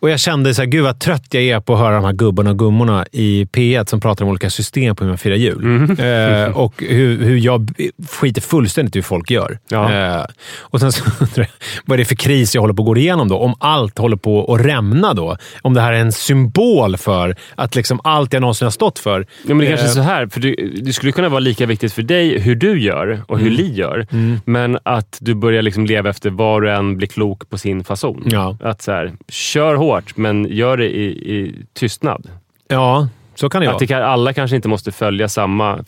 och 0.00 0.10
jag 0.10 0.20
kände 0.20 0.54
så 0.54 0.62
här, 0.62 0.66
gud 0.66 0.84
vad 0.84 0.98
trött 0.98 1.26
jag 1.30 1.42
är 1.42 1.60
på 1.60 1.74
att 1.74 1.78
höra 1.78 1.94
de 1.94 2.04
här 2.04 2.12
gubbarna 2.12 2.50
och 2.50 2.58
gummorna 2.58 3.06
i 3.12 3.44
P1 3.44 3.84
som 3.86 4.00
pratar 4.00 4.24
om 4.24 4.30
olika 4.30 4.50
system 4.50 4.96
på 4.96 5.04
hur 5.04 5.08
man 5.08 5.18
firar 5.18 5.34
jul. 5.34 5.62
Mm. 5.62 5.90
Eh, 5.90 6.56
och 6.56 6.74
hur, 6.82 7.24
hur 7.24 7.36
jag 7.36 7.70
skiter 8.10 8.40
fullständigt 8.40 8.96
i 8.96 8.98
hur 8.98 9.02
folk 9.02 9.30
gör. 9.30 9.58
Ja. 9.68 9.92
Eh, 9.92 10.24
och 10.60 10.80
sen 10.80 10.92
så 10.92 11.04
undrar 11.20 11.42
jag, 11.42 11.48
vad 11.84 11.94
är 11.94 11.98
det 11.98 12.04
för 12.04 12.14
kris 12.14 12.54
jag 12.54 12.62
håller 12.62 12.74
på 12.74 12.82
att 12.82 12.86
gå 12.86 12.96
igenom 12.96 13.28
då? 13.28 13.38
Om 13.38 13.54
allt 13.58 13.98
håller 13.98 14.16
på 14.16 14.54
att 14.54 14.60
rämna 14.60 15.14
då? 15.14 15.36
Om 15.62 15.74
det 15.74 15.80
här 15.80 15.92
är 15.92 16.00
en 16.00 16.12
symbol 16.12 16.96
för 16.96 17.36
att 17.54 17.74
liksom 17.74 18.00
allt 18.04 18.32
jag 18.32 18.40
någonsin 18.40 18.66
har 18.66 18.70
stått 18.70 18.98
för... 18.98 19.26
Ja, 19.46 19.54
men 19.54 19.58
det 19.58 19.66
kanske 19.66 19.86
är 19.86 19.88
eh, 19.88 19.94
så 19.94 20.00
här, 20.00 20.26
för 20.26 20.40
det, 20.40 20.54
det 20.82 20.92
skulle 20.92 21.12
kunna 21.12 21.28
vara 21.28 21.40
lika 21.40 21.66
viktigt 21.66 21.92
för 21.92 22.02
dig 22.02 22.38
hur 22.38 22.54
du 22.54 22.80
gör 22.80 23.22
och 23.26 23.38
hur 23.38 23.48
Mm. 23.48 23.56
Li 23.56 23.74
gör, 23.74 24.06
men 24.44 24.78
att 24.82 25.18
du 25.20 25.34
börjar 25.34 25.62
liksom 25.62 25.86
leva 25.86 26.10
efter 26.10 26.30
var 26.30 26.62
och 26.62 26.70
en 26.70 26.96
blir 26.96 27.08
klok 27.08 27.50
på 27.50 27.58
sin 27.58 27.84
fason. 27.84 28.22
Ja. 28.26 28.56
Att 28.60 28.82
så 28.82 28.92
här, 28.92 29.12
kör 29.28 29.74
hårt, 29.74 29.87
men 30.16 30.46
gör 30.50 30.76
det 30.76 30.86
i, 30.96 31.04
i 31.34 31.54
tystnad. 31.72 32.30
Ja, 32.68 33.08
så 33.34 33.48
kan 33.48 33.60
det 33.60 33.66
Att 33.66 33.72
vara. 33.72 33.78
det 33.78 33.86
kan, 33.86 34.02
alla 34.02 34.32
kanske 34.32 34.56
inte 34.56 34.68
måste 34.68 34.92
följa 34.92 35.28
samma 35.28 35.84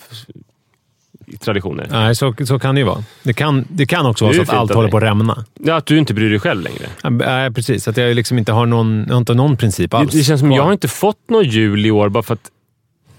traditioner. 1.41 1.87
Nej, 1.91 2.15
så, 2.15 2.35
så 2.45 2.59
kan 2.59 2.75
det 2.75 2.79
ju 2.79 2.85
vara. 2.87 3.05
Det 3.23 3.33
kan, 3.33 3.65
det 3.69 3.87
kan 3.87 4.07
också 4.07 4.25
vara 4.25 4.33
Det 4.33 4.47
så 4.47 4.53
att 4.53 4.59
allt 4.59 4.75
håller 4.75 4.89
på 4.91 4.97
att 4.97 5.03
rämna. 5.03 5.45
Ja, 5.55 5.75
att 5.77 5.87
du 5.87 5.99
inte 5.99 6.15
bryr 6.15 6.31
dig 6.31 6.39
själv 6.41 6.63
längre. 6.63 6.87
Ja, 7.03 7.11
Nej, 7.11 7.51
precis. 7.53 7.89
Att 7.89 7.97
jag 7.97 8.15
liksom 8.17 8.39
inte 8.39 8.53
har 8.53 8.67
någon, 8.67 9.05
jag 9.07 9.15
har 9.15 9.19
inte 9.19 9.35
någon 9.35 9.57
princip 9.57 9.91
Det, 9.91 9.97
alls. 9.97 10.13
det 10.13 10.23
känns 10.23 10.41
som 10.41 10.49
kvar. 10.49 10.57
jag 10.57 10.65
har 10.65 10.73
inte 10.73 10.89
fått 10.89 11.31
någon 11.31 11.45
jul 11.45 11.87
i 11.87 11.91
år, 11.91 12.09
bara 12.09 12.23
för 12.23 12.35
att 12.35 12.51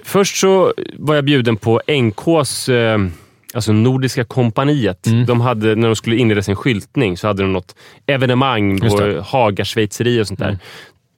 först 0.03 0.37
så 0.39 0.73
var 0.97 1.15
jag 1.15 1.25
bjuden 1.25 1.57
på 1.57 1.81
NKs 2.01 2.69
eh, 2.69 2.97
Alltså 3.53 3.73
Nordiska 3.73 4.23
kompaniet. 4.23 5.07
Mm. 5.07 5.25
De 5.25 5.41
hade, 5.41 5.75
när 5.75 5.87
de 5.87 5.95
skulle 5.95 6.15
inleda 6.15 6.41
sin 6.41 6.55
skyltning 6.55 7.17
så 7.17 7.27
hade 7.27 7.41
de 7.41 7.53
något 7.53 7.75
evenemang 8.05 8.79
på. 8.79 9.01
Mm. 9.01 9.23
Haga 9.23 9.65
schweizeri 9.65 10.21
och 10.21 10.27
sånt 10.27 10.39
där. 10.39 10.57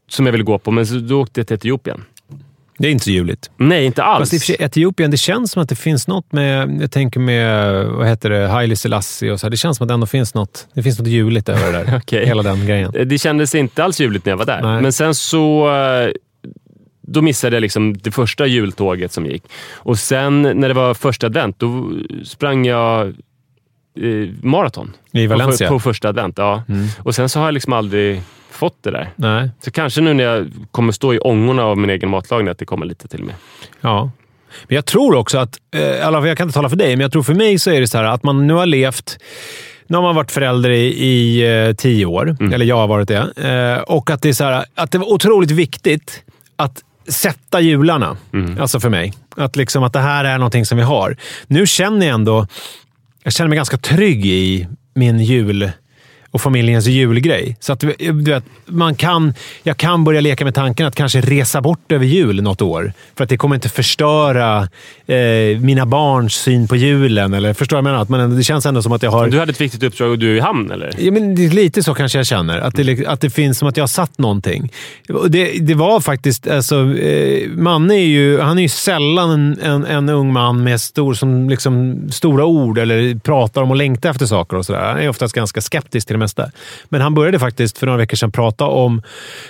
Som 0.09 0.25
jag 0.25 0.31
ville 0.31 0.43
gå 0.43 0.59
på, 0.59 0.71
men 0.71 0.87
så, 0.87 0.95
då 0.95 1.21
åkte 1.21 1.39
jag 1.39 1.47
till 1.47 1.55
Etiopien. 1.55 2.03
Det 2.77 2.87
är 2.87 2.91
inte 2.91 3.03
så 3.03 3.11
ljuvligt. 3.11 3.51
Nej, 3.57 3.85
inte 3.85 4.03
alls. 4.03 4.19
Fast 4.19 4.33
i 4.33 4.39
sig, 4.39 4.55
Etiopien, 4.59 5.11
det 5.11 5.17
känns 5.17 5.51
som 5.51 5.63
att 5.63 5.69
det 5.69 5.75
finns 5.75 6.07
något 6.07 6.31
med, 6.31 6.81
jag 6.81 6.91
tänker 6.91 7.19
med, 7.19 7.85
vad 7.85 8.07
heter 8.07 8.29
det, 8.29 8.47
Haile 8.47 8.75
Selassie 8.75 9.31
och 9.31 9.39
så 9.39 9.45
här. 9.45 9.51
Det 9.51 9.57
känns 9.57 9.77
som 9.77 9.83
att 9.83 9.87
det 9.87 9.93
ändå 9.93 10.05
finns 10.05 10.33
något, 10.33 10.67
det 10.73 10.83
finns 10.83 10.99
något 10.99 11.07
ljuvligt 11.07 11.49
över 11.49 11.71
det 11.71 11.83
där. 11.83 11.97
Okej. 12.03 12.25
Hela 12.25 12.43
den 12.43 12.65
grejen. 12.65 12.91
Det 13.05 13.17
kändes 13.17 13.55
inte 13.55 13.83
alls 13.83 14.01
ljuvligt 14.01 14.25
när 14.25 14.31
jag 14.31 14.37
var 14.37 14.45
där. 14.45 14.61
Nej. 14.61 14.81
Men 14.81 14.93
sen 14.93 15.15
så... 15.15 15.69
eh, 17.13 17.13
Då 17.13 17.21
missade 17.21 17.55
jag 17.55 17.61
liksom 17.61 17.97
det 17.97 18.11
första 18.11 18.45
jultåget 18.45 19.11
som 19.11 19.25
gick. 19.25 19.43
Och 19.73 19.99
sen 19.99 20.41
när 20.41 20.67
det 20.67 20.73
var 20.73 20.93
första 20.93 21.27
advent, 21.27 21.59
då 21.59 21.91
sprang 22.23 22.65
jag 22.65 23.07
eh, 23.07 24.29
maraton. 24.41 24.93
I 25.11 25.27
Valencia? 25.27 25.67
På, 25.67 25.75
på 25.75 25.79
första 25.79 26.09
advent, 26.09 26.37
ja. 26.37 26.63
Och 26.99 27.15
sen 27.15 27.29
så 27.29 27.39
har 27.39 27.47
jag 27.47 27.53
liksom 27.53 27.73
aldrig 27.73 28.21
fått 28.51 28.83
det 28.83 28.91
där. 28.91 29.09
Nej. 29.15 29.49
Så 29.59 29.71
kanske 29.71 30.01
nu 30.01 30.13
när 30.13 30.23
jag 30.23 30.51
kommer 30.71 30.91
stå 30.91 31.13
i 31.13 31.19
ångorna 31.19 31.63
av 31.63 31.77
min 31.77 31.89
egen 31.89 32.09
matlagning, 32.09 32.47
att 32.47 32.57
det 32.57 32.65
kommer 32.65 32.85
lite 32.85 33.07
till 33.07 33.23
mig. 33.23 33.35
Ja. 33.81 34.11
Men 34.67 34.75
jag 34.75 34.85
tror 34.85 35.15
också 35.15 35.37
att, 35.37 35.59
eh, 35.75 36.07
alla, 36.07 36.27
jag 36.27 36.37
kan 36.37 36.47
inte 36.47 36.53
tala 36.53 36.69
för 36.69 36.75
dig, 36.75 36.95
men 36.95 37.01
jag 37.01 37.11
tror 37.11 37.23
för 37.23 37.33
mig 37.33 37.59
så 37.59 37.71
är 37.71 37.81
det 37.81 37.87
så 37.87 37.97
här 37.97 38.05
att 38.05 38.23
man 38.23 38.47
nu 38.47 38.53
har 38.53 38.65
levt 38.65 39.17
nu 39.87 39.97
har 39.97 40.03
man 40.03 40.15
varit 40.15 40.31
förälder 40.31 40.69
i, 40.69 40.85
i 40.85 41.41
eh, 41.67 41.75
tio 41.75 42.05
år, 42.05 42.37
eller 42.53 42.65
jag 42.65 42.75
har 42.75 42.87
varit 42.87 43.07
det. 43.07 43.77
Eh, 43.77 43.83
och 43.83 44.09
att 44.09 44.21
det, 44.21 44.29
är 44.29 44.33
så 44.33 44.43
här, 44.43 44.65
att 44.75 44.91
det 44.91 44.97
var 44.97 45.13
otroligt 45.13 45.51
viktigt 45.51 46.23
att 46.55 46.83
sätta 47.07 47.61
jularna. 47.61 48.17
Alltså 48.59 48.79
för 48.79 48.89
mig. 48.89 49.13
Att, 49.35 49.55
liksom, 49.55 49.83
att 49.83 49.93
det 49.93 49.99
här 49.99 50.25
är 50.25 50.37
någonting 50.37 50.65
som 50.65 50.77
vi 50.77 50.83
har. 50.83 51.17
Nu 51.47 51.67
känner 51.67 52.05
jag 52.05 52.13
ändå... 52.13 52.47
Jag 53.23 53.33
känner 53.33 53.49
mig 53.49 53.55
ganska 53.55 53.77
trygg 53.77 54.25
i 54.25 54.67
min 54.95 55.19
jul 55.19 55.71
och 56.33 56.41
familjens 56.41 56.87
julgrej. 56.87 57.57
Så 57.59 57.73
att 57.73 57.79
du 57.79 57.95
vet, 58.11 58.43
man 58.65 58.95
kan, 58.95 59.33
jag 59.63 59.77
kan 59.77 60.03
börja 60.03 60.21
leka 60.21 60.45
med 60.45 60.55
tanken 60.55 60.87
att 60.87 60.95
kanske 60.95 61.21
resa 61.21 61.61
bort 61.61 61.91
över 61.91 62.05
jul 62.05 62.41
något 62.41 62.61
år. 62.61 62.93
För 63.15 63.23
att 63.23 63.29
det 63.29 63.37
kommer 63.37 63.55
inte 63.55 63.69
förstöra 63.69 64.67
eh, 65.07 65.59
mina 65.59 65.85
barns 65.85 66.33
syn 66.33 66.67
på 66.67 66.75
julen. 66.75 67.33
Eller, 67.33 67.53
förstår 67.53 67.77
jag 67.77 67.83
menar? 67.83 68.01
Att 68.01 68.09
man, 68.09 68.37
det 68.37 68.43
känns 68.43 68.65
ändå 68.65 68.81
som 68.81 68.91
att 68.91 69.03
jag 69.03 69.11
har... 69.11 69.27
Du 69.27 69.39
hade 69.39 69.51
ett 69.51 69.61
viktigt 69.61 69.83
uppdrag 69.83 70.11
och 70.11 70.19
du 70.19 70.31
är 70.31 70.35
i 70.35 70.39
hamn, 70.39 70.71
eller? 70.71 70.93
Ja, 70.97 71.11
men 71.11 71.35
det 71.35 71.45
är 71.45 71.49
lite 71.49 71.83
så 71.83 71.93
kanske 71.93 72.19
jag 72.19 72.25
känner. 72.25 72.59
Att 72.59 72.75
det, 72.75 73.05
att 73.07 73.21
det 73.21 73.29
finns 73.29 73.57
som 73.57 73.67
att 73.67 73.77
jag 73.77 73.81
har 73.81 73.87
satt 73.87 74.17
någonting. 74.17 74.71
Och 75.09 75.31
Det, 75.31 75.59
det 75.59 75.73
var 75.73 75.99
faktiskt... 75.99 76.47
Alltså, 76.47 76.95
eh, 76.95 77.49
Manne 77.49 77.95
är 77.95 78.05
ju, 78.05 78.39
han 78.39 78.57
är 78.57 78.61
ju 78.61 78.69
sällan 78.69 79.29
en, 79.29 79.59
en, 79.61 79.85
en 79.85 80.09
ung 80.09 80.33
man 80.33 80.63
med 80.63 80.81
stor, 80.81 81.13
som 81.13 81.49
liksom, 81.49 82.01
stora 82.11 82.45
ord 82.45 82.77
eller 82.77 83.19
pratar 83.19 83.61
om 83.61 83.71
att 83.71 83.77
längta 83.77 84.09
efter 84.09 84.25
saker 84.25 84.57
och 84.57 84.65
sådär. 84.65 84.81
Han 84.81 84.97
är 84.97 85.09
oftast 85.09 85.35
ganska 85.35 85.61
skeptisk 85.61 86.07
till 86.07 86.13
det 86.13 86.19
mesta. 86.23 86.51
Men 86.85 87.01
han 87.01 87.13
började 87.13 87.39
faktiskt 87.39 87.77
för 87.77 87.85
några 87.85 87.97
veckor 87.97 88.17
sedan 88.17 88.31
prata 88.31 88.65
om 88.65 89.01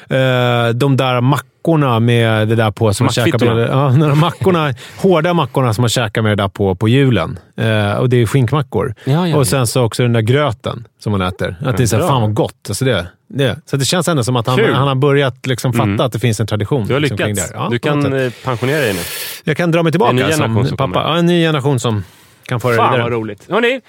eh, 0.09 0.69
de 0.73 0.97
där 0.97 1.21
mackorna 1.21 1.99
med 1.99 2.47
det 2.47 2.55
där 2.55 2.71
på. 2.71 2.93
Som 2.93 3.05
man 3.05 3.13
käkar 3.13 3.55
med, 3.55 3.69
ja, 3.69 4.07
de 4.09 4.19
mackorna, 4.19 4.73
hårda 4.97 5.33
mackorna 5.33 5.73
som 5.73 5.81
man 5.81 5.89
käkar 5.89 6.21
med 6.21 6.31
det 6.37 6.43
där 6.43 6.49
på, 6.49 6.75
på 6.75 6.87
julen. 6.87 7.39
Eh, 7.57 7.93
och 7.93 8.09
det 8.09 8.21
är 8.21 8.25
skinkmackor. 8.25 8.95
Ja, 9.03 9.27
ja, 9.27 9.37
och 9.37 9.47
sen 9.47 9.67
så 9.67 9.83
också 9.83 10.03
den 10.03 10.13
där 10.13 10.21
gröten 10.21 10.87
som 10.99 11.11
man 11.11 11.21
äter. 11.21 11.55
Att 11.65 11.77
det 11.77 11.83
är 11.83 11.87
så 11.87 11.95
här, 11.95 12.07
fan 12.07 12.21
vad 12.21 12.33
gott. 12.33 12.65
Alltså 12.69 12.85
det, 12.85 13.07
det. 13.27 13.59
Så 13.65 13.77
det 13.77 13.85
känns 13.85 14.07
ändå 14.07 14.23
som 14.23 14.35
att 14.35 14.47
han, 14.47 14.57
Kul. 14.57 14.73
han 14.73 14.87
har 14.87 14.95
börjat 14.95 15.47
liksom 15.47 15.73
fatta 15.73 16.05
att 16.05 16.11
det 16.11 16.19
finns 16.19 16.39
en 16.39 16.47
tradition. 16.47 16.87
Du 16.87 16.93
har 16.93 16.99
liksom, 16.99 17.17
lyckats. 17.27 17.51
här. 17.51 17.59
Ja, 17.59 17.67
du 17.71 17.79
kan 17.79 18.13
eh, 18.13 18.31
pensionera 18.43 18.79
dig 18.79 18.93
nu. 18.93 18.99
Jag 19.43 19.57
kan 19.57 19.71
dra 19.71 19.83
mig 19.83 19.91
tillbaka 19.91 20.09
En 20.11 20.15
ny 20.15 20.23
generation 20.23 20.67
som 20.67 20.67
som 20.67 20.77
pappa. 20.77 21.09
Ja, 21.09 21.17
en 21.17 21.25
ny 21.25 21.43
generation 21.43 21.79
som 21.79 22.03
kan 22.45 22.59
föra 22.59 22.71
det 22.71 22.77
Fan 22.77 22.91
vidare. 22.91 23.03
vad 23.03 23.11
roligt. 23.11 23.45
Hörrni, 23.49 23.81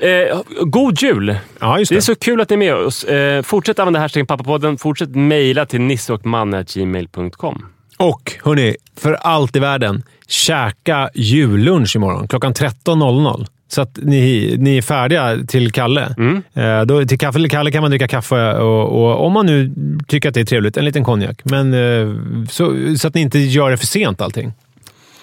eh, 0.00 0.40
god 0.60 1.02
jul! 1.02 1.36
Ja, 1.60 1.76
Det 1.78 1.88
det. 1.88 1.96
är 1.96 2.00
så 2.00 2.14
kul 2.14 2.40
att 2.40 2.50
ni 2.50 2.54
är 2.54 2.58
med 2.58 2.74
oss. 2.74 3.04
Eh, 3.04 3.42
fortsätt 3.42 3.78
använda 3.78 4.00
hashtaggen 4.00 4.26
pappapodden. 4.26 4.78
Fortsätt 4.78 5.08
mejla 5.14 5.66
till 5.66 5.80
nisseochman.gmail.com. 5.80 7.66
Och 7.98 8.32
hörni, 8.44 8.76
för 8.96 9.12
allt 9.12 9.56
i 9.56 9.58
världen, 9.58 10.02
käka 10.28 11.10
jullunch 11.14 11.96
imorgon 11.96 12.28
klockan 12.28 12.52
13.00. 12.54 13.46
Så 13.68 13.82
att 13.82 13.98
ni, 14.02 14.54
ni 14.58 14.76
är 14.78 14.82
färdiga 14.82 15.38
till 15.48 15.72
Kalle. 15.72 16.14
Mm. 16.18 16.42
Eh, 16.54 16.82
då, 16.82 17.04
till 17.04 17.18
kaffe 17.18 17.38
eller 17.38 17.48
Kalle 17.48 17.70
kan 17.70 17.82
man 17.82 17.90
dricka 17.90 18.08
kaffe 18.08 18.52
och, 18.52 19.02
och 19.02 19.26
om 19.26 19.32
man 19.32 19.46
nu 19.46 19.72
tycker 20.08 20.28
att 20.28 20.34
det 20.34 20.40
är 20.40 20.44
trevligt, 20.44 20.76
en 20.76 20.84
liten 20.84 21.04
konjak. 21.04 21.40
Men 21.44 21.74
eh, 21.74 22.14
så, 22.48 22.74
så 22.98 23.08
att 23.08 23.14
ni 23.14 23.20
inte 23.20 23.38
gör 23.38 23.70
det 23.70 23.76
för 23.76 23.86
sent 23.86 24.20
allting. 24.20 24.52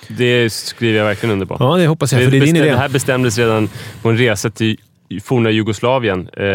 Det 0.07 0.53
skriver 0.53 0.97
jag 0.97 1.05
verkligen 1.05 1.33
under 1.33 1.45
på. 1.45 1.57
Ja, 1.59 1.75
det 1.75 1.87
hoppas 1.87 2.13
jag, 2.13 2.23
för 2.23 2.31
det 2.31 2.37
är 2.37 2.45
din 2.45 2.55
idé. 2.55 2.69
det 2.69 2.77
här 2.77 2.89
bestämdes 2.89 3.37
redan 3.37 3.69
på 4.01 4.09
en 4.09 4.17
resa 4.17 4.49
till 4.49 4.77
forna 5.23 5.51
Jugoslavien 5.51 6.19
eh, 6.19 6.45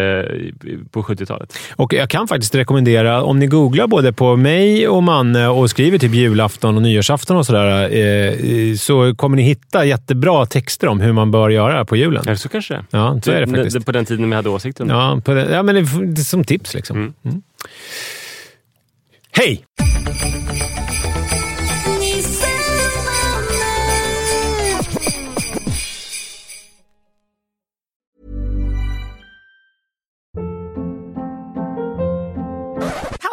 på 0.91 1.03
70-talet. 1.03 1.57
Och 1.75 1.93
jag 1.93 2.09
kan 2.09 2.27
faktiskt 2.27 2.55
rekommendera, 2.55 3.23
om 3.23 3.39
ni 3.39 3.47
googlar 3.47 3.87
både 3.87 4.13
på 4.13 4.35
mig 4.35 4.87
och 4.87 5.03
Manne 5.03 5.47
och 5.47 5.69
skriver 5.69 5.97
typ 5.97 6.13
julafton 6.13 6.75
och 6.75 6.81
nyårsafton 6.81 7.37
och 7.37 7.45
sådär, 7.45 7.95
eh, 7.95 8.75
så 8.75 9.15
kommer 9.15 9.37
ni 9.37 9.43
hitta 9.43 9.85
jättebra 9.85 10.45
texter 10.45 10.87
om 10.87 10.99
hur 10.99 11.13
man 11.13 11.31
bör 11.31 11.49
göra 11.49 11.85
på 11.85 11.95
julen. 11.95 12.23
Eller 12.25 12.35
så 12.35 12.49
kanske 12.49 12.73
det. 12.73 12.85
Ja, 12.89 13.19
så 13.23 13.31
är 13.31 13.41
det 13.41 13.47
faktiskt. 13.47 13.85
På 13.85 13.91
den 13.91 14.05
tiden 14.05 14.29
vi 14.29 14.35
hade 14.35 14.49
åsikter. 14.49 14.85
Ja, 14.89 15.21
på 15.25 15.33
det, 15.33 15.51
ja 15.51 15.63
men 15.63 15.75
det 16.15 16.21
som 16.21 16.43
tips 16.43 16.73
liksom. 16.73 17.13
Mm. 17.23 17.41
Hej! 19.31 19.65